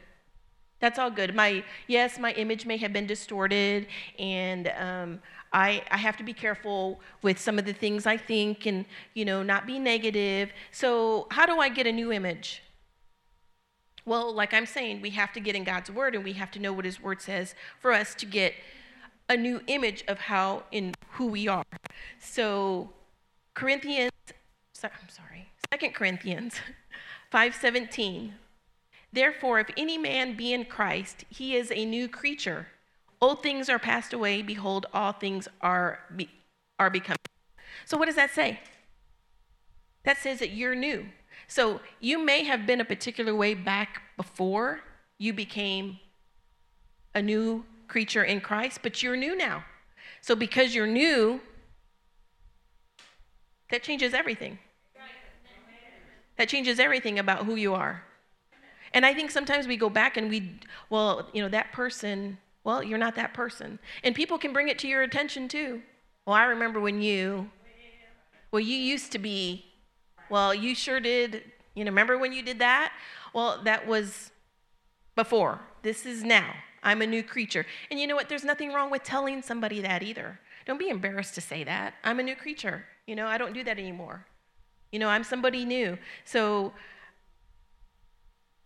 That's 0.81 0.99
all 0.99 1.11
good. 1.11 1.35
My 1.35 1.65
yes, 1.87 2.19
my 2.19 2.33
image 2.33 2.67
may 2.67 2.77
have 2.77 2.93
been 2.93 3.07
distorted, 3.07 3.87
and 4.19 4.69
um, 4.79 5.23
I 5.53 5.83
I 5.91 5.97
have 5.97 6.17
to 6.19 6.25
be 6.25 6.35
careful 6.35 7.01
with 7.23 7.39
some 7.39 7.59
of 7.59 7.65
the 7.65 7.73
things 7.73 8.07
I 8.07 8.17
think, 8.17 8.67
and 8.67 8.85
you 9.15 9.25
know, 9.25 9.43
not 9.43 9.67
be 9.67 9.79
negative. 9.79 10.53
So 10.73 11.29
how 11.31 11.47
do 11.47 11.59
I 11.59 11.69
get 11.71 11.87
a 11.87 11.93
new 11.93 12.12
image? 12.12 12.62
Well, 14.05 14.33
like 14.33 14.55
I'm 14.55 14.67
saying, 14.67 15.01
we 15.01 15.11
have 15.11 15.33
to 15.33 15.41
get 15.41 15.57
in 15.57 15.65
God's 15.65 15.91
word, 15.91 16.15
and 16.15 16.23
we 16.23 16.35
have 16.35 16.51
to 16.53 16.59
know 16.59 16.73
what 16.73 16.85
His 16.85 17.01
word 17.03 17.23
says 17.23 17.55
for 17.81 17.93
us 17.93 18.15
to 18.17 18.27
get 18.27 18.53
a 19.29 19.37
new 19.37 19.61
image 19.67 20.05
of 20.07 20.19
how 20.19 20.62
in 20.71 20.95
who 21.12 21.27
we 21.27 21.49
are. 21.49 21.65
So 22.21 22.91
Corinthians, 23.55 24.12
I'm 24.85 25.09
sorry, 25.09 25.49
Second 25.73 25.95
Corinthians 25.95 26.57
5:17 27.33 28.33
Therefore, 29.12 29.61
if 29.61 29.69
any 29.77 29.99
man 29.99 30.37
be 30.37 30.53
in 30.53 30.64
Christ, 30.64 31.25
he 31.31 31.57
is 31.57 31.73
a 31.73 31.85
new 31.85 32.09
creature. 32.09 32.66
Old 33.21 33.42
things 33.42 33.69
are 33.69 33.79
passed 33.79 34.12
away. 34.12 34.42
Behold, 34.42 34.87
all 34.92 35.12
things 35.12 35.49
are, 35.61 36.01
be, 36.14 36.29
are 36.79 36.90
become. 36.90 37.16
So, 37.85 37.97
what 37.97 38.07
does 38.07 38.16
that 38.16 38.31
say? 38.31 38.61
That 40.05 40.19
says 40.19 40.38
that 40.40 40.51
you're 40.51 40.75
new. 40.75 41.07
So, 41.49 41.81
you 42.01 42.23
may 42.23 42.45
have 42.45 42.66
been 42.66 42.81
a 42.81 42.85
particular 42.85 43.35
way 43.35 43.55
back 43.55 44.03
before 44.16 44.81
you 45.19 45.33
became 45.33 45.99
a 47.14 47.23
new 47.23 47.64
creature 47.88 48.25
in 48.25 48.40
Christ, 48.40 48.81
but 48.83 49.03
you're 49.03 49.16
new 49.16 49.37
now. 49.37 49.64
So, 50.21 50.35
because 50.35 50.75
you're 50.75 50.87
new, 50.87 51.40
that 53.71 53.83
changes 53.83 54.12
everything. 54.12 54.59
That 56.37 56.51
changes 56.51 56.79
everything 56.79 57.19
about 57.19 57.47
who 57.47 57.55
you 57.55 57.75
are. 57.75 58.03
And 58.94 59.05
I 59.05 59.14
think 59.14 59.31
sometimes 59.31 59.66
we 59.66 59.77
go 59.77 59.90
back 59.90 60.16
and 60.16 60.31
we, 60.31 60.59
well, 60.90 61.29
you 61.33 61.42
know, 61.42 61.49
that 61.49 61.72
person, 61.72 62.38
well, 62.64 62.83
you're 62.83 62.99
not 62.99 63.14
that 63.16 63.35
person. 63.35 63.79
And 64.03 64.14
people 64.14 64.38
can 64.38 64.53
bring 64.53 64.68
it 64.68 64.79
to 64.81 64.88
your 64.88 65.03
attention 65.03 65.49
too. 65.49 65.83
Well, 66.25 66.35
I 66.35 66.44
remember 66.44 66.81
when 66.81 67.01
you, 67.01 67.51
well, 68.51 68.61
you 68.61 68.77
used 68.77 69.12
to 69.12 69.18
be, 69.18 69.64
well, 70.31 70.55
you 70.55 70.75
sure 70.75 71.01
did, 71.01 71.42
you 71.75 71.85
know, 71.85 71.90
remember 71.90 72.18
when 72.18 72.33
you 72.33 72.42
did 72.42 72.59
that? 72.59 72.92
Well, 73.33 73.61
that 73.64 73.87
was 73.87 74.31
before. 75.14 75.61
This 75.83 76.07
is 76.07 76.25
now. 76.25 76.53
I'm 76.83 77.03
a 77.03 77.07
new 77.07 77.22
creature. 77.22 77.66
And 77.90 77.99
you 77.99 78.07
know 78.07 78.14
what? 78.14 78.29
There's 78.29 78.44
nothing 78.44 78.72
wrong 78.72 78.90
with 78.90 79.03
telling 79.03 79.42
somebody 79.42 79.81
that 79.81 80.03
either. 80.03 80.38
Don't 80.66 80.79
be 80.79 80.88
embarrassed 80.88 81.35
to 81.37 81.40
say 81.40 81.64
that. 81.64 81.94
I'm 82.03 82.18
a 82.18 82.22
new 82.22 82.35
creature. 82.35 82.85
You 83.07 83.14
know, 83.14 83.27
I 83.27 83.38
don't 83.38 83.53
do 83.53 83.62
that 83.64 83.79
anymore. 83.79 84.27
You 84.90 84.99
know, 84.99 85.09
I'm 85.09 85.25
somebody 85.25 85.64
new. 85.64 85.99
So 86.25 86.72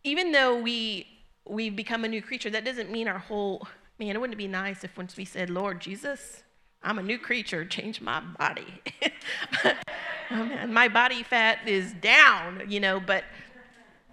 even 0.04 0.32
though 0.32 0.60
we 0.60 1.06
we 1.46 1.70
become 1.70 2.04
a 2.04 2.08
new 2.08 2.22
creature, 2.22 2.50
that 2.50 2.64
doesn't 2.64 2.90
mean 2.90 3.08
our 3.08 3.18
whole 3.18 3.66
man. 3.98 4.14
It 4.14 4.20
wouldn't 4.20 4.38
be 4.38 4.46
nice 4.48 4.84
if 4.84 4.96
once 4.96 5.16
we 5.16 5.24
said, 5.24 5.50
"Lord 5.50 5.80
Jesus, 5.80 6.42
I'm 6.82 6.98
a 6.98 7.02
new 7.02 7.18
creature. 7.18 7.64
Change 7.64 8.00
my 8.00 8.20
body." 8.20 8.82
oh 9.64 10.44
man, 10.44 10.72
my 10.72 10.88
body 10.88 11.22
fat 11.22 11.58
is 11.66 11.92
down, 11.94 12.62
you 12.68 12.80
know. 12.80 13.00
But 13.00 13.24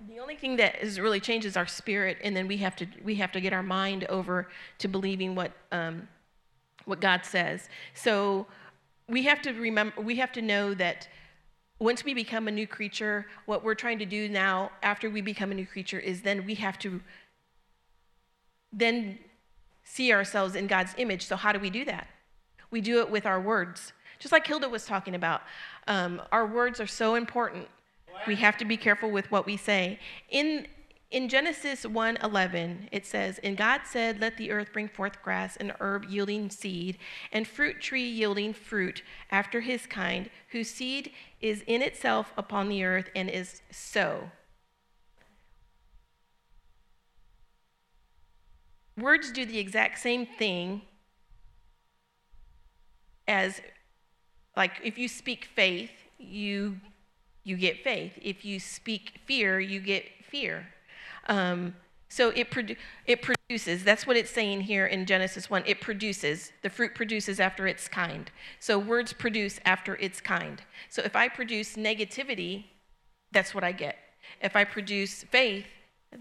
the 0.07 0.19
only 0.19 0.35
thing 0.35 0.57
that 0.57 0.81
is 0.81 0.99
really 0.99 1.19
changes 1.19 1.55
our 1.55 1.67
spirit, 1.67 2.17
and 2.23 2.35
then 2.35 2.47
we 2.47 2.57
have 2.57 2.75
to 2.77 2.87
we 3.03 3.15
have 3.15 3.31
to 3.33 3.41
get 3.41 3.53
our 3.53 3.63
mind 3.63 4.05
over 4.05 4.49
to 4.79 4.87
believing 4.87 5.35
what 5.35 5.51
um, 5.71 6.07
what 6.85 6.99
God 6.99 7.25
says. 7.25 7.69
So 7.93 8.47
we 9.07 9.23
have 9.23 9.41
to 9.43 9.51
remember. 9.53 10.01
We 10.01 10.15
have 10.17 10.31
to 10.33 10.41
know 10.41 10.73
that 10.73 11.07
once 11.79 12.03
we 12.03 12.13
become 12.13 12.47
a 12.47 12.51
new 12.51 12.65
creature, 12.65 13.27
what 13.45 13.63
we're 13.63 13.75
trying 13.75 13.99
to 13.99 14.05
do 14.05 14.27
now 14.27 14.71
after 14.81 15.09
we 15.09 15.21
become 15.21 15.51
a 15.51 15.55
new 15.55 15.65
creature 15.65 15.99
is 15.99 16.21
then 16.21 16.45
we 16.45 16.55
have 16.55 16.79
to 16.79 17.01
then 18.73 19.19
see 19.83 20.11
ourselves 20.11 20.55
in 20.55 20.67
God's 20.67 20.93
image. 20.97 21.25
So, 21.25 21.35
how 21.35 21.51
do 21.51 21.59
we 21.59 21.69
do 21.69 21.85
that? 21.85 22.07
We 22.71 22.81
do 22.81 22.99
it 22.99 23.09
with 23.09 23.25
our 23.25 23.39
words. 23.39 23.93
Just 24.19 24.31
like 24.31 24.45
Hilda 24.47 24.67
was 24.67 24.85
talking 24.85 25.15
about, 25.15 25.41
um, 25.87 26.21
our 26.31 26.45
words 26.45 26.79
are 26.79 26.87
so 26.87 27.15
important. 27.15 27.67
We 28.25 28.35
have 28.37 28.57
to 28.57 28.65
be 28.65 28.75
careful 28.77 29.11
with 29.11 29.31
what 29.31 29.45
we 29.45 29.57
say. 29.57 29.99
In 30.29 30.67
in 31.09 31.29
Genesis 31.29 31.85
1:11 31.85 32.89
it 32.91 33.05
says, 33.05 33.39
"And 33.39 33.55
God 33.55 33.81
said, 33.85 34.19
let 34.19 34.37
the 34.37 34.51
earth 34.51 34.73
bring 34.73 34.89
forth 34.89 35.21
grass 35.21 35.55
and 35.55 35.73
herb 35.79 36.05
yielding 36.05 36.49
seed, 36.49 36.97
and 37.31 37.47
fruit 37.47 37.79
tree 37.79 38.07
yielding 38.07 38.53
fruit 38.53 39.03
after 39.31 39.61
his 39.61 39.85
kind, 39.85 40.29
whose 40.49 40.69
seed 40.69 41.13
is 41.39 41.63
in 41.65 41.81
itself 41.81 42.33
upon 42.35 42.67
the 42.67 42.83
earth 42.83 43.09
and 43.15 43.29
is 43.29 43.61
so." 43.71 44.31
Words 48.97 49.31
do 49.31 49.45
the 49.45 49.59
exact 49.59 49.99
same 49.99 50.25
thing 50.25 50.81
as 53.27 53.61
like 54.55 54.81
if 54.83 54.97
you 54.97 55.07
speak 55.07 55.45
faith, 55.45 55.91
you 56.17 56.81
you 57.43 57.55
get 57.55 57.81
faith. 57.81 58.13
If 58.21 58.43
you 58.43 58.59
speak 58.59 59.21
fear, 59.25 59.59
you 59.59 59.79
get 59.79 60.25
fear. 60.25 60.67
Um, 61.27 61.75
so 62.09 62.29
it, 62.29 62.49
produ- 62.49 62.77
it 63.05 63.21
produces, 63.21 63.83
that's 63.83 64.07
what 64.07 64.15
it's 64.15 64.31
saying 64.31 64.61
here 64.61 64.87
in 64.87 65.05
Genesis 65.05 65.49
1. 65.49 65.63
It 65.65 65.81
produces, 65.81 66.51
the 66.61 66.69
fruit 66.69 66.95
produces 66.95 67.39
after 67.39 67.67
its 67.67 67.87
kind. 67.87 68.31
So 68.59 68.79
words 68.79 69.11
produce 69.11 69.59
after 69.65 69.95
its 69.97 70.21
kind. 70.21 70.61
So 70.89 71.01
if 71.03 71.15
I 71.15 71.27
produce 71.27 71.75
negativity, 71.75 72.65
that's 73.31 73.53
what 73.53 73.63
I 73.63 73.73
get. 73.73 73.97
If 74.41 74.55
I 74.55 74.63
produce 74.63 75.23
faith, 75.23 75.65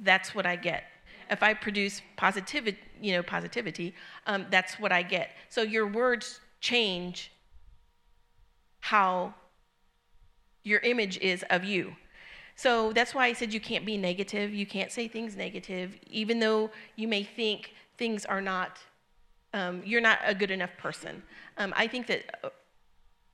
that's 0.03 0.35
what 0.35 0.45
I 0.45 0.57
get. 0.57 0.85
If 1.31 1.43
I 1.43 1.55
produce 1.55 2.03
positivity, 2.17 2.79
you 3.01 3.13
know, 3.13 3.23
positivity, 3.23 3.95
um, 4.27 4.47
that's 4.51 4.79
what 4.79 4.93
I 4.93 5.03
get. 5.03 5.31
So 5.49 5.63
your 5.63 5.87
words 5.87 6.41
change 6.61 7.33
how 8.81 9.35
your 10.63 10.81
image 10.81 11.19
is 11.19 11.45
of 11.51 11.65
you. 11.65 11.95
So 12.57 12.93
that's 12.95 13.15
why 13.15 13.27
I 13.27 13.35
said 13.35 13.53
you 13.53 13.61
can't 13.61 13.85
be 13.85 13.99
negative. 13.99 14.55
You 14.55 14.67
can't 14.67 14.91
say 14.91 15.09
things 15.09 15.37
negative, 15.37 15.99
even 16.11 16.41
though 16.41 16.71
you 16.97 17.07
may 17.07 17.23
think 17.23 17.75
things 17.99 18.25
are 18.25 18.41
not, 18.41 18.79
um, 19.53 19.83
you're 19.85 20.01
not 20.01 20.19
a 20.25 20.35
good 20.35 20.51
enough 20.51 20.75
person. 20.79 21.23
Um, 21.59 21.75
I 21.77 21.87
think 21.87 22.07
that 22.07 22.25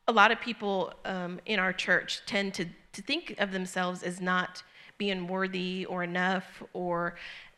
a 0.09 0.13
lot 0.13 0.33
of 0.33 0.41
people 0.41 0.93
um, 1.05 1.41
in 1.47 1.61
our 1.61 1.73
church 1.73 2.23
tend 2.27 2.53
to, 2.55 2.67
to 2.93 3.03
think 3.03 3.37
of 3.39 3.53
themselves 3.53 4.03
as 4.03 4.21
not 4.21 4.65
being 4.99 5.29
worthy 5.29 5.87
or 5.87 6.03
enough 6.03 6.63
or 6.73 7.15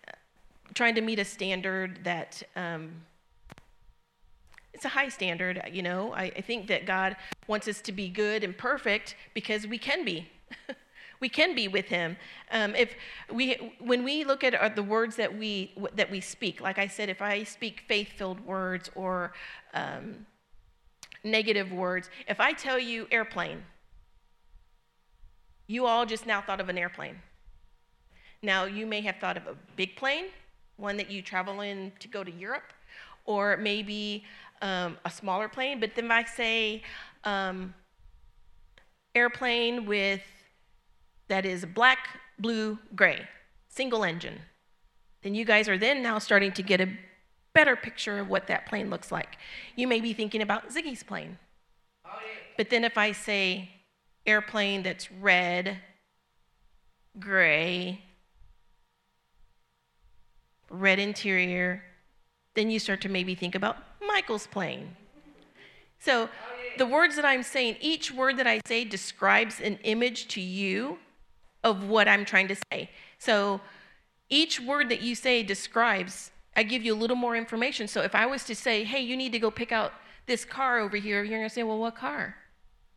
uh, 0.06 0.12
trying 0.74 0.94
to 0.94 1.00
meet 1.00 1.18
a 1.18 1.24
standard 1.24 2.00
that 2.04 2.42
um, 2.56 2.92
it's 4.74 4.84
a 4.84 4.88
high 4.88 5.08
standard, 5.08 5.62
you 5.72 5.82
know. 5.82 6.12
I, 6.12 6.24
I 6.24 6.40
think 6.42 6.66
that 6.66 6.84
God 6.84 7.16
wants 7.46 7.68
us 7.68 7.80
to 7.82 7.92
be 7.92 8.10
good 8.10 8.44
and 8.44 8.56
perfect 8.56 9.14
because 9.32 9.66
we 9.66 9.78
can 9.78 10.04
be. 10.04 10.28
we 11.20 11.28
can 11.28 11.54
be 11.54 11.68
with 11.68 11.86
him. 11.86 12.16
Um, 12.50 12.74
if 12.74 12.94
we 13.32 13.74
when 13.78 14.04
we 14.04 14.24
look 14.24 14.44
at 14.44 14.54
uh, 14.54 14.68
the 14.68 14.82
words 14.82 15.16
that 15.16 15.36
we 15.36 15.72
that 15.94 16.10
we 16.10 16.20
speak 16.20 16.60
like 16.60 16.78
i 16.78 16.86
said 16.86 17.08
if 17.08 17.22
i 17.22 17.42
speak 17.42 17.82
faith-filled 17.88 18.40
words 18.46 18.90
or 18.94 19.32
um, 19.72 20.26
negative 21.24 21.72
words 21.72 22.10
if 22.28 22.38
i 22.40 22.52
tell 22.52 22.78
you 22.78 23.06
airplane 23.10 23.62
you 25.66 25.86
all 25.86 26.04
just 26.04 26.26
now 26.26 26.42
thought 26.42 26.60
of 26.60 26.68
an 26.68 26.76
airplane. 26.76 27.16
Now 28.42 28.64
you 28.64 28.86
may 28.86 29.00
have 29.00 29.16
thought 29.16 29.36
of 29.36 29.46
a 29.46 29.56
big 29.76 29.96
plane 29.96 30.26
one 30.76 30.96
that 30.96 31.10
you 31.10 31.22
travel 31.22 31.60
in 31.60 31.92
to 32.00 32.08
go 32.08 32.24
to 32.24 32.32
europe 32.32 32.72
or 33.26 33.56
maybe 33.56 34.24
um, 34.60 34.98
a 35.04 35.10
smaller 35.10 35.48
plane 35.48 35.78
but 35.78 35.94
then 35.94 36.06
if 36.06 36.10
i 36.10 36.24
say 36.24 36.82
um, 37.22 37.72
airplane 39.14 39.86
with 39.86 40.20
that 41.28 41.44
is 41.46 41.64
black, 41.64 42.20
blue, 42.38 42.78
gray, 42.94 43.26
single 43.68 44.04
engine. 44.04 44.40
Then 45.22 45.34
you 45.34 45.44
guys 45.44 45.68
are 45.68 45.78
then 45.78 46.02
now 46.02 46.18
starting 46.18 46.52
to 46.52 46.62
get 46.62 46.80
a 46.80 46.88
better 47.54 47.76
picture 47.76 48.18
of 48.18 48.28
what 48.28 48.46
that 48.48 48.66
plane 48.66 48.90
looks 48.90 49.10
like. 49.10 49.38
You 49.76 49.86
may 49.86 50.00
be 50.00 50.12
thinking 50.12 50.42
about 50.42 50.70
Ziggy's 50.70 51.02
plane. 51.02 51.38
But 52.56 52.70
then 52.70 52.84
if 52.84 52.98
I 52.98 53.12
say 53.12 53.70
airplane 54.26 54.82
that's 54.82 55.10
red, 55.10 55.78
gray, 57.18 58.02
red 60.68 60.98
interior, 60.98 61.82
then 62.54 62.70
you 62.70 62.78
start 62.78 63.00
to 63.02 63.08
maybe 63.08 63.34
think 63.34 63.54
about 63.54 63.76
Michael's 64.06 64.46
plane. 64.46 64.96
So 65.98 66.28
the 66.76 66.86
words 66.86 67.16
that 67.16 67.24
I'm 67.24 67.42
saying, 67.42 67.76
each 67.80 68.12
word 68.12 68.36
that 68.36 68.46
I 68.46 68.60
say 68.66 68.84
describes 68.84 69.60
an 69.60 69.78
image 69.84 70.28
to 70.28 70.40
you 70.40 70.98
of 71.64 71.88
what 71.88 72.06
I'm 72.06 72.24
trying 72.24 72.46
to 72.48 72.56
say. 72.70 72.90
So 73.18 73.60
each 74.28 74.60
word 74.60 74.88
that 74.90 75.00
you 75.00 75.14
say 75.14 75.42
describes, 75.42 76.30
I 76.54 76.62
give 76.62 76.84
you 76.84 76.94
a 76.94 76.96
little 76.96 77.16
more 77.16 77.34
information. 77.34 77.88
So 77.88 78.02
if 78.02 78.14
I 78.14 78.26
was 78.26 78.44
to 78.44 78.54
say, 78.54 78.84
hey, 78.84 79.00
you 79.00 79.16
need 79.16 79.32
to 79.32 79.38
go 79.40 79.50
pick 79.50 79.72
out 79.72 79.92
this 80.26 80.44
car 80.44 80.78
over 80.78 80.96
here, 80.96 81.24
you're 81.24 81.38
going 81.38 81.48
to 81.48 81.54
say, 81.54 81.62
well, 81.62 81.78
what 81.78 81.96
car? 81.96 82.36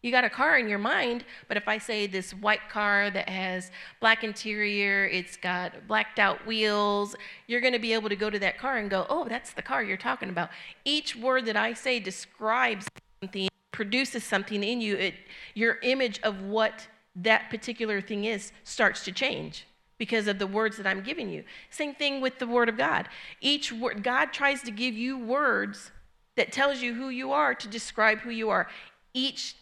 You 0.04 0.12
got 0.12 0.24
a 0.24 0.30
car 0.30 0.58
in 0.58 0.70
your 0.70 0.80
mind, 0.80 1.26
but 1.48 1.58
if 1.58 1.68
I 1.68 1.80
say 1.80 2.06
this 2.06 2.32
white 2.32 2.70
car 2.70 3.10
that 3.10 3.28
has 3.28 3.72
black 4.00 4.24
interior, 4.24 5.08
it's 5.08 5.36
got 5.36 5.88
blacked 5.88 6.20
out 6.20 6.46
wheels, 6.46 7.16
you're 7.48 7.62
going 7.62 7.74
to 7.74 7.80
be 7.80 7.94
able 7.94 8.08
to 8.10 8.16
go 8.16 8.30
to 8.30 8.38
that 8.40 8.60
car 8.60 8.78
and 8.78 8.92
go, 8.92 9.08
oh, 9.10 9.28
that's 9.28 9.54
the 9.54 9.62
car 9.62 9.84
you're 9.84 9.98
talking 9.98 10.30
about. 10.30 10.50
Each 10.86 11.16
word 11.16 11.46
that 11.48 11.58
I 11.58 11.74
say 11.74 12.00
describes 12.00 12.86
something, 13.22 13.50
produces 13.72 14.24
something 14.24 14.64
in 14.64 14.82
you. 14.82 14.96
It, 14.98 15.16
your 15.56 15.80
image 15.82 16.20
of 16.22 16.44
what 16.44 16.88
that 17.18 17.50
particular 17.50 18.02
thing 18.02 18.26
is 18.26 18.52
starts 18.64 19.04
to 19.06 19.12
change 19.12 19.66
because 19.98 20.28
of 20.28 20.40
the 20.40 20.48
words 20.48 20.78
that 20.78 20.86
I'm 20.86 21.02
giving 21.02 21.30
you. 21.30 21.44
Same 21.70 21.96
thing 21.96 22.22
with 22.22 22.40
the 22.40 22.48
word 22.48 22.70
of 22.70 22.78
God. 22.78 23.10
Each 23.42 23.72
word 23.72 24.04
God 24.04 24.32
tries 24.32 24.62
to 24.64 24.72
give 24.72 24.94
you 24.94 25.18
words 25.18 25.92
that 26.36 26.52
tells 26.52 26.82
you 26.82 26.94
who 26.94 27.10
you 27.10 27.32
are 27.32 27.56
to 27.56 27.68
describe 27.68 28.20
who 28.20 28.30
you 28.30 28.50
are. 28.50 28.68
Each 29.14 29.56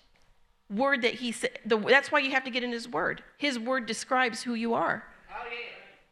word 0.70 1.02
that 1.04 1.16
he 1.16 1.32
said 1.32 1.60
that's 1.66 2.12
why 2.12 2.20
you 2.20 2.32
have 2.32 2.44
to 2.44 2.52
get 2.52 2.64
in 2.64 2.72
his 2.72 2.88
word. 2.88 3.24
His 3.38 3.58
word 3.58 3.86
describes 3.86 4.44
who 4.44 4.54
you 4.54 4.74
are. 4.74 5.06
Oh, 5.32 5.46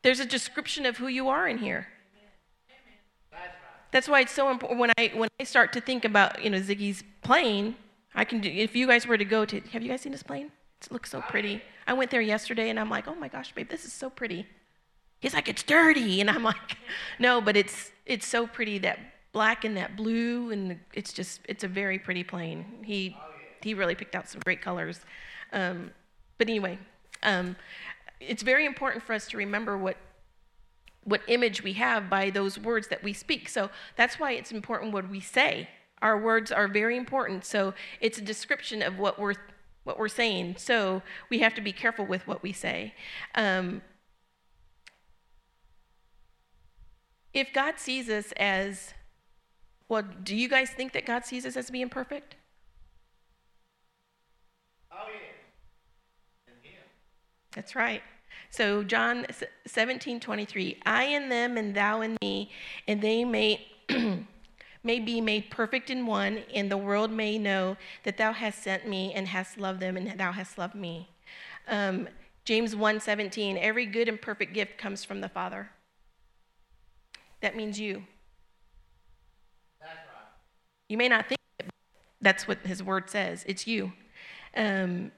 There's 0.03 0.19
a 0.19 0.25
description 0.25 0.86
of 0.86 0.97
who 0.97 1.08
you 1.08 1.27
are 1.29 1.47
in 1.47 1.58
here. 1.58 1.88
That's 3.91 4.08
why 4.08 4.21
it's 4.21 4.32
so 4.32 4.49
important 4.49 4.79
when 4.79 4.91
I 4.97 5.12
when 5.13 5.29
I 5.39 5.43
start 5.43 5.71
to 5.73 5.82
think 5.82 6.03
about, 6.03 6.43
you 6.43 6.49
know, 6.49 6.58
Ziggy's 6.58 7.03
plane, 7.21 7.75
I 8.15 8.25
can 8.25 8.41
do 8.41 8.49
if 8.49 8.75
you 8.75 8.88
guys 8.88 9.06
were 9.06 9.19
to 9.19 9.25
go 9.25 9.45
to 9.45 9.60
have 9.71 9.84
you 9.84 9.89
guys 9.89 10.01
seen 10.01 10.12
this 10.12 10.23
plane? 10.23 10.51
Looks 10.91 11.12
so 11.12 11.22
pretty. 11.22 11.62
I 11.88 11.93
went 11.93 12.12
there 12.12 12.22
yesterday 12.22 12.69
and 12.69 12.80
I'm 12.80 12.89
like, 12.89 13.08
oh 13.08 13.15
my 13.15 13.28
gosh, 13.28 13.54
babe, 13.54 13.69
this 13.69 13.86
is 13.86 13.93
so 13.93 14.10
pretty. 14.10 14.48
He's 15.19 15.34
like, 15.34 15.48
it's 15.48 15.63
dirty. 15.63 16.22
And 16.22 16.30
I'm 16.30 16.43
like, 16.43 16.78
no, 17.19 17.41
but 17.41 17.56
it's 17.56 17.91
it's 18.06 18.26
so 18.28 18.48
pretty 18.48 18.78
that 18.80 19.00
black 19.32 19.65
and 19.65 19.76
that 19.78 19.96
blue 19.96 20.52
and 20.52 20.80
it's 20.93 21.12
just 21.12 21.41
it's 21.46 21.63
a 21.63 21.67
very 21.67 22.00
pretty 22.00 22.24
plane. 22.24 22.65
He 22.84 23.17
he 23.62 23.74
really 23.74 23.96
picked 23.96 24.15
out 24.15 24.30
some 24.30 24.41
great 24.43 24.62
colors. 24.62 25.00
Um, 25.52 25.91
but 26.38 26.48
anyway, 26.50 26.78
um, 27.22 27.56
it's 28.19 28.43
very 28.43 28.65
important 28.65 29.04
for 29.04 29.13
us 29.13 29.28
to 29.28 29.38
remember 29.38 29.78
what 29.78 29.98
what 31.06 31.22
image 31.28 31.63
we 31.63 31.74
have 31.74 32.10
by 32.10 32.30
those 32.30 32.58
words 32.58 32.88
that 32.88 33.04
we 33.04 33.13
speak. 33.13 33.50
So 33.50 33.69
that's 33.98 34.19
why 34.19 34.34
it's 34.34 34.52
important 34.52 34.93
what 34.93 35.10
we 35.10 35.19
say. 35.19 35.67
Our 36.02 36.17
words 36.17 36.52
are 36.52 36.67
very 36.67 36.98
important. 36.98 37.46
So 37.46 37.74
it's 38.02 38.17
a 38.17 38.22
description 38.22 38.82
of 38.82 38.98
what 38.98 39.19
we're 39.19 39.36
what 39.84 40.00
we're 40.00 40.08
saying. 40.08 40.56
So 40.58 41.02
we 41.30 41.39
have 41.39 41.54
to 41.56 41.62
be 41.62 41.72
careful 41.72 42.06
with 42.06 42.28
what 42.28 42.43
we 42.43 42.54
say. 42.54 42.93
Um, 43.36 43.82
if 47.34 47.52
God 47.54 47.80
sees 47.80 48.10
us 48.10 48.32
as, 48.38 48.93
well, 49.89 50.04
do 50.24 50.36
you 50.36 50.48
guys 50.48 50.69
think 50.69 50.93
that 50.93 51.06
God 51.06 51.26
sees 51.26 51.46
us 51.46 51.58
as 51.58 51.69
being 51.69 51.89
perfect? 51.89 52.36
Oh, 54.91 55.08
yeah. 55.12 55.34
That's 57.56 57.76
right. 57.76 58.02
So 58.50 58.84
John 58.84 59.26
17, 59.65 60.19
23, 60.19 60.80
I 60.86 61.06
in 61.06 61.30
them 61.30 61.58
and 61.58 61.76
thou 61.76 62.02
in 62.02 62.17
me, 62.22 62.52
and 62.88 63.02
they 63.02 63.24
may, 63.26 63.65
may 64.84 65.00
be 65.00 65.22
made 65.22 65.50
perfect 65.50 65.89
in 65.89 66.06
one, 66.06 66.43
and 66.54 66.69
the 66.69 66.78
world 66.78 67.12
may 67.12 67.38
know 67.38 67.78
that 68.04 68.17
thou 68.17 68.34
hast 68.34 68.63
sent 68.63 68.88
me 68.88 69.13
and 69.13 69.28
hast 69.28 69.58
loved 69.58 69.80
them, 69.80 69.96
and 69.96 70.19
thou 70.19 70.32
hast 70.32 70.58
loved 70.58 70.76
me. 70.76 71.10
Um, 71.67 72.10
James 72.46 72.76
1:17, 72.76 73.58
every 73.58 73.86
good 73.86 74.10
and 74.10 74.22
perfect 74.22 74.54
gift 74.54 74.78
comes 74.78 75.06
from 75.06 75.22
the 75.22 75.30
Father. 75.30 75.69
That 77.41 77.56
means 77.56 77.80
you. 77.80 78.04
That's 79.80 79.91
right. 79.91 80.28
You 80.89 80.98
may 80.98 81.08
not 81.08 81.28
think 81.28 81.39
it, 81.60 81.69
that's 82.22 82.48
what 82.48 82.60
his 82.60 82.84
word 82.84 83.10
says. 83.10 83.46
It's 83.48 83.65
you. 83.65 83.93
Um, 84.56 85.12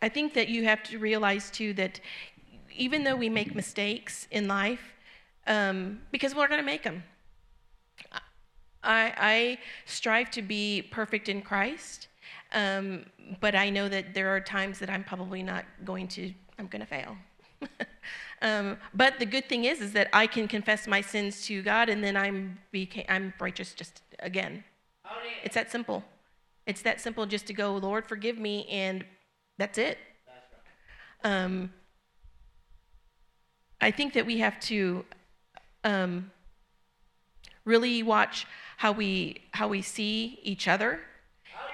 I 0.00 0.08
think 0.08 0.34
that 0.34 0.48
you 0.48 0.64
have 0.64 0.82
to 0.84 0.98
realize 0.98 1.50
too 1.50 1.72
that 1.74 2.00
even 2.76 3.04
though 3.04 3.16
we 3.16 3.28
make 3.28 3.54
mistakes 3.54 4.28
in 4.30 4.46
life, 4.46 4.94
um, 5.46 6.00
because 6.10 6.34
we're 6.34 6.48
going 6.48 6.60
to 6.60 6.66
make 6.66 6.82
them, 6.82 7.02
I, 8.86 9.12
I, 9.16 9.58
strive 9.84 10.30
to 10.32 10.42
be 10.42 10.82
perfect 10.90 11.28
in 11.28 11.42
Christ, 11.42 12.08
um, 12.52 13.04
but 13.40 13.54
I 13.54 13.70
know 13.70 13.88
that 13.88 14.14
there 14.14 14.34
are 14.34 14.40
times 14.40 14.78
that 14.78 14.88
I'm 14.88 15.04
probably 15.04 15.42
not 15.42 15.64
going 15.84 16.08
to, 16.08 16.32
I'm 16.58 16.68
going 16.68 16.80
to 16.80 16.86
fail. 16.86 17.16
um, 18.42 18.76
but 18.94 19.18
the 19.18 19.26
good 19.26 19.48
thing 19.48 19.64
is, 19.64 19.80
is 19.80 19.92
that 19.92 20.08
I 20.12 20.26
can 20.26 20.46
confess 20.46 20.86
my 20.86 21.00
sins 21.00 21.44
to 21.46 21.62
God, 21.62 21.88
and 21.88 22.02
then 22.02 22.16
I'm 22.16 22.58
became, 22.70 23.04
I'm 23.08 23.34
righteous 23.40 23.74
just 23.74 24.02
again. 24.20 24.64
It's 25.44 25.54
that 25.54 25.70
simple. 25.70 26.04
It's 26.66 26.82
that 26.82 27.00
simple 27.00 27.26
just 27.26 27.46
to 27.46 27.52
go, 27.52 27.76
Lord, 27.76 28.06
forgive 28.06 28.38
me, 28.38 28.66
and 28.68 29.04
that's 29.58 29.78
it. 29.78 29.98
Um, 31.24 31.72
I 33.80 33.90
think 33.90 34.14
that 34.14 34.26
we 34.26 34.38
have 34.38 34.58
to 34.60 35.04
um, 35.84 36.30
really 37.64 38.02
watch 38.02 38.46
how 38.76 38.92
we 38.92 39.42
how 39.52 39.68
we 39.68 39.82
see 39.82 40.38
each 40.42 40.68
other 40.68 41.00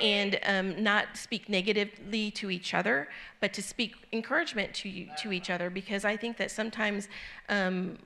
and 0.01 0.38
um, 0.47 0.83
not 0.83 1.17
speak 1.17 1.49
negatively 1.49 2.31
to 2.31 2.51
each 2.51 2.75
other, 2.75 3.09
but 3.41 3.53
to 3.53 3.62
speak 3.62 3.95
encouragement 4.12 4.75
to 4.75 5.07
to 5.23 5.33
each 5.33 5.51
other. 5.51 5.71
Because 5.71 6.05
I 6.05 6.17
think 6.17 6.37
that 6.38 6.51
sometimes 6.51 7.09
um, 7.49 7.99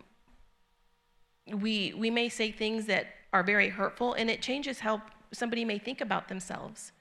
we 1.52 1.94
we 1.96 2.10
may 2.10 2.28
say 2.28 2.50
things 2.50 2.86
that 2.86 3.06
are 3.32 3.42
very 3.42 3.68
hurtful, 3.68 4.14
and 4.14 4.30
it 4.30 4.42
changes 4.42 4.80
how 4.80 5.02
somebody 5.32 5.64
may 5.64 5.78
think 5.78 6.00
about 6.00 6.28
themselves 6.28 6.92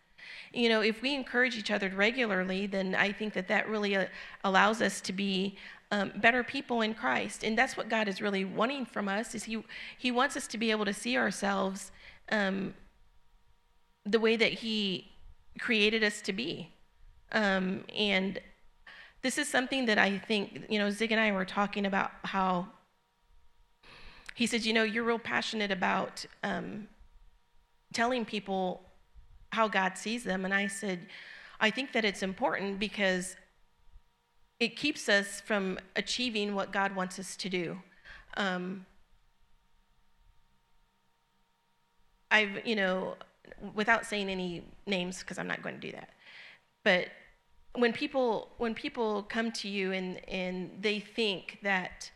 you 0.53 0.69
know, 0.69 0.81
if 0.81 1.01
we 1.01 1.13
encourage 1.13 1.57
each 1.57 1.71
other 1.71 1.89
regularly, 1.89 2.65
then 2.65 2.95
I 2.95 3.11
think 3.11 3.33
that 3.33 3.47
that 3.49 3.67
really 3.67 3.95
uh, 3.95 4.05
allows 4.43 4.81
us 4.81 5.01
to 5.01 5.13
be 5.13 5.57
um, 5.91 6.11
better 6.17 6.43
people 6.43 6.81
in 6.81 6.93
Christ. 6.93 7.43
And 7.43 7.57
that's 7.57 7.77
what 7.77 7.89
God 7.89 8.07
is 8.07 8.21
really 8.21 8.45
wanting 8.45 8.85
from 8.85 9.07
us 9.07 9.35
is 9.35 9.43
he, 9.43 9.63
he 9.97 10.11
wants 10.11 10.35
us 10.35 10.47
to 10.47 10.57
be 10.57 10.71
able 10.71 10.85
to 10.85 10.93
see 10.93 11.17
ourselves 11.17 11.91
um, 12.31 12.73
the 14.05 14.19
way 14.19 14.35
that 14.35 14.51
he 14.53 15.11
created 15.59 16.03
us 16.03 16.21
to 16.21 16.33
be. 16.33 16.71
Um, 17.31 17.83
and 17.95 18.39
this 19.21 19.37
is 19.37 19.47
something 19.47 19.85
that 19.85 19.97
I 19.97 20.17
think, 20.17 20.65
you 20.69 20.79
know, 20.79 20.89
Zig 20.89 21.11
and 21.11 21.19
I 21.19 21.31
were 21.31 21.45
talking 21.45 21.85
about 21.85 22.11
how 22.23 22.67
he 24.35 24.45
said, 24.45 24.65
you 24.65 24.73
know, 24.73 24.83
you're 24.83 25.03
real 25.03 25.17
passionate 25.17 25.71
about 25.71 26.25
um, 26.43 26.87
telling 27.93 28.25
people 28.25 28.83
how 29.51 29.67
God 29.67 29.97
sees 29.97 30.23
them. 30.23 30.45
And 30.45 30.53
I 30.53 30.67
said, 30.67 31.07
I 31.59 31.71
think 31.71 31.93
that 31.93 32.03
it's 32.03 32.21
important 32.21 32.79
because 32.79 33.37
it 34.59 34.75
keeps 34.75 35.09
us 35.09 35.41
from 35.41 35.77
achieving 35.95 36.55
what 36.55 36.71
God 36.71 36.95
wants 36.95 37.19
us 37.19 37.35
to 37.37 37.49
do. 37.49 37.77
Um, 38.37 38.85
I've, 42.31 42.65
you 42.65 42.75
know, 42.75 43.15
without 43.73 44.05
saying 44.05 44.29
any 44.29 44.63
names, 44.85 45.19
because 45.19 45.37
I'm 45.37 45.47
not 45.47 45.61
going 45.61 45.75
to 45.75 45.81
do 45.81 45.91
that, 45.91 46.09
but 46.83 47.07
when 47.73 47.91
people 47.91 48.49
when 48.57 48.73
people 48.73 49.23
come 49.23 49.51
to 49.51 49.67
you 49.67 49.91
and 49.91 50.21
and 50.29 50.71
they 50.81 50.99
think 50.99 51.59
that 51.61 52.09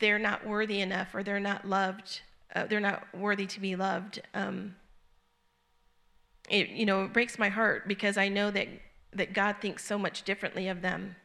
they're 0.00 0.18
not 0.18 0.46
worthy 0.46 0.80
enough 0.80 1.14
or 1.14 1.22
they're 1.22 1.40
not 1.40 1.66
loved, 1.66 2.20
uh, 2.54 2.66
they're 2.66 2.80
not 2.80 3.06
worthy 3.14 3.46
to 3.46 3.60
be 3.60 3.76
loved. 3.76 4.20
Um, 4.34 4.74
it, 6.48 6.68
you 6.70 6.86
know, 6.86 7.04
it 7.04 7.12
breaks 7.12 7.38
my 7.38 7.48
heart 7.48 7.88
because 7.88 8.16
I 8.16 8.28
know 8.28 8.50
that, 8.50 8.68
that 9.12 9.32
God 9.32 9.56
thinks 9.60 9.84
so 9.84 9.98
much 9.98 10.22
differently 10.22 10.68
of 10.68 10.82
them. 10.82 11.16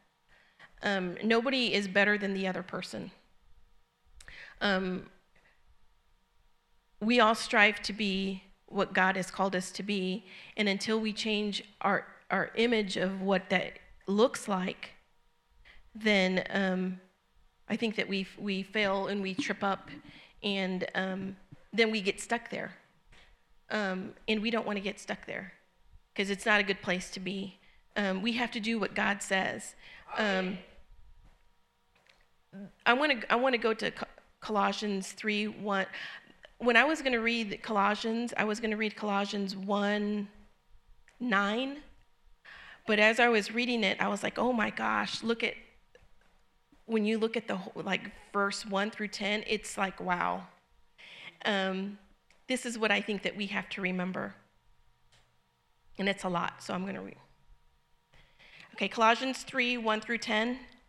Um, 0.83 1.15
nobody 1.23 1.73
is 1.73 1.87
better 1.87 2.17
than 2.17 2.33
the 2.33 2.47
other 2.47 2.63
person. 2.63 3.11
Um, 4.61 5.07
we 6.99 7.19
all 7.19 7.35
strive 7.35 7.81
to 7.83 7.93
be 7.93 8.43
what 8.67 8.93
God 8.93 9.15
has 9.15 9.29
called 9.31 9.55
us 9.55 9.71
to 9.71 9.83
be, 9.83 10.25
and 10.55 10.69
until 10.69 10.99
we 10.99 11.11
change 11.13 11.63
our, 11.81 12.05
our 12.29 12.51
image 12.55 12.95
of 12.95 13.21
what 13.21 13.49
that 13.49 13.79
looks 14.07 14.47
like, 14.47 14.91
then 15.93 16.43
um, 16.51 16.99
I 17.67 17.75
think 17.75 17.95
that 17.95 18.07
we, 18.07 18.27
we 18.37 18.63
fail 18.63 19.07
and 19.07 19.21
we 19.21 19.33
trip 19.33 19.63
up, 19.63 19.89
and 20.41 20.85
um, 20.95 21.35
then 21.73 21.91
we 21.91 22.01
get 22.01 22.19
stuck 22.19 22.49
there. 22.49 22.73
Um, 23.69 24.11
and 24.27 24.41
we 24.41 24.51
don't 24.51 24.65
want 24.65 24.77
to 24.77 24.81
get 24.81 24.99
stuck 24.99 25.25
there 25.25 25.53
because 26.13 26.29
it's 26.29 26.45
not 26.45 26.59
a 26.59 26.63
good 26.63 26.81
place 26.81 27.09
to 27.11 27.19
be. 27.19 27.57
Um, 27.95 28.21
we 28.21 28.33
have 28.33 28.51
to 28.51 28.59
do 28.59 28.79
what 28.79 28.95
God 28.95 29.21
says. 29.21 29.75
Um, 30.17 30.57
I 32.85 32.93
want 32.93 33.21
to 33.21 33.31
I 33.31 33.35
want 33.35 33.53
to 33.53 33.59
go 33.59 33.73
to 33.73 33.91
Colossians 34.39 35.11
3 35.13 35.47
1. 35.47 35.85
When 36.57 36.77
I 36.77 36.83
was 36.83 37.01
going 37.01 37.13
to 37.13 37.19
read 37.19 37.61
Colossians, 37.63 38.33
I 38.37 38.43
was 38.43 38.59
going 38.59 38.71
to 38.71 38.77
read 38.77 38.95
Colossians 38.95 39.55
1 39.55 40.27
9. 41.19 41.77
But 42.87 42.99
as 42.99 43.19
I 43.19 43.29
was 43.29 43.53
reading 43.53 43.83
it, 43.83 44.01
I 44.01 44.07
was 44.07 44.23
like, 44.23 44.39
oh 44.39 44.51
my 44.51 44.71
gosh, 44.71 45.23
look 45.23 45.43
at, 45.43 45.53
when 46.87 47.05
you 47.05 47.19
look 47.19 47.37
at 47.37 47.47
the 47.47 47.55
whole 47.55 47.83
like 47.83 48.11
verse 48.33 48.65
1 48.65 48.91
through 48.91 49.09
10, 49.09 49.43
it's 49.47 49.77
like, 49.77 49.99
wow. 50.01 50.43
Um, 51.45 51.99
this 52.47 52.65
is 52.65 52.77
what 52.77 52.91
I 52.91 53.01
think 53.01 53.23
that 53.23 53.37
we 53.37 53.45
have 53.47 53.69
to 53.69 53.81
remember. 53.81 54.33
And 55.97 56.09
it's 56.09 56.23
a 56.23 56.29
lot, 56.29 56.63
so 56.63 56.73
I'm 56.73 56.81
going 56.81 56.95
to 56.95 57.01
read. 57.01 57.15
Okay, 58.73 58.87
Colossians 58.87 59.43
3 59.43 59.77
1 59.77 60.01
through 60.01 60.17
10 60.17 60.59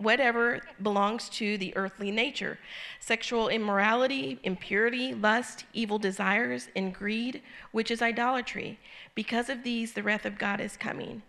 whatever 0.00 0.60
belongs 0.82 1.28
to 1.28 1.58
the 1.58 1.76
earthly 1.76 2.10
nature 2.10 2.58
sexual 3.00 3.48
immorality, 3.48 4.38
impurity, 4.42 5.14
lust, 5.14 5.64
evil 5.72 5.98
desires, 5.98 6.68
and 6.74 6.94
greed, 6.94 7.42
which 7.72 7.90
is 7.90 8.02
idolatry. 8.02 8.78
Because 9.14 9.48
of 9.48 9.62
these, 9.62 9.92
the 9.92 10.02
wrath 10.02 10.24
of 10.24 10.38
God 10.38 10.60
is 10.60 10.76
coming. 10.76 11.22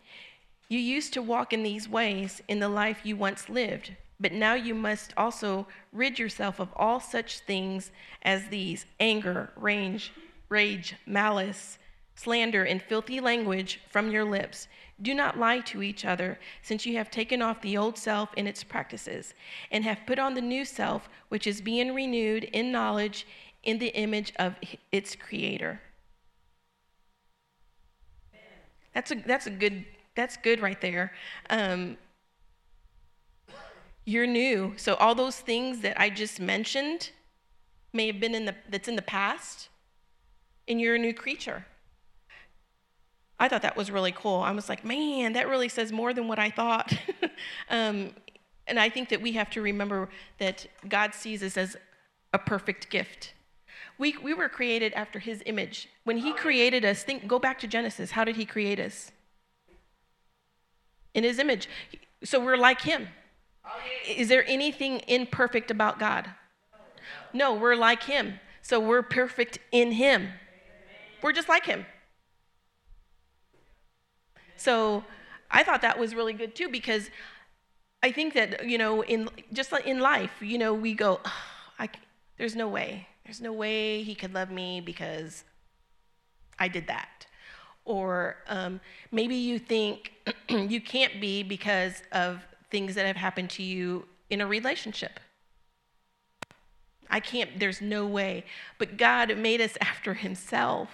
You 0.69 0.79
used 0.79 1.13
to 1.13 1.21
walk 1.21 1.51
in 1.51 1.63
these 1.63 1.89
ways 1.89 2.41
in 2.47 2.59
the 2.59 2.69
life 2.69 3.01
you 3.03 3.17
once 3.17 3.49
lived, 3.49 3.95
but 4.19 4.31
now 4.31 4.53
you 4.53 4.73
must 4.73 5.13
also 5.17 5.67
rid 5.91 6.17
yourself 6.17 6.59
of 6.59 6.69
all 6.75 6.99
such 6.99 7.39
things 7.39 7.91
as 8.21 8.47
these 8.47 8.85
anger, 8.99 9.51
rage, 9.55 10.13
rage, 10.47 10.95
malice 11.05 11.77
slander, 12.15 12.63
and 12.63 12.81
filthy 12.81 13.19
language 13.19 13.79
from 13.89 14.11
your 14.11 14.23
lips. 14.23 14.67
Do 15.01 15.13
not 15.13 15.39
lie 15.39 15.59
to 15.61 15.81
each 15.81 16.05
other, 16.05 16.39
since 16.61 16.85
you 16.85 16.95
have 16.97 17.09
taken 17.09 17.41
off 17.41 17.61
the 17.61 17.77
old 17.77 17.97
self 17.97 18.29
and 18.37 18.47
its 18.47 18.63
practices, 18.63 19.33
and 19.71 19.83
have 19.83 20.05
put 20.05 20.19
on 20.19 20.33
the 20.33 20.41
new 20.41 20.65
self, 20.65 21.09
which 21.29 21.47
is 21.47 21.61
being 21.61 21.95
renewed 21.95 22.43
in 22.43 22.71
knowledge 22.71 23.25
in 23.63 23.79
the 23.79 23.89
image 23.89 24.33
of 24.37 24.55
its 24.91 25.15
creator. 25.15 25.81
That's 28.93 29.11
a, 29.11 29.15
that's 29.15 29.47
a 29.47 29.51
good, 29.51 29.85
that's 30.15 30.37
good 30.37 30.61
right 30.61 30.79
there. 30.81 31.13
Um, 31.49 31.97
you're 34.05 34.27
new. 34.27 34.73
So 34.77 34.95
all 34.95 35.15
those 35.15 35.39
things 35.39 35.81
that 35.81 35.99
I 35.99 36.09
just 36.09 36.39
mentioned 36.39 37.11
may 37.93 38.07
have 38.07 38.19
been 38.19 38.35
in 38.35 38.45
the, 38.45 38.55
that's 38.69 38.87
in 38.87 38.95
the 38.95 39.01
past, 39.01 39.69
and 40.67 40.81
you're 40.81 40.95
a 40.95 40.99
new 40.99 41.13
creature. 41.13 41.65
I 43.41 43.47
thought 43.47 43.63
that 43.63 43.75
was 43.75 43.89
really 43.89 44.11
cool. 44.11 44.41
I 44.41 44.51
was 44.51 44.69
like, 44.69 44.85
man, 44.85 45.33
that 45.33 45.49
really 45.49 45.67
says 45.67 45.91
more 45.91 46.13
than 46.13 46.27
what 46.27 46.37
I 46.37 46.51
thought. 46.51 46.93
um, 47.71 48.11
and 48.67 48.79
I 48.79 48.87
think 48.87 49.09
that 49.09 49.19
we 49.19 49.31
have 49.31 49.49
to 49.49 49.63
remember 49.63 50.09
that 50.37 50.67
God 50.87 51.15
sees 51.15 51.41
us 51.41 51.57
as 51.57 51.75
a 52.35 52.37
perfect 52.37 52.91
gift. 52.91 53.33
We, 53.97 54.15
we 54.21 54.35
were 54.35 54.47
created 54.47 54.93
after 54.93 55.17
his 55.17 55.41
image. 55.47 55.89
When 56.03 56.17
he 56.17 56.33
created 56.33 56.85
us, 56.85 57.01
think 57.01 57.27
go 57.27 57.39
back 57.39 57.57
to 57.61 57.67
Genesis. 57.67 58.11
How 58.11 58.23
did 58.23 58.35
he 58.35 58.45
create 58.45 58.79
us? 58.79 59.11
In 61.15 61.23
his 61.23 61.39
image. 61.39 61.67
So 62.23 62.39
we're 62.39 62.57
like 62.57 62.81
him. 62.81 63.07
Is 64.07 64.27
there 64.27 64.45
anything 64.47 65.01
imperfect 65.07 65.71
about 65.71 65.97
God? 65.97 66.29
No, 67.33 67.55
we're 67.55 67.75
like 67.75 68.03
him. 68.03 68.39
So 68.61 68.79
we're 68.79 69.01
perfect 69.01 69.57
in 69.71 69.93
him. 69.93 70.29
We're 71.23 71.33
just 71.33 71.49
like 71.49 71.65
him. 71.65 71.87
So 74.61 75.03
I 75.49 75.63
thought 75.63 75.81
that 75.81 75.97
was 75.97 76.13
really 76.13 76.33
good 76.33 76.55
too 76.55 76.69
because 76.69 77.09
I 78.03 78.11
think 78.11 78.35
that, 78.35 78.69
you 78.69 78.77
know, 78.77 79.03
in 79.03 79.27
just 79.51 79.73
in 79.85 79.99
life, 79.99 80.31
you 80.39 80.59
know, 80.59 80.71
we 80.73 80.93
go, 80.93 81.19
oh, 81.25 81.33
I, 81.79 81.89
there's 82.37 82.55
no 82.55 82.67
way. 82.67 83.07
There's 83.25 83.41
no 83.41 83.53
way 83.53 84.03
he 84.03 84.13
could 84.13 84.35
love 84.35 84.51
me 84.51 84.79
because 84.79 85.43
I 86.59 86.67
did 86.67 86.85
that. 86.87 87.25
Or 87.85 88.37
um, 88.47 88.79
maybe 89.11 89.35
you 89.35 89.57
think 89.57 90.11
you 90.49 90.79
can't 90.79 91.19
be 91.19 91.41
because 91.41 92.03
of 92.11 92.41
things 92.69 92.93
that 92.93 93.07
have 93.07 93.15
happened 93.15 93.49
to 93.51 93.63
you 93.63 94.05
in 94.29 94.41
a 94.41 94.47
relationship. 94.47 95.19
I 97.09 97.19
can't, 97.19 97.59
there's 97.59 97.81
no 97.81 98.05
way. 98.05 98.45
But 98.77 98.97
God 98.97 99.35
made 99.37 99.59
us 99.59 99.75
after 99.81 100.13
himself. 100.13 100.89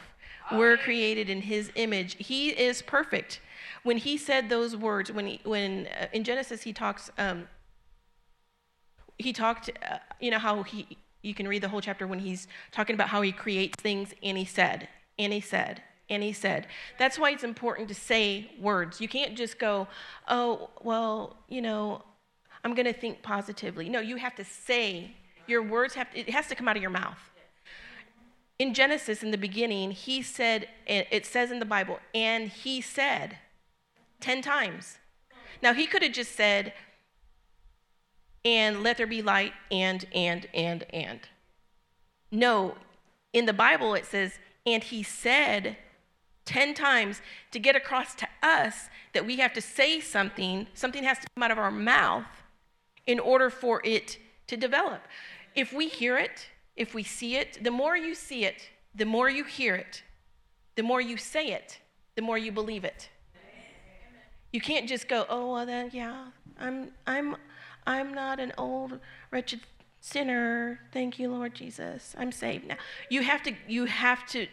We're 0.53 0.77
created 0.77 1.29
in 1.29 1.41
his 1.41 1.69
image. 1.75 2.15
He 2.17 2.49
is 2.49 2.81
perfect. 2.81 3.41
When 3.87 3.99
he 3.99 4.17
said 4.17 4.49
those 4.49 4.75
words, 4.75 5.13
when, 5.13 5.27
he, 5.27 5.39
when 5.45 5.87
uh, 5.87 6.07
in 6.11 6.25
Genesis 6.25 6.61
he 6.61 6.73
talks, 6.73 7.09
um, 7.17 7.47
he 9.17 9.31
talked, 9.31 9.69
uh, 9.89 9.99
you 10.19 10.29
know, 10.29 10.39
how 10.39 10.63
he, 10.63 10.97
you 11.21 11.33
can 11.33 11.47
read 11.47 11.63
the 11.63 11.69
whole 11.69 11.79
chapter 11.79 12.05
when 12.05 12.19
he's 12.19 12.49
talking 12.73 12.95
about 12.95 13.07
how 13.07 13.21
he 13.21 13.31
creates 13.31 13.81
things, 13.81 14.13
and 14.21 14.37
he 14.37 14.43
said, 14.43 14.89
and 15.17 15.31
he 15.31 15.39
said, 15.39 15.81
and 16.09 16.21
he 16.21 16.33
said. 16.33 16.67
That's 16.99 17.17
why 17.17 17.31
it's 17.31 17.45
important 17.45 17.87
to 17.87 17.95
say 17.95 18.51
words. 18.59 18.99
You 18.99 19.07
can't 19.07 19.37
just 19.37 19.57
go, 19.57 19.87
oh, 20.27 20.69
well, 20.81 21.37
you 21.47 21.61
know, 21.61 22.03
I'm 22.65 22.73
going 22.75 22.87
to 22.87 22.99
think 22.99 23.23
positively. 23.23 23.87
No, 23.87 24.01
you 24.01 24.17
have 24.17 24.35
to 24.35 24.43
say, 24.43 25.15
your 25.47 25.63
words 25.63 25.93
have, 25.93 26.07
it 26.13 26.29
has 26.31 26.47
to 26.47 26.55
come 26.55 26.67
out 26.67 26.75
of 26.75 26.81
your 26.81 26.91
mouth. 26.91 27.21
In 28.59 28.73
Genesis, 28.73 29.23
in 29.23 29.31
the 29.31 29.37
beginning, 29.37 29.91
he 29.91 30.21
said, 30.21 30.67
and 30.87 31.07
it 31.09 31.25
says 31.25 31.51
in 31.51 31.59
the 31.59 31.65
Bible, 31.65 31.99
and 32.13 32.49
he 32.49 32.81
said 32.81 33.37
10 34.19 34.41
times. 34.41 34.97
Now, 35.61 35.73
he 35.73 35.87
could 35.87 36.03
have 36.03 36.13
just 36.13 36.35
said, 36.35 36.73
and 38.45 38.83
let 38.83 38.97
there 38.97 39.07
be 39.07 39.21
light, 39.21 39.53
and, 39.71 40.05
and, 40.13 40.47
and, 40.53 40.85
and. 40.93 41.19
No, 42.31 42.75
in 43.33 43.45
the 43.45 43.53
Bible 43.53 43.93
it 43.93 44.05
says, 44.05 44.33
and 44.65 44.83
he 44.83 45.03
said 45.03 45.77
10 46.45 46.73
times 46.73 47.21
to 47.51 47.59
get 47.59 47.75
across 47.75 48.15
to 48.15 48.27
us 48.41 48.89
that 49.13 49.25
we 49.25 49.37
have 49.37 49.53
to 49.53 49.61
say 49.61 49.99
something, 49.99 50.67
something 50.73 51.03
has 51.03 51.19
to 51.19 51.27
come 51.35 51.43
out 51.43 51.51
of 51.51 51.57
our 51.57 51.71
mouth 51.71 52.25
in 53.05 53.19
order 53.19 53.49
for 53.49 53.81
it 53.83 54.17
to 54.47 54.57
develop. 54.57 55.01
If 55.55 55.73
we 55.73 55.87
hear 55.87 56.17
it, 56.17 56.47
if 56.75 56.93
we 56.93 57.03
see 57.03 57.35
it, 57.35 57.63
the 57.63 57.71
more 57.71 57.97
you 57.97 58.13
see 58.13 58.45
it, 58.45 58.69
the 58.93 59.05
more 59.05 59.29
you 59.29 59.43
hear 59.43 59.75
it, 59.75 60.03
the 60.75 60.83
more 60.83 61.01
you 61.01 61.17
say 61.17 61.47
it, 61.47 61.79
the 62.15 62.21
more 62.21 62.37
you 62.37 62.51
believe 62.51 62.83
it. 62.83 63.09
You 64.51 64.61
can't 64.61 64.87
just 64.87 65.07
go, 65.07 65.25
oh, 65.29 65.53
well, 65.53 65.65
then, 65.65 65.89
yeah, 65.93 66.27
I'm, 66.59 66.91
I'm, 67.05 67.35
I'm 67.85 68.13
not 68.13 68.39
an 68.39 68.53
old, 68.57 68.99
wretched 69.31 69.61
sinner. 69.99 70.79
Thank 70.91 71.19
you, 71.19 71.29
Lord 71.29 71.53
Jesus. 71.53 72.15
I'm 72.17 72.31
saved 72.31 72.67
now. 72.67 72.77
You 73.09 73.23
have 73.23 73.43
to, 73.43 73.53
you 73.67 73.85
have 73.85 74.25
to 74.27 74.47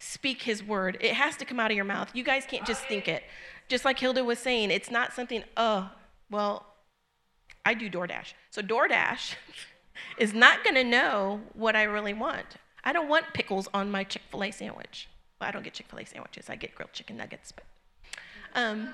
speak 0.00 0.42
his 0.42 0.62
word. 0.62 0.98
It 1.00 1.14
has 1.14 1.36
to 1.38 1.44
come 1.44 1.60
out 1.60 1.70
of 1.70 1.76
your 1.76 1.84
mouth. 1.84 2.10
You 2.14 2.24
guys 2.24 2.44
can't 2.46 2.66
just 2.66 2.84
think 2.86 3.08
it. 3.08 3.22
Just 3.68 3.84
like 3.84 3.98
Hilda 3.98 4.24
was 4.24 4.38
saying, 4.38 4.70
it's 4.70 4.90
not 4.90 5.12
something, 5.12 5.42
oh, 5.56 5.90
well, 6.30 6.66
I 7.64 7.74
do 7.74 7.88
DoorDash. 7.88 8.34
So 8.50 8.62
DoorDash 8.62 9.34
is 10.18 10.34
not 10.34 10.62
going 10.64 10.76
to 10.76 10.84
know 10.84 11.40
what 11.54 11.76
I 11.76 11.84
really 11.84 12.14
want. 12.14 12.46
I 12.84 12.92
don't 12.92 13.08
want 13.08 13.26
pickles 13.32 13.68
on 13.72 13.90
my 13.90 14.04
Chick 14.04 14.22
fil 14.30 14.44
A 14.44 14.50
sandwich. 14.50 15.08
Well, 15.40 15.48
I 15.48 15.50
don't 15.50 15.62
get 15.62 15.74
Chick 15.74 15.86
fil 15.88 16.00
A 16.00 16.04
sandwiches, 16.04 16.50
I 16.50 16.56
get 16.56 16.74
grilled 16.74 16.92
chicken 16.92 17.16
nuggets. 17.16 17.52
But, 17.52 17.64
um, 18.54 18.88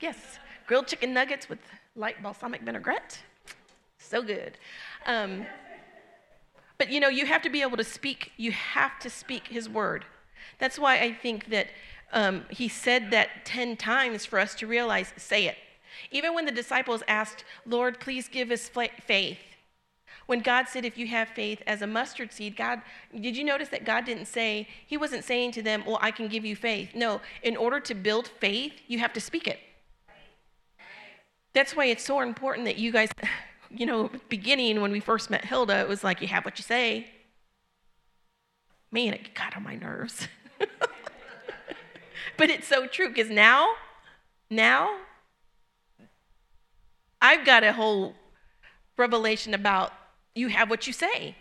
yes, 0.00 0.16
grilled 0.66 0.86
chicken 0.86 1.12
nuggets 1.12 1.48
with 1.48 1.58
light 1.94 2.22
balsamic 2.22 2.62
vinaigrette. 2.62 3.18
So 3.98 4.22
good. 4.22 4.58
Um, 5.06 5.46
but 6.78 6.90
you 6.90 7.00
know, 7.00 7.08
you 7.08 7.26
have 7.26 7.42
to 7.42 7.50
be 7.50 7.62
able 7.62 7.76
to 7.76 7.84
speak, 7.84 8.32
you 8.36 8.52
have 8.52 8.98
to 9.00 9.10
speak 9.10 9.48
his 9.48 9.68
word. 9.68 10.04
That's 10.58 10.78
why 10.78 10.98
I 10.98 11.12
think 11.12 11.50
that 11.50 11.68
um, 12.12 12.44
he 12.50 12.68
said 12.68 13.10
that 13.10 13.44
10 13.44 13.76
times 13.76 14.24
for 14.24 14.38
us 14.38 14.54
to 14.56 14.66
realize, 14.66 15.12
say 15.16 15.46
it. 15.46 15.56
Even 16.10 16.34
when 16.34 16.44
the 16.44 16.52
disciples 16.52 17.02
asked, 17.08 17.44
Lord, 17.64 17.98
please 17.98 18.28
give 18.28 18.50
us 18.50 18.68
faith. 18.68 19.38
When 20.26 20.40
God 20.40 20.66
said, 20.68 20.84
if 20.84 20.98
you 20.98 21.06
have 21.06 21.28
faith 21.28 21.62
as 21.66 21.82
a 21.82 21.86
mustard 21.86 22.32
seed, 22.32 22.56
God, 22.56 22.82
did 23.18 23.36
you 23.36 23.44
notice 23.44 23.68
that 23.68 23.84
God 23.84 24.04
didn't 24.04 24.26
say, 24.26 24.68
He 24.84 24.96
wasn't 24.96 25.24
saying 25.24 25.52
to 25.52 25.62
them, 25.62 25.84
Well, 25.86 25.98
I 26.02 26.10
can 26.10 26.26
give 26.26 26.44
you 26.44 26.56
faith. 26.56 26.90
No, 26.94 27.20
in 27.42 27.56
order 27.56 27.78
to 27.80 27.94
build 27.94 28.28
faith, 28.28 28.72
you 28.88 28.98
have 28.98 29.12
to 29.12 29.20
speak 29.20 29.46
it. 29.46 29.60
That's 31.54 31.76
why 31.76 31.86
it's 31.86 32.04
so 32.04 32.20
important 32.20 32.66
that 32.66 32.76
you 32.76 32.90
guys, 32.90 33.08
you 33.70 33.86
know, 33.86 34.10
beginning 34.28 34.80
when 34.80 34.90
we 34.90 35.00
first 35.00 35.30
met 35.30 35.44
Hilda, 35.44 35.80
it 35.80 35.88
was 35.88 36.02
like 36.02 36.20
you 36.20 36.28
have 36.28 36.44
what 36.44 36.58
you 36.58 36.64
say. 36.64 37.06
Man, 38.90 39.14
it 39.14 39.34
got 39.34 39.56
on 39.56 39.62
my 39.62 39.76
nerves. 39.76 40.26
but 42.36 42.50
it's 42.50 42.66
so 42.66 42.86
true 42.86 43.08
because 43.08 43.30
now, 43.30 43.70
now, 44.50 44.96
I've 47.22 47.44
got 47.44 47.62
a 47.64 47.72
whole 47.72 48.14
revelation 48.96 49.54
about 49.54 49.92
you 50.36 50.48
have 50.48 50.70
what 50.70 50.86
you 50.86 50.92
say. 50.92 51.34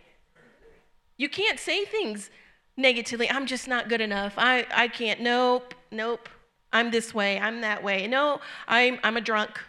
You 1.17 1.29
can't 1.29 1.60
say 1.60 1.86
things 1.86 2.29
negatively. 2.75 3.29
I'm 3.29 3.45
just 3.45 3.67
not 3.67 3.89
good 3.89 4.01
enough. 4.01 4.34
I, 4.38 4.65
I 4.73 4.88
can't. 4.88 5.21
Nope, 5.21 5.75
nope. 5.91 6.27
I'm 6.73 6.91
this 6.91 7.13
way. 7.13 7.39
I'm 7.39 7.62
that 7.62 7.84
way. 7.84 8.08
No, 8.08 8.41
I'm, 8.67 8.99
I'm 9.03 9.15
a 9.15 9.21
drunk 9.21 9.60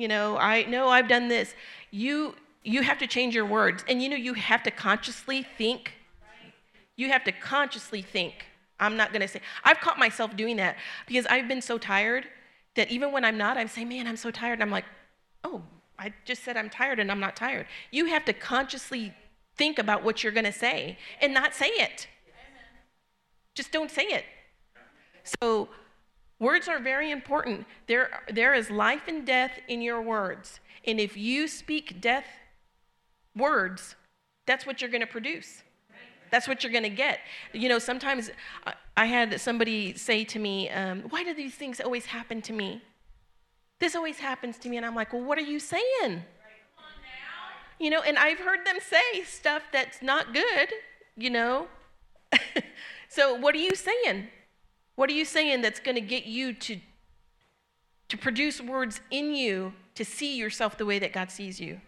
you 0.00 0.08
know 0.08 0.38
i 0.38 0.64
know 0.64 0.88
i've 0.88 1.08
done 1.08 1.28
this 1.28 1.54
you 1.90 2.34
you 2.64 2.82
have 2.82 2.98
to 2.98 3.06
change 3.06 3.34
your 3.34 3.44
words 3.44 3.84
and 3.86 4.02
you 4.02 4.08
know 4.08 4.16
you 4.16 4.32
have 4.32 4.62
to 4.62 4.70
consciously 4.70 5.46
think 5.58 5.92
you 6.96 7.10
have 7.10 7.22
to 7.22 7.32
consciously 7.32 8.00
think 8.00 8.46
i'm 8.80 8.96
not 8.96 9.12
to 9.12 9.28
say 9.28 9.40
i've 9.62 9.78
caught 9.80 9.98
myself 9.98 10.34
doing 10.34 10.56
that 10.56 10.76
because 11.06 11.26
i've 11.26 11.46
been 11.46 11.60
so 11.60 11.76
tired 11.76 12.24
that 12.76 12.90
even 12.90 13.12
when 13.12 13.26
i'm 13.26 13.36
not 13.36 13.58
i'm 13.58 13.68
saying 13.68 13.88
man 13.88 14.06
i'm 14.06 14.16
so 14.16 14.30
tired 14.30 14.54
and 14.54 14.62
i'm 14.62 14.70
like 14.70 14.86
oh 15.44 15.62
i 16.00 16.12
just 16.24 16.42
said 16.42 16.56
i'm 16.56 16.68
tired 16.68 16.98
and 16.98 17.12
i'm 17.12 17.20
not 17.20 17.36
tired 17.36 17.66
you 17.92 18.06
have 18.06 18.24
to 18.24 18.32
consciously 18.32 19.14
think 19.56 19.78
about 19.78 20.02
what 20.02 20.24
you're 20.24 20.32
going 20.32 20.44
to 20.44 20.52
say 20.52 20.98
and 21.20 21.32
not 21.32 21.54
say 21.54 21.68
it 21.68 22.08
just 23.54 23.70
don't 23.70 23.90
say 23.90 24.04
it 24.04 24.24
so 25.22 25.68
Words 26.40 26.68
are 26.68 26.80
very 26.80 27.10
important. 27.10 27.66
There, 27.86 28.22
there 28.32 28.54
is 28.54 28.70
life 28.70 29.02
and 29.06 29.26
death 29.26 29.52
in 29.68 29.82
your 29.82 30.00
words. 30.00 30.58
And 30.86 30.98
if 30.98 31.14
you 31.14 31.46
speak 31.46 32.00
death 32.00 32.24
words, 33.36 33.94
that's 34.46 34.64
what 34.64 34.80
you're 34.80 34.90
going 34.90 35.02
to 35.02 35.06
produce. 35.06 35.62
That's 36.30 36.48
what 36.48 36.64
you're 36.64 36.72
going 36.72 36.84
to 36.84 36.88
get. 36.88 37.18
You 37.52 37.68
know, 37.68 37.78
sometimes 37.78 38.30
I 38.96 39.04
had 39.04 39.38
somebody 39.38 39.94
say 39.94 40.24
to 40.24 40.38
me, 40.38 40.70
um, 40.70 41.02
Why 41.10 41.24
do 41.24 41.34
these 41.34 41.54
things 41.54 41.78
always 41.78 42.06
happen 42.06 42.40
to 42.42 42.52
me? 42.54 42.80
This 43.80 43.96
always 43.96 44.18
happens 44.18 44.58
to 44.58 44.68
me. 44.68 44.76
And 44.76 44.86
I'm 44.86 44.94
like, 44.94 45.12
Well, 45.12 45.22
what 45.22 45.38
are 45.38 45.42
you 45.42 45.58
saying? 45.58 46.22
You 47.80 47.88
know, 47.88 48.02
and 48.02 48.18
I've 48.18 48.38
heard 48.38 48.66
them 48.66 48.76
say 48.78 49.22
stuff 49.24 49.62
that's 49.72 50.02
not 50.02 50.34
good, 50.34 50.68
you 51.16 51.30
know. 51.30 51.66
so, 53.08 53.34
what 53.34 53.54
are 53.54 53.58
you 53.58 53.74
saying? 53.74 54.28
What 54.96 55.08
are 55.08 55.14
you 55.14 55.24
saying 55.24 55.62
that's 55.62 55.80
going 55.80 55.94
to 55.94 56.02
get 56.02 56.26
you 56.26 56.52
to, 56.52 56.78
to 58.10 58.18
produce 58.18 58.60
words 58.60 59.00
in 59.10 59.34
you 59.34 59.72
to 59.94 60.04
see 60.04 60.36
yourself 60.36 60.76
the 60.76 60.84
way 60.84 60.98
that 60.98 61.14
God 61.14 61.30
sees 61.30 61.58
you? 61.58 61.80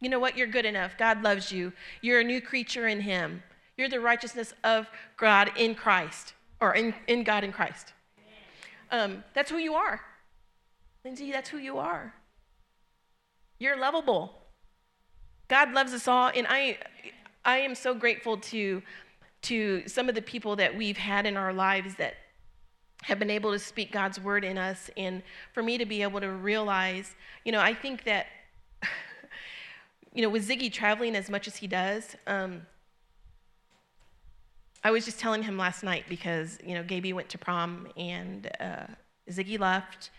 You 0.00 0.08
know 0.08 0.20
what? 0.20 0.38
You're 0.38 0.46
good 0.46 0.64
enough. 0.64 0.96
God 0.96 1.24
loves 1.24 1.50
you. 1.50 1.72
You're 2.00 2.20
a 2.20 2.24
new 2.24 2.40
creature 2.40 2.86
in 2.86 3.00
Him. 3.00 3.42
You're 3.76 3.88
the 3.88 3.98
righteousness 3.98 4.54
of 4.62 4.86
God 5.16 5.50
in 5.56 5.74
Christ, 5.74 6.34
or 6.60 6.76
in, 6.76 6.94
in 7.08 7.24
God 7.24 7.42
in 7.42 7.50
Christ. 7.50 7.92
Um, 8.92 9.24
that's 9.34 9.50
who 9.50 9.56
you 9.56 9.74
are. 9.74 10.00
Lindsay, 11.04 11.30
that's 11.30 11.50
who 11.50 11.58
you 11.58 11.76
are. 11.76 12.14
You're 13.58 13.78
lovable. 13.78 14.32
God 15.48 15.72
loves 15.72 15.92
us 15.92 16.08
all, 16.08 16.30
and 16.34 16.46
I, 16.48 16.78
I 17.44 17.58
am 17.58 17.74
so 17.74 17.94
grateful 17.94 18.38
to, 18.38 18.82
to 19.42 19.86
some 19.86 20.08
of 20.08 20.14
the 20.14 20.22
people 20.22 20.56
that 20.56 20.74
we've 20.74 20.96
had 20.96 21.26
in 21.26 21.36
our 21.36 21.52
lives 21.52 21.96
that 21.96 22.14
have 23.02 23.18
been 23.18 23.28
able 23.28 23.52
to 23.52 23.58
speak 23.58 23.92
God's 23.92 24.18
word 24.18 24.44
in 24.44 24.56
us, 24.56 24.90
and 24.96 25.22
for 25.52 25.62
me 25.62 25.76
to 25.76 25.84
be 25.84 26.02
able 26.02 26.20
to 26.20 26.30
realize, 26.30 27.14
you 27.44 27.52
know, 27.52 27.60
I 27.60 27.74
think 27.74 28.04
that 28.04 28.26
you 30.14 30.22
know, 30.22 30.30
with 30.30 30.48
Ziggy 30.48 30.72
traveling 30.72 31.14
as 31.14 31.28
much 31.28 31.46
as 31.46 31.56
he 31.56 31.66
does, 31.66 32.16
um, 32.26 32.62
I 34.82 34.90
was 34.90 35.04
just 35.04 35.18
telling 35.18 35.42
him 35.42 35.58
last 35.58 35.82
night 35.82 36.04
because, 36.08 36.58
you 36.64 36.74
know, 36.74 36.82
Gaby 36.82 37.12
went 37.12 37.28
to 37.30 37.38
prom 37.38 37.88
and 37.96 38.50
uh, 38.58 38.86
Ziggy 39.30 39.58
left 39.58 40.10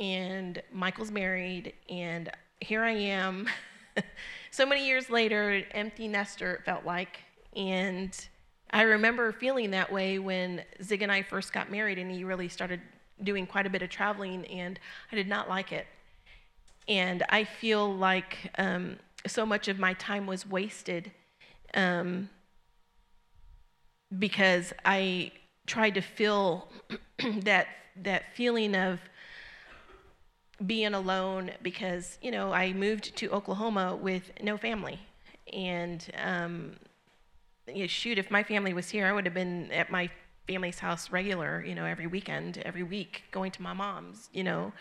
and 0.00 0.60
Michael's 0.72 1.10
married 1.10 1.74
and 1.88 2.30
here 2.60 2.82
I 2.82 2.92
am 2.92 3.46
so 4.50 4.66
many 4.66 4.86
years 4.86 5.10
later, 5.10 5.62
empty 5.72 6.08
nester 6.08 6.54
it 6.54 6.64
felt 6.64 6.84
like. 6.84 7.20
And 7.54 8.16
I 8.70 8.82
remember 8.82 9.30
feeling 9.32 9.70
that 9.72 9.92
way 9.92 10.18
when 10.18 10.62
Zig 10.82 11.02
and 11.02 11.12
I 11.12 11.22
first 11.22 11.52
got 11.52 11.70
married 11.70 11.98
and 11.98 12.10
he 12.10 12.24
really 12.24 12.48
started 12.48 12.80
doing 13.22 13.46
quite 13.46 13.66
a 13.66 13.70
bit 13.70 13.82
of 13.82 13.90
traveling 13.90 14.46
and 14.46 14.80
I 15.12 15.16
did 15.16 15.28
not 15.28 15.48
like 15.48 15.72
it. 15.72 15.86
And 16.88 17.22
I 17.28 17.44
feel 17.44 17.94
like 17.94 18.50
um, 18.58 18.98
so 19.26 19.44
much 19.44 19.68
of 19.68 19.78
my 19.78 19.92
time 19.94 20.26
was 20.26 20.46
wasted 20.46 21.12
um, 21.74 22.30
because 24.18 24.72
I 24.84 25.32
tried 25.66 25.94
to 25.94 26.00
fill 26.00 26.68
that 27.42 27.68
that 28.02 28.34
feeling 28.34 28.74
of 28.74 28.98
being 30.66 30.94
alone 30.94 31.52
because 31.62 32.18
you 32.22 32.30
know 32.30 32.52
I 32.52 32.72
moved 32.72 33.16
to 33.16 33.30
Oklahoma 33.30 33.96
with 33.96 34.30
no 34.42 34.56
family, 34.56 35.00
and 35.52 36.04
um, 36.22 36.76
you 37.66 37.82
know, 37.82 37.86
shoot, 37.86 38.18
if 38.18 38.30
my 38.30 38.42
family 38.42 38.72
was 38.72 38.88
here, 38.88 39.06
I 39.06 39.12
would 39.12 39.24
have 39.24 39.34
been 39.34 39.70
at 39.72 39.90
my 39.90 40.10
family's 40.46 40.78
house 40.78 41.10
regular, 41.10 41.64
you 41.64 41.74
know, 41.74 41.84
every 41.84 42.06
weekend, 42.06 42.58
every 42.58 42.82
week, 42.82 43.24
going 43.30 43.52
to 43.52 43.62
my 43.62 43.72
mom's, 43.72 44.28
you 44.32 44.44
know. 44.44 44.72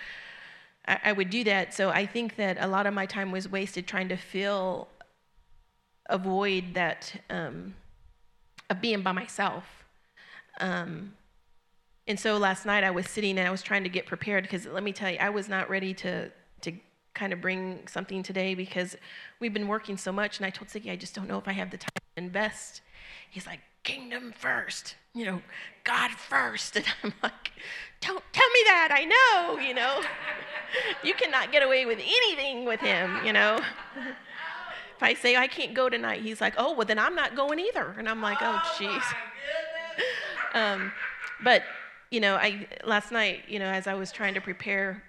I, 0.87 1.11
would 1.11 1.29
do 1.29 1.43
that. 1.43 1.73
So 1.75 1.91
I 1.91 2.07
think 2.07 2.35
that 2.37 2.57
a 2.59 2.65
lot 2.65 2.87
of 2.87 2.95
my 2.95 3.05
time 3.05 3.31
was 3.31 3.47
wasted 3.47 3.85
trying 3.85 4.09
to 4.09 4.15
fill 4.15 4.87
a 6.07 6.17
void 6.17 6.73
that 6.73 7.21
um, 7.29 7.75
of 8.71 8.81
being 8.81 9.03
by 9.03 9.11
myself. 9.11 9.65
Um, 10.59 11.13
and 12.09 12.19
so 12.19 12.37
last 12.37 12.65
night 12.65 12.83
I 12.83 12.89
was 12.89 13.07
sitting 13.07 13.37
and 13.37 13.47
I 13.47 13.51
was 13.51 13.61
trying 13.61 13.83
to 13.83 13.89
get 13.89 14.07
prepared 14.07 14.43
because 14.43 14.65
let 14.65 14.83
me 14.83 14.91
tell 14.91 15.11
you, 15.11 15.17
I 15.19 15.29
was 15.29 15.47
not 15.47 15.69
ready 15.69 15.93
to 15.93 16.29
to 16.61 16.73
kind 17.13 17.31
of 17.31 17.39
bring 17.39 17.87
something 17.87 18.23
today 18.23 18.55
because 18.55 18.97
we've 19.39 19.53
been 19.53 19.67
working 19.67 19.95
so 19.95 20.11
much. 20.11 20.37
And 20.37 20.45
I 20.45 20.49
told 20.49 20.69
Ziggy, 20.69 20.91
I 20.91 20.95
just 20.95 21.13
don't 21.13 21.27
know 21.27 21.37
if 21.37 21.47
I 21.47 21.51
have 21.51 21.69
the 21.69 21.77
time 21.77 21.89
to 21.93 22.23
invest. 22.23 22.81
He's 23.29 23.45
like, 23.45 23.59
kingdom 23.83 24.33
first, 24.35 24.95
you 25.13 25.25
know, 25.25 25.41
God 25.83 26.11
first. 26.11 26.77
And 26.77 26.85
I'm 27.03 27.13
like, 27.21 27.51
don't 28.01 28.23
tell 28.33 28.49
me 28.49 28.59
that. 28.65 28.89
I 28.91 29.05
know, 29.05 29.59
you 29.59 29.73
know. 29.75 30.01
you 31.03 31.13
cannot 31.13 31.51
get 31.51 31.61
away 31.61 31.85
with 31.85 31.99
anything 31.99 32.65
with 32.65 32.79
him, 32.79 33.23
you 33.23 33.33
know. 33.33 33.59
If 33.97 35.03
I 35.03 35.13
say 35.13 35.35
I 35.35 35.47
can't 35.47 35.75
go 35.75 35.89
tonight, 35.89 36.21
he's 36.21 36.41
like, 36.41 36.55
oh, 36.57 36.73
well, 36.73 36.87
then 36.87 36.99
I'm 36.99 37.15
not 37.15 37.35
going 37.35 37.59
either. 37.59 37.95
And 37.97 38.09
I'm 38.09 38.21
like, 38.21 38.39
oh, 38.41 38.59
jeez. 38.77 39.03
um, 40.53 40.91
but 41.43 41.63
you 42.11 42.19
know, 42.19 42.35
I 42.35 42.67
last 42.83 43.11
night, 43.11 43.43
you 43.47 43.59
know, 43.59 43.65
as 43.65 43.87
I 43.87 43.93
was 43.93 44.11
trying 44.11 44.33
to 44.33 44.41
prepare, 44.41 45.03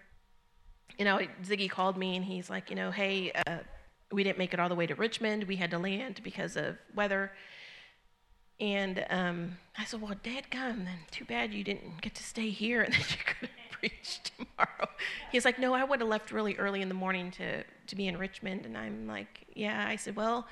you 0.99 1.05
know, 1.05 1.19
Ziggy 1.45 1.71
called 1.71 1.97
me 1.97 2.17
and 2.17 2.25
he's 2.25 2.51
like, 2.51 2.69
you 2.69 2.77
know, 2.77 2.91
hey, 2.91 3.33
uh, 3.47 3.59
we 4.13 4.23
didn't 4.23 4.39
make 4.39 4.53
it 4.53 4.61
all 4.61 4.69
the 4.69 4.75
way 4.75 4.87
to 4.87 4.95
Richmond. 4.95 5.45
We 5.45 5.57
had 5.57 5.71
to 5.71 5.79
land 5.79 6.21
because 6.23 6.57
of 6.57 6.77
weather. 6.95 7.33
And 8.59 9.07
um, 9.09 9.57
I 9.79 9.85
said, 9.85 10.03
well, 10.03 10.15
Dad, 10.23 10.51
come. 10.51 10.85
Then 10.85 10.99
too 11.11 11.25
bad 11.25 11.55
you 11.55 11.65
didn't 11.65 12.03
get 12.03 12.15
to 12.17 12.23
stay 12.23 12.51
here 12.51 12.83
and 12.83 12.93
then 12.93 13.01
you 13.01 13.17
couldn't 13.25 13.53
preach 13.71 14.21
tomorrow. 14.37 14.89
He's 15.33 15.47
like, 15.47 15.59
no, 15.59 15.73
I 15.73 15.85
would 15.85 16.01
have 16.01 16.09
left 16.09 16.33
really 16.33 16.57
early 16.57 16.83
in 16.83 16.89
the 16.89 16.95
morning 16.95 17.31
to 17.33 17.65
to 17.87 17.97
be 17.97 18.07
in 18.07 18.19
Richmond. 18.19 18.67
And 18.67 18.77
I'm 18.77 19.07
like, 19.07 19.47
yeah. 19.55 19.87
I 19.89 19.97
said, 19.97 20.17
well. 20.17 20.47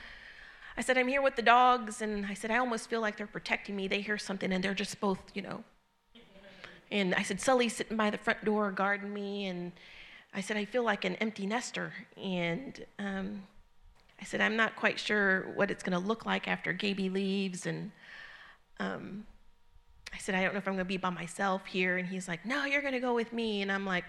I 0.77 0.81
said, 0.81 0.97
I'm 0.97 1.09
here 1.09 1.23
with 1.23 1.35
the 1.35 1.43
dogs, 1.43 2.03
and 2.03 2.25
I 2.25 2.35
said, 2.35 2.53
I 2.53 2.59
almost 2.59 2.89
feel 2.89 3.01
like 3.01 3.17
they're 3.17 3.27
protecting 3.27 3.75
me. 3.75 3.89
They 3.89 4.01
hear 4.01 4.17
something, 4.17 4.53
and 4.53 4.63
they're 4.63 4.75
just 4.75 5.01
both, 5.01 5.19
you 5.35 5.43
know, 5.43 5.65
and 6.91 7.15
I 7.15 7.23
said, 7.23 7.41
Sully's 7.41 7.77
sitting 7.77 7.97
by 7.97 8.11
the 8.11 8.19
front 8.19 8.45
door 8.45 8.71
guarding 8.71 9.13
me. 9.13 9.47
And 9.47 9.73
I 10.35 10.41
said, 10.41 10.57
I 10.57 10.65
feel 10.65 10.83
like 10.83 11.05
an 11.05 11.17
empty 11.17 11.47
nester. 11.47 11.93
And 12.17 12.85
um, 12.99 13.43
I 14.21 14.25
said, 14.25 14.41
I'm 14.41 14.57
not 14.57 14.77
quite 14.77 14.99
sure 14.99 15.53
what 15.55 15.71
it's 15.71 15.83
going 15.83 16.01
to 16.01 16.07
look 16.07 16.25
like 16.25 16.49
after 16.49 16.73
Gaby 16.73 17.11
leaves. 17.11 17.67
And 17.67 17.91
um, 18.81 19.27
I 20.13 20.19
said, 20.19 20.35
I 20.35 20.43
don't 20.43 20.55
know 20.55 20.59
if 20.59 20.67
I'm 20.67 20.75
going 20.75 20.85
to 20.85 20.89
be 20.89 20.97
by 20.97 21.11
myself 21.11 21.67
here. 21.67 21.99
And 21.99 22.09
he's 22.09 22.27
like, 22.27 22.47
No, 22.47 22.65
you're 22.65 22.83
going 22.83 22.95
to 22.95 23.01
go 23.01 23.15
with 23.15 23.33
me. 23.33 23.63
And 23.63 23.71
I'm 23.71 23.85
like, 23.85 24.05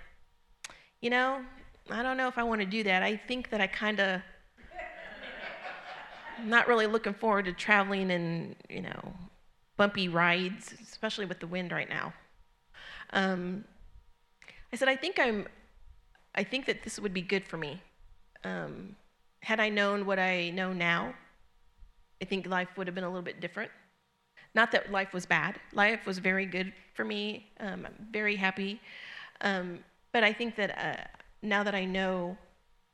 You 1.02 1.10
know, 1.10 1.42
I 1.90 2.02
don't 2.02 2.18
know 2.18 2.28
if 2.28 2.38
I 2.38 2.44
want 2.44 2.62
to 2.62 2.68
do 2.68 2.84
that. 2.84 3.04
I 3.04 3.18
think 3.18 3.50
that 3.50 3.62
I 3.62 3.68
kind 3.68 4.00
of. 4.00 4.22
not 6.46 6.70
really 6.70 6.88
looking 6.88 7.14
forward 7.14 7.44
to 7.44 7.52
traveling 7.52 8.10
in, 8.10 8.56
you 8.70 8.82
know, 8.82 9.14
bumpy 9.76 10.08
rides, 10.08 10.74
especially 10.82 11.26
with 11.26 11.42
the 11.42 11.48
wind 11.48 11.74
right 11.74 11.90
now. 11.90 12.14
Um, 13.12 13.64
I 14.72 14.76
said, 14.76 14.88
I 14.88 14.96
think 14.96 15.20
I'm, 15.20 15.48
I 16.36 16.44
think 16.44 16.66
that 16.68 16.84
this 16.84 17.00
would 17.00 17.14
be 17.14 17.22
good 17.22 17.46
for 17.46 17.58
me. 17.58 17.82
Um, 18.44 18.96
had 19.42 19.60
I 19.60 19.70
known 19.70 20.06
what 20.06 20.20
I 20.20 20.52
know 20.52 20.74
now, 20.74 21.14
I 22.22 22.26
think 22.26 22.48
life 22.48 22.70
would 22.78 22.88
have 22.88 22.96
been 22.96 23.04
a 23.04 23.10
little 23.10 23.24
bit 23.24 23.40
different. 23.40 23.72
Not 24.54 24.72
that 24.72 24.92
life 24.92 25.14
was 25.14 25.26
bad. 25.26 25.60
Life 25.74 26.06
was 26.06 26.18
very 26.18 26.46
good 26.46 26.74
for 26.94 27.06
me. 27.06 27.52
Um, 27.60 27.86
I'm 27.86 28.08
very 28.12 28.36
happy. 28.36 28.82
Um, 29.42 29.80
but 30.12 30.24
I 30.24 30.34
think 30.34 30.56
that 30.56 30.78
uh, 30.78 31.04
now 31.42 31.64
that 31.64 31.76
I 31.76 31.86
know 31.86 32.38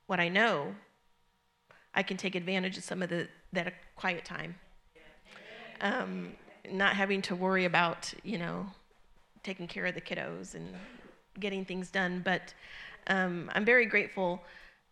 what 0.08 0.20
I 0.20 0.30
know, 0.30 0.76
I 1.94 2.04
can 2.04 2.18
take 2.18 2.36
advantage 2.36 2.78
of 2.78 2.84
some 2.84 3.02
of 3.02 3.10
the 3.10 3.28
that 3.54 3.74
quiet 3.96 4.26
time. 4.26 4.56
Um, 5.82 6.34
not 6.70 6.96
having 6.96 7.22
to 7.24 7.36
worry 7.36 7.66
about, 7.66 8.14
you 8.24 8.38
know, 8.38 8.68
taking 9.46 9.68
care 9.68 9.86
of 9.86 9.96
the 9.96 10.02
kiddos 10.02 10.56
and 10.56 10.68
getting 11.40 11.64
things 11.64 11.90
done. 11.90 12.22
But 12.26 12.54
um, 13.08 13.50
I'm 13.54 13.64
very 13.64 13.86
grateful 13.86 14.42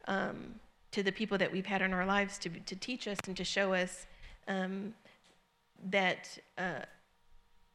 um, 0.07 0.55
to 0.91 1.03
the 1.03 1.11
people 1.11 1.37
that 1.39 1.51
we've 1.51 1.65
had 1.65 1.81
in 1.81 1.91
our 1.93 2.05
lives 2.05 2.37
to, 2.39 2.49
to 2.49 2.75
teach 2.75 3.07
us 3.07 3.17
and 3.27 3.35
to 3.35 3.43
show 3.43 3.73
us 3.73 4.05
um, 4.47 4.93
that 5.89 6.37
uh, 6.57 6.83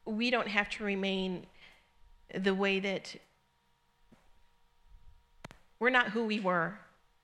we 0.05 0.31
don't 0.31 0.47
have 0.47 0.69
to 0.69 0.83
remain 0.83 1.45
the 2.33 2.53
way 2.53 2.79
that 2.79 3.15
we're 5.79 5.89
not 5.89 6.09
who 6.09 6.23
we 6.23 6.39
were 6.39 6.73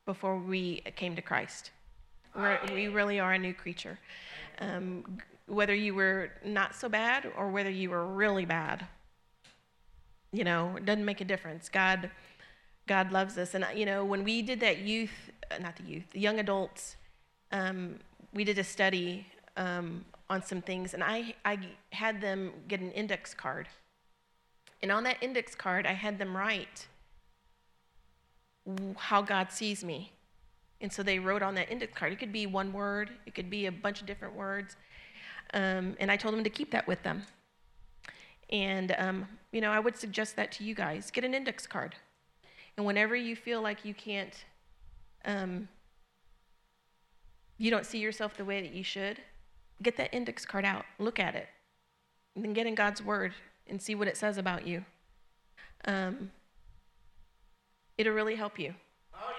before 0.05 0.37
we 0.37 0.81
came 0.95 1.15
to 1.15 1.21
Christ. 1.21 1.71
We're, 2.35 2.59
we 2.73 2.87
really 2.89 3.19
are 3.19 3.33
a 3.33 3.39
new 3.39 3.53
creature. 3.53 3.97
Um, 4.59 5.19
whether 5.47 5.75
you 5.75 5.93
were 5.93 6.31
not 6.43 6.75
so 6.75 6.89
bad 6.89 7.31
or 7.37 7.49
whether 7.49 7.69
you 7.69 7.89
were 7.89 8.05
really 8.05 8.45
bad, 8.45 8.85
you 10.37 10.43
know, 10.43 10.75
it 10.77 10.85
doesn't 10.85 11.05
make 11.05 11.21
a 11.21 11.25
difference. 11.25 11.69
God, 11.69 12.09
God 12.87 13.11
loves 13.11 13.37
us. 13.37 13.53
And, 13.53 13.65
you 13.75 13.85
know, 13.85 14.03
when 14.03 14.23
we 14.23 14.41
did 14.41 14.59
that 14.59 14.79
youth, 14.79 15.31
uh, 15.51 15.57
not 15.59 15.75
the 15.75 15.83
youth, 15.83 16.03
the 16.11 16.19
young 16.19 16.39
adults, 16.39 16.95
um, 17.51 17.99
we 18.33 18.43
did 18.43 18.57
a 18.59 18.63
study 18.63 19.25
um, 19.57 20.03
on 20.29 20.43
some 20.43 20.61
things, 20.61 20.93
and 20.93 21.03
I, 21.03 21.35
I 21.45 21.57
had 21.91 22.19
them 22.19 22.51
get 22.67 22.81
an 22.81 22.91
index 22.91 23.33
card. 23.33 23.67
And 24.81 24.91
on 24.91 25.03
that 25.03 25.17
index 25.21 25.55
card, 25.55 25.87
I 25.87 25.93
had 25.93 26.19
them 26.19 26.35
write 26.35 26.87
how 28.97 29.21
God 29.21 29.51
sees 29.51 29.83
me. 29.83 30.11
And 30.81 30.91
so 30.91 31.03
they 31.03 31.19
wrote 31.19 31.41
on 31.41 31.55
that 31.55 31.71
index 31.71 31.97
card. 31.97 32.11
It 32.11 32.19
could 32.19 32.33
be 32.33 32.45
one 32.45 32.73
word, 32.73 33.11
it 33.25 33.33
could 33.33 33.49
be 33.49 33.67
a 33.67 33.71
bunch 33.71 34.01
of 34.01 34.07
different 34.07 34.35
words. 34.35 34.75
Um, 35.53 35.95
and 35.99 36.11
I 36.11 36.17
told 36.17 36.33
them 36.33 36.43
to 36.43 36.49
keep 36.49 36.71
that 36.71 36.87
with 36.87 37.01
them. 37.03 37.23
And, 38.49 38.95
um, 38.97 39.27
you 39.51 39.61
know, 39.61 39.71
I 39.71 39.79
would 39.79 39.95
suggest 39.95 40.35
that 40.35 40.51
to 40.53 40.63
you 40.63 40.75
guys. 40.75 41.11
Get 41.11 41.23
an 41.23 41.33
index 41.33 41.65
card. 41.65 41.95
And 42.77 42.85
whenever 42.85 43.15
you 43.15 43.35
feel 43.35 43.61
like 43.61 43.85
you 43.85 43.93
can't, 43.93 44.45
um, 45.23 45.67
you 47.57 47.71
don't 47.71 47.85
see 47.85 47.99
yourself 47.99 48.35
the 48.35 48.45
way 48.45 48.61
that 48.61 48.73
you 48.73 48.83
should, 48.83 49.19
get 49.81 49.97
that 49.97 50.13
index 50.13 50.45
card 50.45 50.65
out, 50.65 50.85
look 50.99 51.19
at 51.19 51.35
it, 51.35 51.47
and 52.35 52.43
then 52.43 52.53
get 52.53 52.67
in 52.67 52.75
God's 52.75 53.01
Word 53.01 53.33
and 53.67 53.81
see 53.81 53.95
what 53.95 54.07
it 54.07 54.17
says 54.17 54.37
about 54.37 54.67
you. 54.67 54.83
Um, 55.85 56.31
it'll 57.97 58.13
really 58.13 58.35
help 58.35 58.59
you. 58.59 58.75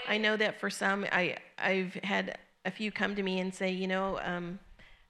I 0.08 0.18
know 0.18 0.36
that 0.36 0.58
for 0.58 0.70
some, 0.70 1.04
I, 1.12 1.36
I've 1.58 1.94
had 2.02 2.38
a 2.64 2.70
few 2.70 2.90
come 2.90 3.14
to 3.14 3.22
me 3.22 3.40
and 3.40 3.54
say, 3.54 3.70
you 3.70 3.86
know, 3.86 4.18
um, 4.22 4.58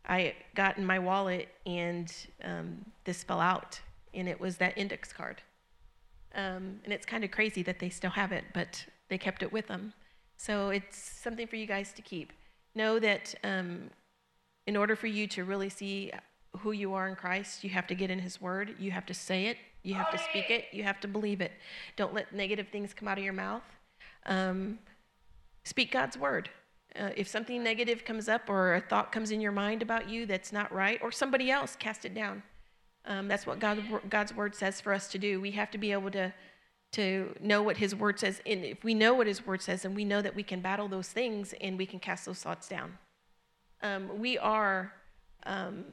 I 0.08 0.34
got 0.54 0.78
in 0.78 0.84
my 0.84 0.98
wallet 0.98 1.48
and 1.64 2.12
um, 2.44 2.84
this 3.04 3.22
fell 3.22 3.40
out 3.40 3.80
and 4.16 4.28
it 4.28 4.40
was 4.40 4.56
that 4.56 4.76
index 4.76 5.12
card. 5.12 5.42
Um, 6.34 6.80
and 6.84 6.92
it's 6.92 7.06
kind 7.06 7.24
of 7.24 7.30
crazy 7.30 7.62
that 7.62 7.78
they 7.78 7.88
still 7.88 8.10
have 8.10 8.32
it, 8.32 8.44
but 8.52 8.84
they 9.08 9.18
kept 9.18 9.42
it 9.42 9.52
with 9.52 9.68
them. 9.68 9.92
So 10.36 10.70
it's 10.70 10.98
something 10.98 11.46
for 11.46 11.56
you 11.56 11.66
guys 11.66 11.92
to 11.94 12.02
keep. 12.02 12.32
Know 12.74 12.98
that 12.98 13.34
um, 13.42 13.90
in 14.66 14.76
order 14.76 14.96
for 14.96 15.06
you 15.06 15.26
to 15.28 15.44
really 15.44 15.70
see 15.70 16.12
who 16.58 16.72
you 16.72 16.94
are 16.94 17.08
in 17.08 17.16
Christ, 17.16 17.64
you 17.64 17.70
have 17.70 17.86
to 17.86 17.94
get 17.94 18.10
in 18.10 18.18
His 18.18 18.40
Word. 18.40 18.74
You 18.78 18.90
have 18.90 19.06
to 19.06 19.14
say 19.14 19.46
it. 19.46 19.56
You 19.82 19.94
have 19.94 20.10
to 20.10 20.18
speak 20.18 20.50
it. 20.50 20.66
You 20.72 20.82
have 20.82 21.00
to 21.00 21.08
believe 21.08 21.40
it. 21.40 21.52
Don't 21.96 22.12
let 22.12 22.34
negative 22.34 22.68
things 22.68 22.92
come 22.92 23.08
out 23.08 23.18
of 23.18 23.24
your 23.24 23.32
mouth. 23.32 23.62
Um, 24.26 24.78
speak 25.64 25.92
God's 25.92 26.18
Word. 26.18 26.50
Uh, 26.98 27.10
if 27.16 27.28
something 27.28 27.62
negative 27.62 28.04
comes 28.04 28.28
up 28.28 28.48
or 28.48 28.74
a 28.74 28.80
thought 28.80 29.12
comes 29.12 29.30
in 29.30 29.40
your 29.40 29.52
mind 29.52 29.82
about 29.82 30.08
you 30.08 30.26
that's 30.26 30.52
not 30.52 30.72
right, 30.72 30.98
or 31.02 31.12
somebody 31.12 31.50
else, 31.50 31.76
cast 31.76 32.04
it 32.04 32.14
down. 32.14 32.42
Um, 33.06 33.28
that's 33.28 33.46
what 33.46 33.58
God, 33.58 33.82
God's 34.10 34.34
word 34.34 34.54
says 34.54 34.80
for 34.80 34.92
us 34.92 35.08
to 35.08 35.18
do. 35.18 35.40
We 35.40 35.52
have 35.52 35.70
to 35.70 35.78
be 35.78 35.92
able 35.92 36.10
to 36.12 36.32
to 36.92 37.34
know 37.40 37.62
what 37.62 37.76
His 37.76 37.94
word 37.94 38.18
says. 38.18 38.40
And 38.46 38.64
if 38.64 38.82
we 38.82 38.94
know 38.94 39.12
what 39.12 39.26
His 39.26 39.46
word 39.46 39.60
says, 39.60 39.84
and 39.84 39.94
we 39.94 40.04
know 40.04 40.22
that 40.22 40.34
we 40.34 40.42
can 40.42 40.60
battle 40.60 40.88
those 40.88 41.08
things 41.08 41.52
and 41.60 41.76
we 41.76 41.84
can 41.84 41.98
cast 41.98 42.24
those 42.24 42.40
thoughts 42.40 42.68
down. 42.68 42.96
Um, 43.82 44.18
we 44.18 44.38
are. 44.38 44.92
Um, 45.44 45.84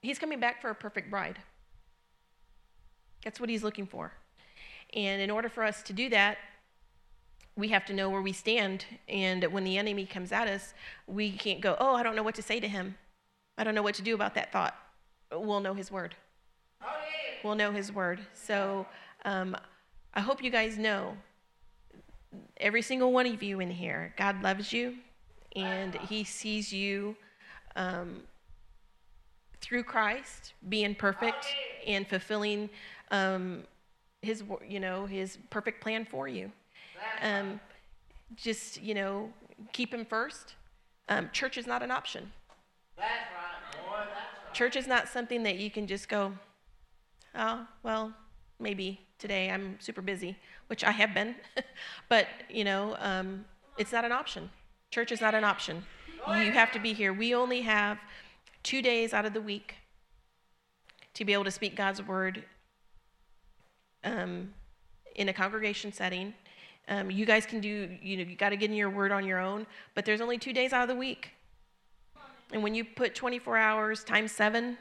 he's 0.00 0.18
coming 0.18 0.38
back 0.38 0.60
for 0.62 0.70
a 0.70 0.74
perfect 0.74 1.10
bride. 1.10 1.38
That's 3.24 3.40
what 3.40 3.48
He's 3.48 3.62
looking 3.62 3.86
for. 3.86 4.12
And 4.94 5.20
in 5.20 5.30
order 5.30 5.48
for 5.48 5.64
us 5.64 5.82
to 5.84 5.92
do 5.92 6.08
that, 6.10 6.38
we 7.56 7.68
have 7.68 7.84
to 7.86 7.92
know 7.92 8.08
where 8.08 8.22
we 8.22 8.32
stand. 8.32 8.84
And 9.08 9.44
when 9.44 9.64
the 9.64 9.78
enemy 9.78 10.06
comes 10.06 10.32
at 10.32 10.48
us, 10.48 10.74
we 11.06 11.32
can't 11.32 11.60
go, 11.60 11.76
oh, 11.78 11.94
I 11.94 12.02
don't 12.02 12.16
know 12.16 12.22
what 12.22 12.34
to 12.36 12.42
say 12.42 12.60
to 12.60 12.68
him. 12.68 12.96
I 13.58 13.64
don't 13.64 13.74
know 13.74 13.82
what 13.82 13.94
to 13.96 14.02
do 14.02 14.14
about 14.14 14.34
that 14.34 14.52
thought. 14.52 14.74
We'll 15.30 15.60
know 15.60 15.74
his 15.74 15.90
word. 15.90 16.14
We'll 17.44 17.54
know 17.54 17.72
his 17.72 17.92
word. 17.92 18.20
So 18.32 18.86
um, 19.24 19.56
I 20.14 20.20
hope 20.20 20.42
you 20.42 20.50
guys 20.50 20.78
know 20.78 21.16
every 22.58 22.82
single 22.82 23.12
one 23.12 23.26
of 23.26 23.42
you 23.42 23.60
in 23.60 23.70
here, 23.70 24.14
God 24.16 24.42
loves 24.42 24.72
you 24.72 24.94
and 25.56 25.94
he 26.08 26.24
sees 26.24 26.72
you 26.72 27.16
um, 27.76 28.22
through 29.60 29.84
Christ 29.84 30.54
being 30.68 30.94
perfect 30.94 31.46
and 31.86 32.06
fulfilling 32.06 32.70
um, 33.10 33.64
his, 34.22 34.44
you 34.66 34.80
know, 34.80 35.06
his 35.06 35.38
perfect 35.50 35.82
plan 35.82 36.04
for 36.04 36.28
you. 36.28 36.50
Um, 37.20 37.60
just, 38.36 38.80
you 38.80 38.94
know, 38.94 39.30
keep 39.72 39.92
him 39.92 40.04
first. 40.04 40.54
Um, 41.08 41.28
church 41.32 41.58
is 41.58 41.66
not 41.66 41.82
an 41.82 41.90
option. 41.90 42.30
That's 42.96 43.08
right. 43.34 43.84
Boy, 43.86 43.96
that's 43.98 44.10
right. 44.10 44.54
Church 44.54 44.76
is 44.76 44.86
not 44.86 45.08
something 45.08 45.42
that 45.42 45.56
you 45.56 45.70
can 45.70 45.86
just 45.86 46.08
go, 46.08 46.32
oh, 47.34 47.66
well, 47.82 48.12
maybe 48.58 49.00
today 49.18 49.50
I'm 49.50 49.76
super 49.80 50.02
busy, 50.02 50.36
which 50.66 50.84
I 50.84 50.90
have 50.90 51.14
been. 51.14 51.34
but, 52.08 52.26
you 52.48 52.64
know, 52.64 52.96
um, 52.98 53.44
it's 53.78 53.92
not 53.92 54.04
an 54.04 54.12
option. 54.12 54.50
Church 54.90 55.12
is 55.12 55.20
not 55.20 55.34
an 55.34 55.44
option. 55.44 55.82
You 56.28 56.52
have 56.52 56.70
to 56.72 56.78
be 56.78 56.92
here. 56.92 57.12
We 57.12 57.34
only 57.34 57.62
have 57.62 57.98
two 58.62 58.80
days 58.80 59.12
out 59.12 59.24
of 59.24 59.32
the 59.32 59.40
week 59.40 59.74
to 61.14 61.24
be 61.24 61.32
able 61.32 61.44
to 61.44 61.50
speak 61.50 61.74
God's 61.74 62.00
word 62.02 62.44
um, 64.04 64.52
in 65.16 65.28
a 65.28 65.32
congregation 65.32 65.92
setting 65.92 66.32
um, 66.88 67.10
you 67.10 67.24
guys 67.24 67.46
can 67.46 67.60
do, 67.60 67.96
you 68.02 68.16
know, 68.16 68.24
you 68.24 68.36
got 68.36 68.50
to 68.50 68.56
get 68.56 68.70
in 68.70 68.76
your 68.76 68.90
word 68.90 69.12
on 69.12 69.24
your 69.24 69.38
own, 69.38 69.66
but 69.94 70.04
there's 70.04 70.20
only 70.20 70.38
two 70.38 70.52
days 70.52 70.72
out 70.72 70.82
of 70.82 70.88
the 70.88 70.96
week. 70.96 71.30
And 72.52 72.62
when 72.62 72.74
you 72.74 72.84
put 72.84 73.14
24 73.14 73.56
hours 73.56 74.04
times 74.04 74.32
seven, 74.32 74.76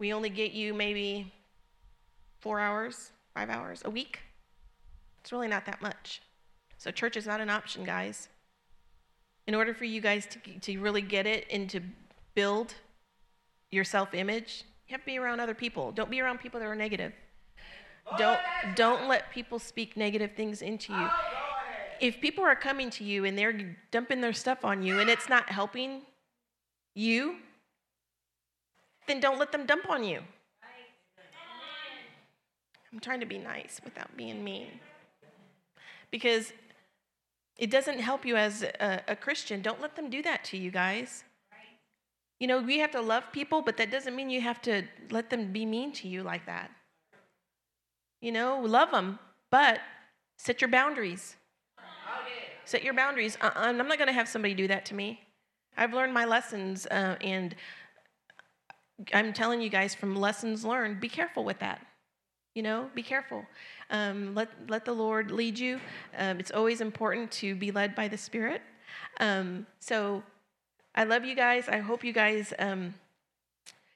we 0.00 0.12
only 0.12 0.30
get 0.30 0.52
you 0.52 0.74
maybe 0.74 1.32
four 2.40 2.58
hours, 2.58 3.12
five 3.34 3.50
hours 3.50 3.82
a 3.84 3.90
week. 3.90 4.18
It's 5.20 5.30
really 5.30 5.46
not 5.46 5.66
that 5.66 5.80
much. 5.80 6.22
So, 6.78 6.90
church 6.90 7.16
is 7.16 7.26
not 7.26 7.40
an 7.40 7.50
option, 7.50 7.84
guys. 7.84 8.28
In 9.46 9.54
order 9.54 9.74
for 9.74 9.84
you 9.84 10.00
guys 10.00 10.26
to, 10.26 10.58
to 10.60 10.80
really 10.80 11.02
get 11.02 11.26
it 11.26 11.46
and 11.50 11.68
to 11.70 11.80
build 12.34 12.74
your 13.70 13.84
self 13.84 14.14
image, 14.14 14.64
you 14.88 14.94
have 14.94 15.02
to 15.02 15.06
be 15.06 15.18
around 15.18 15.40
other 15.40 15.54
people. 15.54 15.92
Don't 15.92 16.10
be 16.10 16.20
around 16.20 16.40
people 16.40 16.58
that 16.58 16.66
are 16.66 16.74
negative. 16.74 17.12
Don't 18.16 18.40
don't 18.74 19.06
let 19.06 19.30
people 19.30 19.58
speak 19.58 19.96
negative 19.96 20.32
things 20.34 20.62
into 20.62 20.92
you. 20.92 21.08
If 22.00 22.20
people 22.20 22.42
are 22.42 22.56
coming 22.56 22.88
to 22.90 23.04
you 23.04 23.26
and 23.26 23.36
they're 23.38 23.76
dumping 23.90 24.22
their 24.22 24.32
stuff 24.32 24.64
on 24.64 24.82
you 24.82 25.00
and 25.00 25.10
it's 25.10 25.28
not 25.28 25.50
helping 25.50 26.02
you, 26.94 27.36
then 29.10 29.18
don't 29.18 29.38
let 29.38 29.50
them 29.50 29.66
dump 29.66 29.90
on 29.90 30.04
you. 30.04 30.20
I'm 32.92 33.00
trying 33.00 33.20
to 33.20 33.26
be 33.26 33.38
nice 33.38 33.80
without 33.84 34.16
being 34.16 34.42
mean. 34.42 34.68
Because 36.10 36.52
it 37.58 37.70
doesn't 37.70 37.98
help 37.98 38.24
you 38.24 38.36
as 38.36 38.62
a, 38.62 39.02
a, 39.08 39.16
Christian. 39.16 39.62
Don't 39.62 39.80
let 39.80 39.94
them 39.96 40.10
do 40.10 40.22
that 40.22 40.44
to 40.44 40.56
you 40.56 40.70
guys. 40.70 41.24
You 42.40 42.46
know, 42.46 42.60
we 42.60 42.78
have 42.78 42.90
to 42.92 43.00
love 43.00 43.24
people, 43.32 43.62
but 43.62 43.76
that 43.76 43.90
doesn't 43.90 44.16
mean 44.16 44.30
you 44.30 44.40
have 44.40 44.62
to 44.62 44.82
let 45.10 45.28
them 45.28 45.52
be 45.52 45.66
mean 45.66 45.92
to 45.92 46.08
you 46.08 46.22
like 46.22 46.46
that. 46.46 46.70
You 48.22 48.32
know, 48.32 48.60
love 48.60 48.90
them, 48.90 49.18
but 49.50 49.80
set 50.38 50.60
your 50.60 50.70
boundaries. 50.70 51.36
Set 52.64 52.82
your 52.82 52.94
boundaries. 52.94 53.36
Uh, 53.40 53.50
I'm 53.54 53.76
not 53.76 53.98
going 53.98 54.08
to 54.08 54.12
have 54.12 54.28
somebody 54.28 54.54
do 54.54 54.68
that 54.68 54.84
to 54.86 54.94
me. 54.94 55.20
I've 55.76 55.92
learned 55.92 56.14
my 56.14 56.24
lessons, 56.24 56.86
uh, 56.86 57.16
and 57.20 57.54
I'm 59.12 59.32
telling 59.32 59.60
you 59.60 59.68
guys 59.68 59.94
from 59.94 60.14
lessons 60.16 60.64
learned, 60.64 61.00
be 61.00 61.08
careful 61.08 61.44
with 61.44 61.58
that. 61.60 61.86
You 62.54 62.62
know, 62.62 62.90
be 62.94 63.02
careful. 63.02 63.44
Um, 63.90 64.34
let, 64.34 64.48
let 64.68 64.84
the 64.84 64.92
Lord 64.92 65.30
lead 65.30 65.58
you. 65.58 65.80
Um, 66.18 66.40
it's 66.40 66.50
always 66.50 66.80
important 66.80 67.30
to 67.32 67.54
be 67.54 67.70
led 67.70 67.94
by 67.94 68.08
the 68.08 68.18
Spirit. 68.18 68.62
Um, 69.20 69.66
so 69.78 70.22
I 70.94 71.04
love 71.04 71.24
you 71.24 71.36
guys. 71.36 71.68
I 71.68 71.78
hope 71.78 72.02
you 72.02 72.12
guys 72.12 72.52
um, 72.58 72.94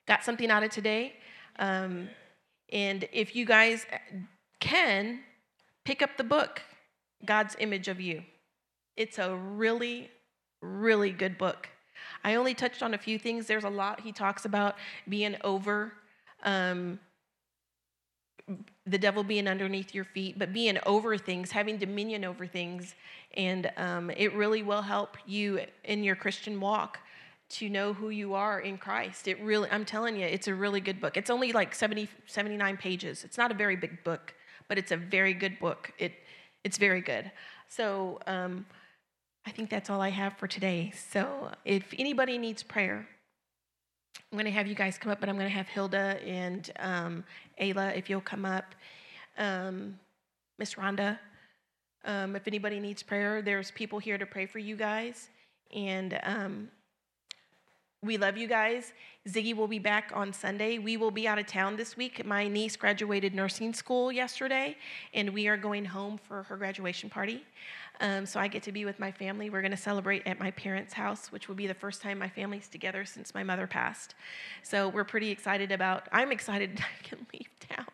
got 0.07 0.24
something 0.24 0.50
out 0.50 0.62
of 0.62 0.70
today. 0.70 1.14
Um, 1.59 2.09
and 2.72 3.09
if 3.12 3.34
you 3.34 3.44
guys 3.44 3.86
can, 4.61 5.20
pick 5.84 6.00
up 6.02 6.16
the 6.16 6.24
book, 6.24 6.62
God's 7.24 7.57
Image 7.59 7.88
of 7.88 8.00
You. 8.00 8.22
It's 8.96 9.18
a 9.18 9.34
really, 9.34 10.11
really 10.61 11.11
good 11.11 11.36
book. 11.36 11.68
I 12.25 12.37
only 12.37 12.55
touched 12.55 12.83
on 12.83 12.95
a 12.95 12.99
few 12.99 13.18
things. 13.18 13.47
There's 13.47 13.64
a 13.64 13.70
lot 13.70 14.01
he 14.01 14.11
talks 14.11 14.47
about 14.47 14.77
being 15.09 15.37
over, 15.45 15.93
um, 16.43 16.99
the 18.87 18.99
devil 18.99 19.22
being 19.22 19.47
underneath 19.47 19.95
your 19.95 20.05
feet, 20.05 20.39
but 20.39 20.53
being 20.53 20.79
over 20.87 21.16
things, 21.16 21.51
having 21.51 21.77
dominion 21.77 22.25
over 22.25 22.47
things. 22.47 22.95
And 23.37 23.70
um, 23.77 24.11
it 24.11 24.35
really 24.35 24.62
will 24.62 24.83
help 24.83 25.16
you 25.27 25.61
in 25.85 26.03
your 26.03 26.16
Christian 26.16 26.61
walk 26.61 26.99
to 27.51 27.68
know 27.68 27.93
who 27.93 28.11
you 28.11 28.35
are 28.35 28.61
in 28.61 28.79
Christ. 28.79 29.29
It 29.29 29.41
really, 29.41 29.68
I'm 29.70 29.85
telling 29.85 30.16
you, 30.16 30.27
it's 30.27 30.49
a 30.49 30.55
really 30.55 30.81
good 30.81 31.01
book. 31.01 31.16
It's 31.16 31.31
only 31.31 31.53
like 31.53 31.75
70, 31.75 32.09
79 32.27 32.77
pages. 32.79 33.25
It's 33.25 33.39
not 33.39 33.51
a 33.51 33.55
very 33.55 33.77
big 33.77 34.03
book, 34.03 34.35
but 34.68 34.79
it's 34.79 34.93
a 34.93 34.97
very 34.97 35.35
good 35.35 35.59
book. 35.59 35.93
It, 35.99 36.12
it's 36.64 36.79
very 36.79 37.01
good. 37.01 37.31
So 37.68 38.18
um, 38.27 38.66
I 39.47 39.51
think 39.51 39.68
that's 39.68 39.90
all 39.90 40.01
I 40.01 40.09
have 40.09 40.36
for 40.38 40.47
today. 40.47 40.92
So 41.11 41.51
if 41.64 41.92
anybody 41.99 42.38
needs 42.38 42.62
prayer, 42.62 43.07
I'm 44.32 44.38
going 44.38 44.47
to 44.47 44.51
have 44.51 44.66
you 44.66 44.74
guys 44.74 44.97
come 44.99 45.12
up, 45.12 45.20
but 45.20 45.28
I'm 45.28 45.36
going 45.36 45.49
to 45.49 45.55
have 45.55 45.68
Hilda 45.68 46.18
and 46.26 46.70
um, 46.78 47.24
Ayla, 47.61 47.97
if 47.97 48.09
you'll 48.09 48.20
come 48.20 48.45
up. 48.45 48.74
Um, 49.36 49.99
Miss 50.59 50.74
Rhonda, 50.74 51.18
um, 52.05 52.36
if 52.36 52.47
anybody 52.47 52.80
needs 52.80 53.03
prayer, 53.03 53.42
there's 53.42 53.70
people 53.70 53.99
here 53.99 54.16
to 54.18 54.26
pray 54.26 54.47
for 54.47 54.59
you 54.59 54.76
guys. 54.76 55.28
And 55.74 56.18
um, 56.22 56.68
we 58.05 58.18
love 58.18 58.36
you 58.36 58.46
guys. 58.46 58.92
Ziggy 59.26 59.57
will 59.57 59.66
be 59.66 59.78
back 59.78 60.12
on 60.14 60.32
Sunday. 60.32 60.78
We 60.78 60.98
will 60.98 61.11
be 61.11 61.26
out 61.26 61.38
of 61.38 61.46
town 61.46 61.76
this 61.76 61.96
week. 61.96 62.24
My 62.26 62.46
niece 62.46 62.76
graduated 62.76 63.34
nursing 63.34 63.72
school 63.72 64.12
yesterday, 64.12 64.76
and 65.14 65.30
we 65.30 65.48
are 65.48 65.57
going 65.57 65.86
home 65.86 66.18
for 66.18 66.42
her 66.44 66.57
graduation 66.59 67.09
party. 67.09 67.42
Um, 68.00 68.26
so 68.26 68.38
I 68.38 68.48
get 68.48 68.62
to 68.64 68.72
be 68.72 68.84
with 68.84 68.98
my 68.98 69.11
family. 69.11 69.48
We're 69.48 69.62
going 69.62 69.70
to 69.70 69.76
celebrate 69.76 70.26
at 70.26 70.38
my 70.38 70.50
parents' 70.50 70.92
house, 70.92 71.32
which 71.32 71.48
will 71.48 71.55
be 71.55 71.66
the 71.66 71.74
first 71.74 72.02
time 72.02 72.18
my 72.18 72.28
family's 72.28 72.68
together 72.68 73.07
since 73.07 73.34
my 73.34 73.42
mother 73.42 73.66
passed. 73.66 74.14
So 74.62 74.88
we're 74.88 75.05
pretty 75.05 75.30
excited 75.30 75.72
about. 75.72 76.07
I'm 76.12 76.30
excited 76.30 76.78
I 77.00 77.02
can 77.02 77.26
leave 77.32 77.48
town. 77.61 77.86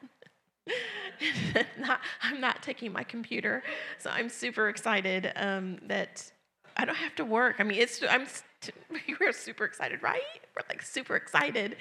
not, 1.78 2.00
I'm 2.22 2.40
not 2.40 2.62
taking 2.62 2.92
my 2.92 3.04
computer, 3.04 3.62
so 3.98 4.10
I'm 4.10 4.28
super 4.28 4.68
excited 4.68 5.32
um, 5.36 5.78
that 5.86 6.32
I 6.76 6.84
don't 6.84 6.96
have 6.96 7.14
to 7.16 7.24
work. 7.24 7.56
I 7.58 7.62
mean, 7.62 7.78
it's 7.78 8.02
I'm 8.08 8.26
we're 9.20 9.32
super 9.32 9.64
excited, 9.64 10.02
right? 10.02 10.22
We're 10.56 10.64
like 10.68 10.82
super 10.82 11.16
excited. 11.16 11.76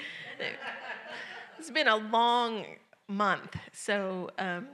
it's 1.58 1.72
been 1.72 1.88
a 1.88 1.98
long 1.98 2.66
month, 3.08 3.56
so 3.74 4.30
um, 4.38 4.68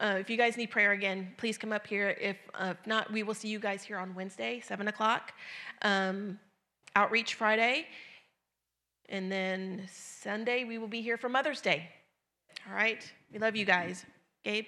uh, 0.00 0.16
if 0.18 0.30
you 0.30 0.36
guys 0.36 0.56
need 0.56 0.70
prayer 0.70 0.92
again, 0.92 1.32
please 1.36 1.58
come 1.58 1.72
up 1.72 1.86
here. 1.86 2.16
If, 2.20 2.36
uh, 2.54 2.74
if 2.78 2.86
not, 2.86 3.12
we 3.12 3.22
will 3.22 3.34
see 3.34 3.48
you 3.48 3.58
guys 3.58 3.82
here 3.82 3.98
on 3.98 4.14
Wednesday, 4.14 4.60
seven 4.60 4.88
o'clock. 4.88 5.32
Um, 5.82 6.38
outreach 6.94 7.34
Friday, 7.34 7.86
and 9.08 9.32
then 9.32 9.88
Sunday 9.90 10.64
we 10.64 10.78
will 10.78 10.88
be 10.88 11.02
here 11.02 11.16
for 11.16 11.28
Mother's 11.28 11.60
Day. 11.60 11.88
All 12.68 12.74
right, 12.74 13.10
we 13.32 13.38
love 13.38 13.56
you 13.56 13.64
guys, 13.64 14.04
Gabe. 14.44 14.66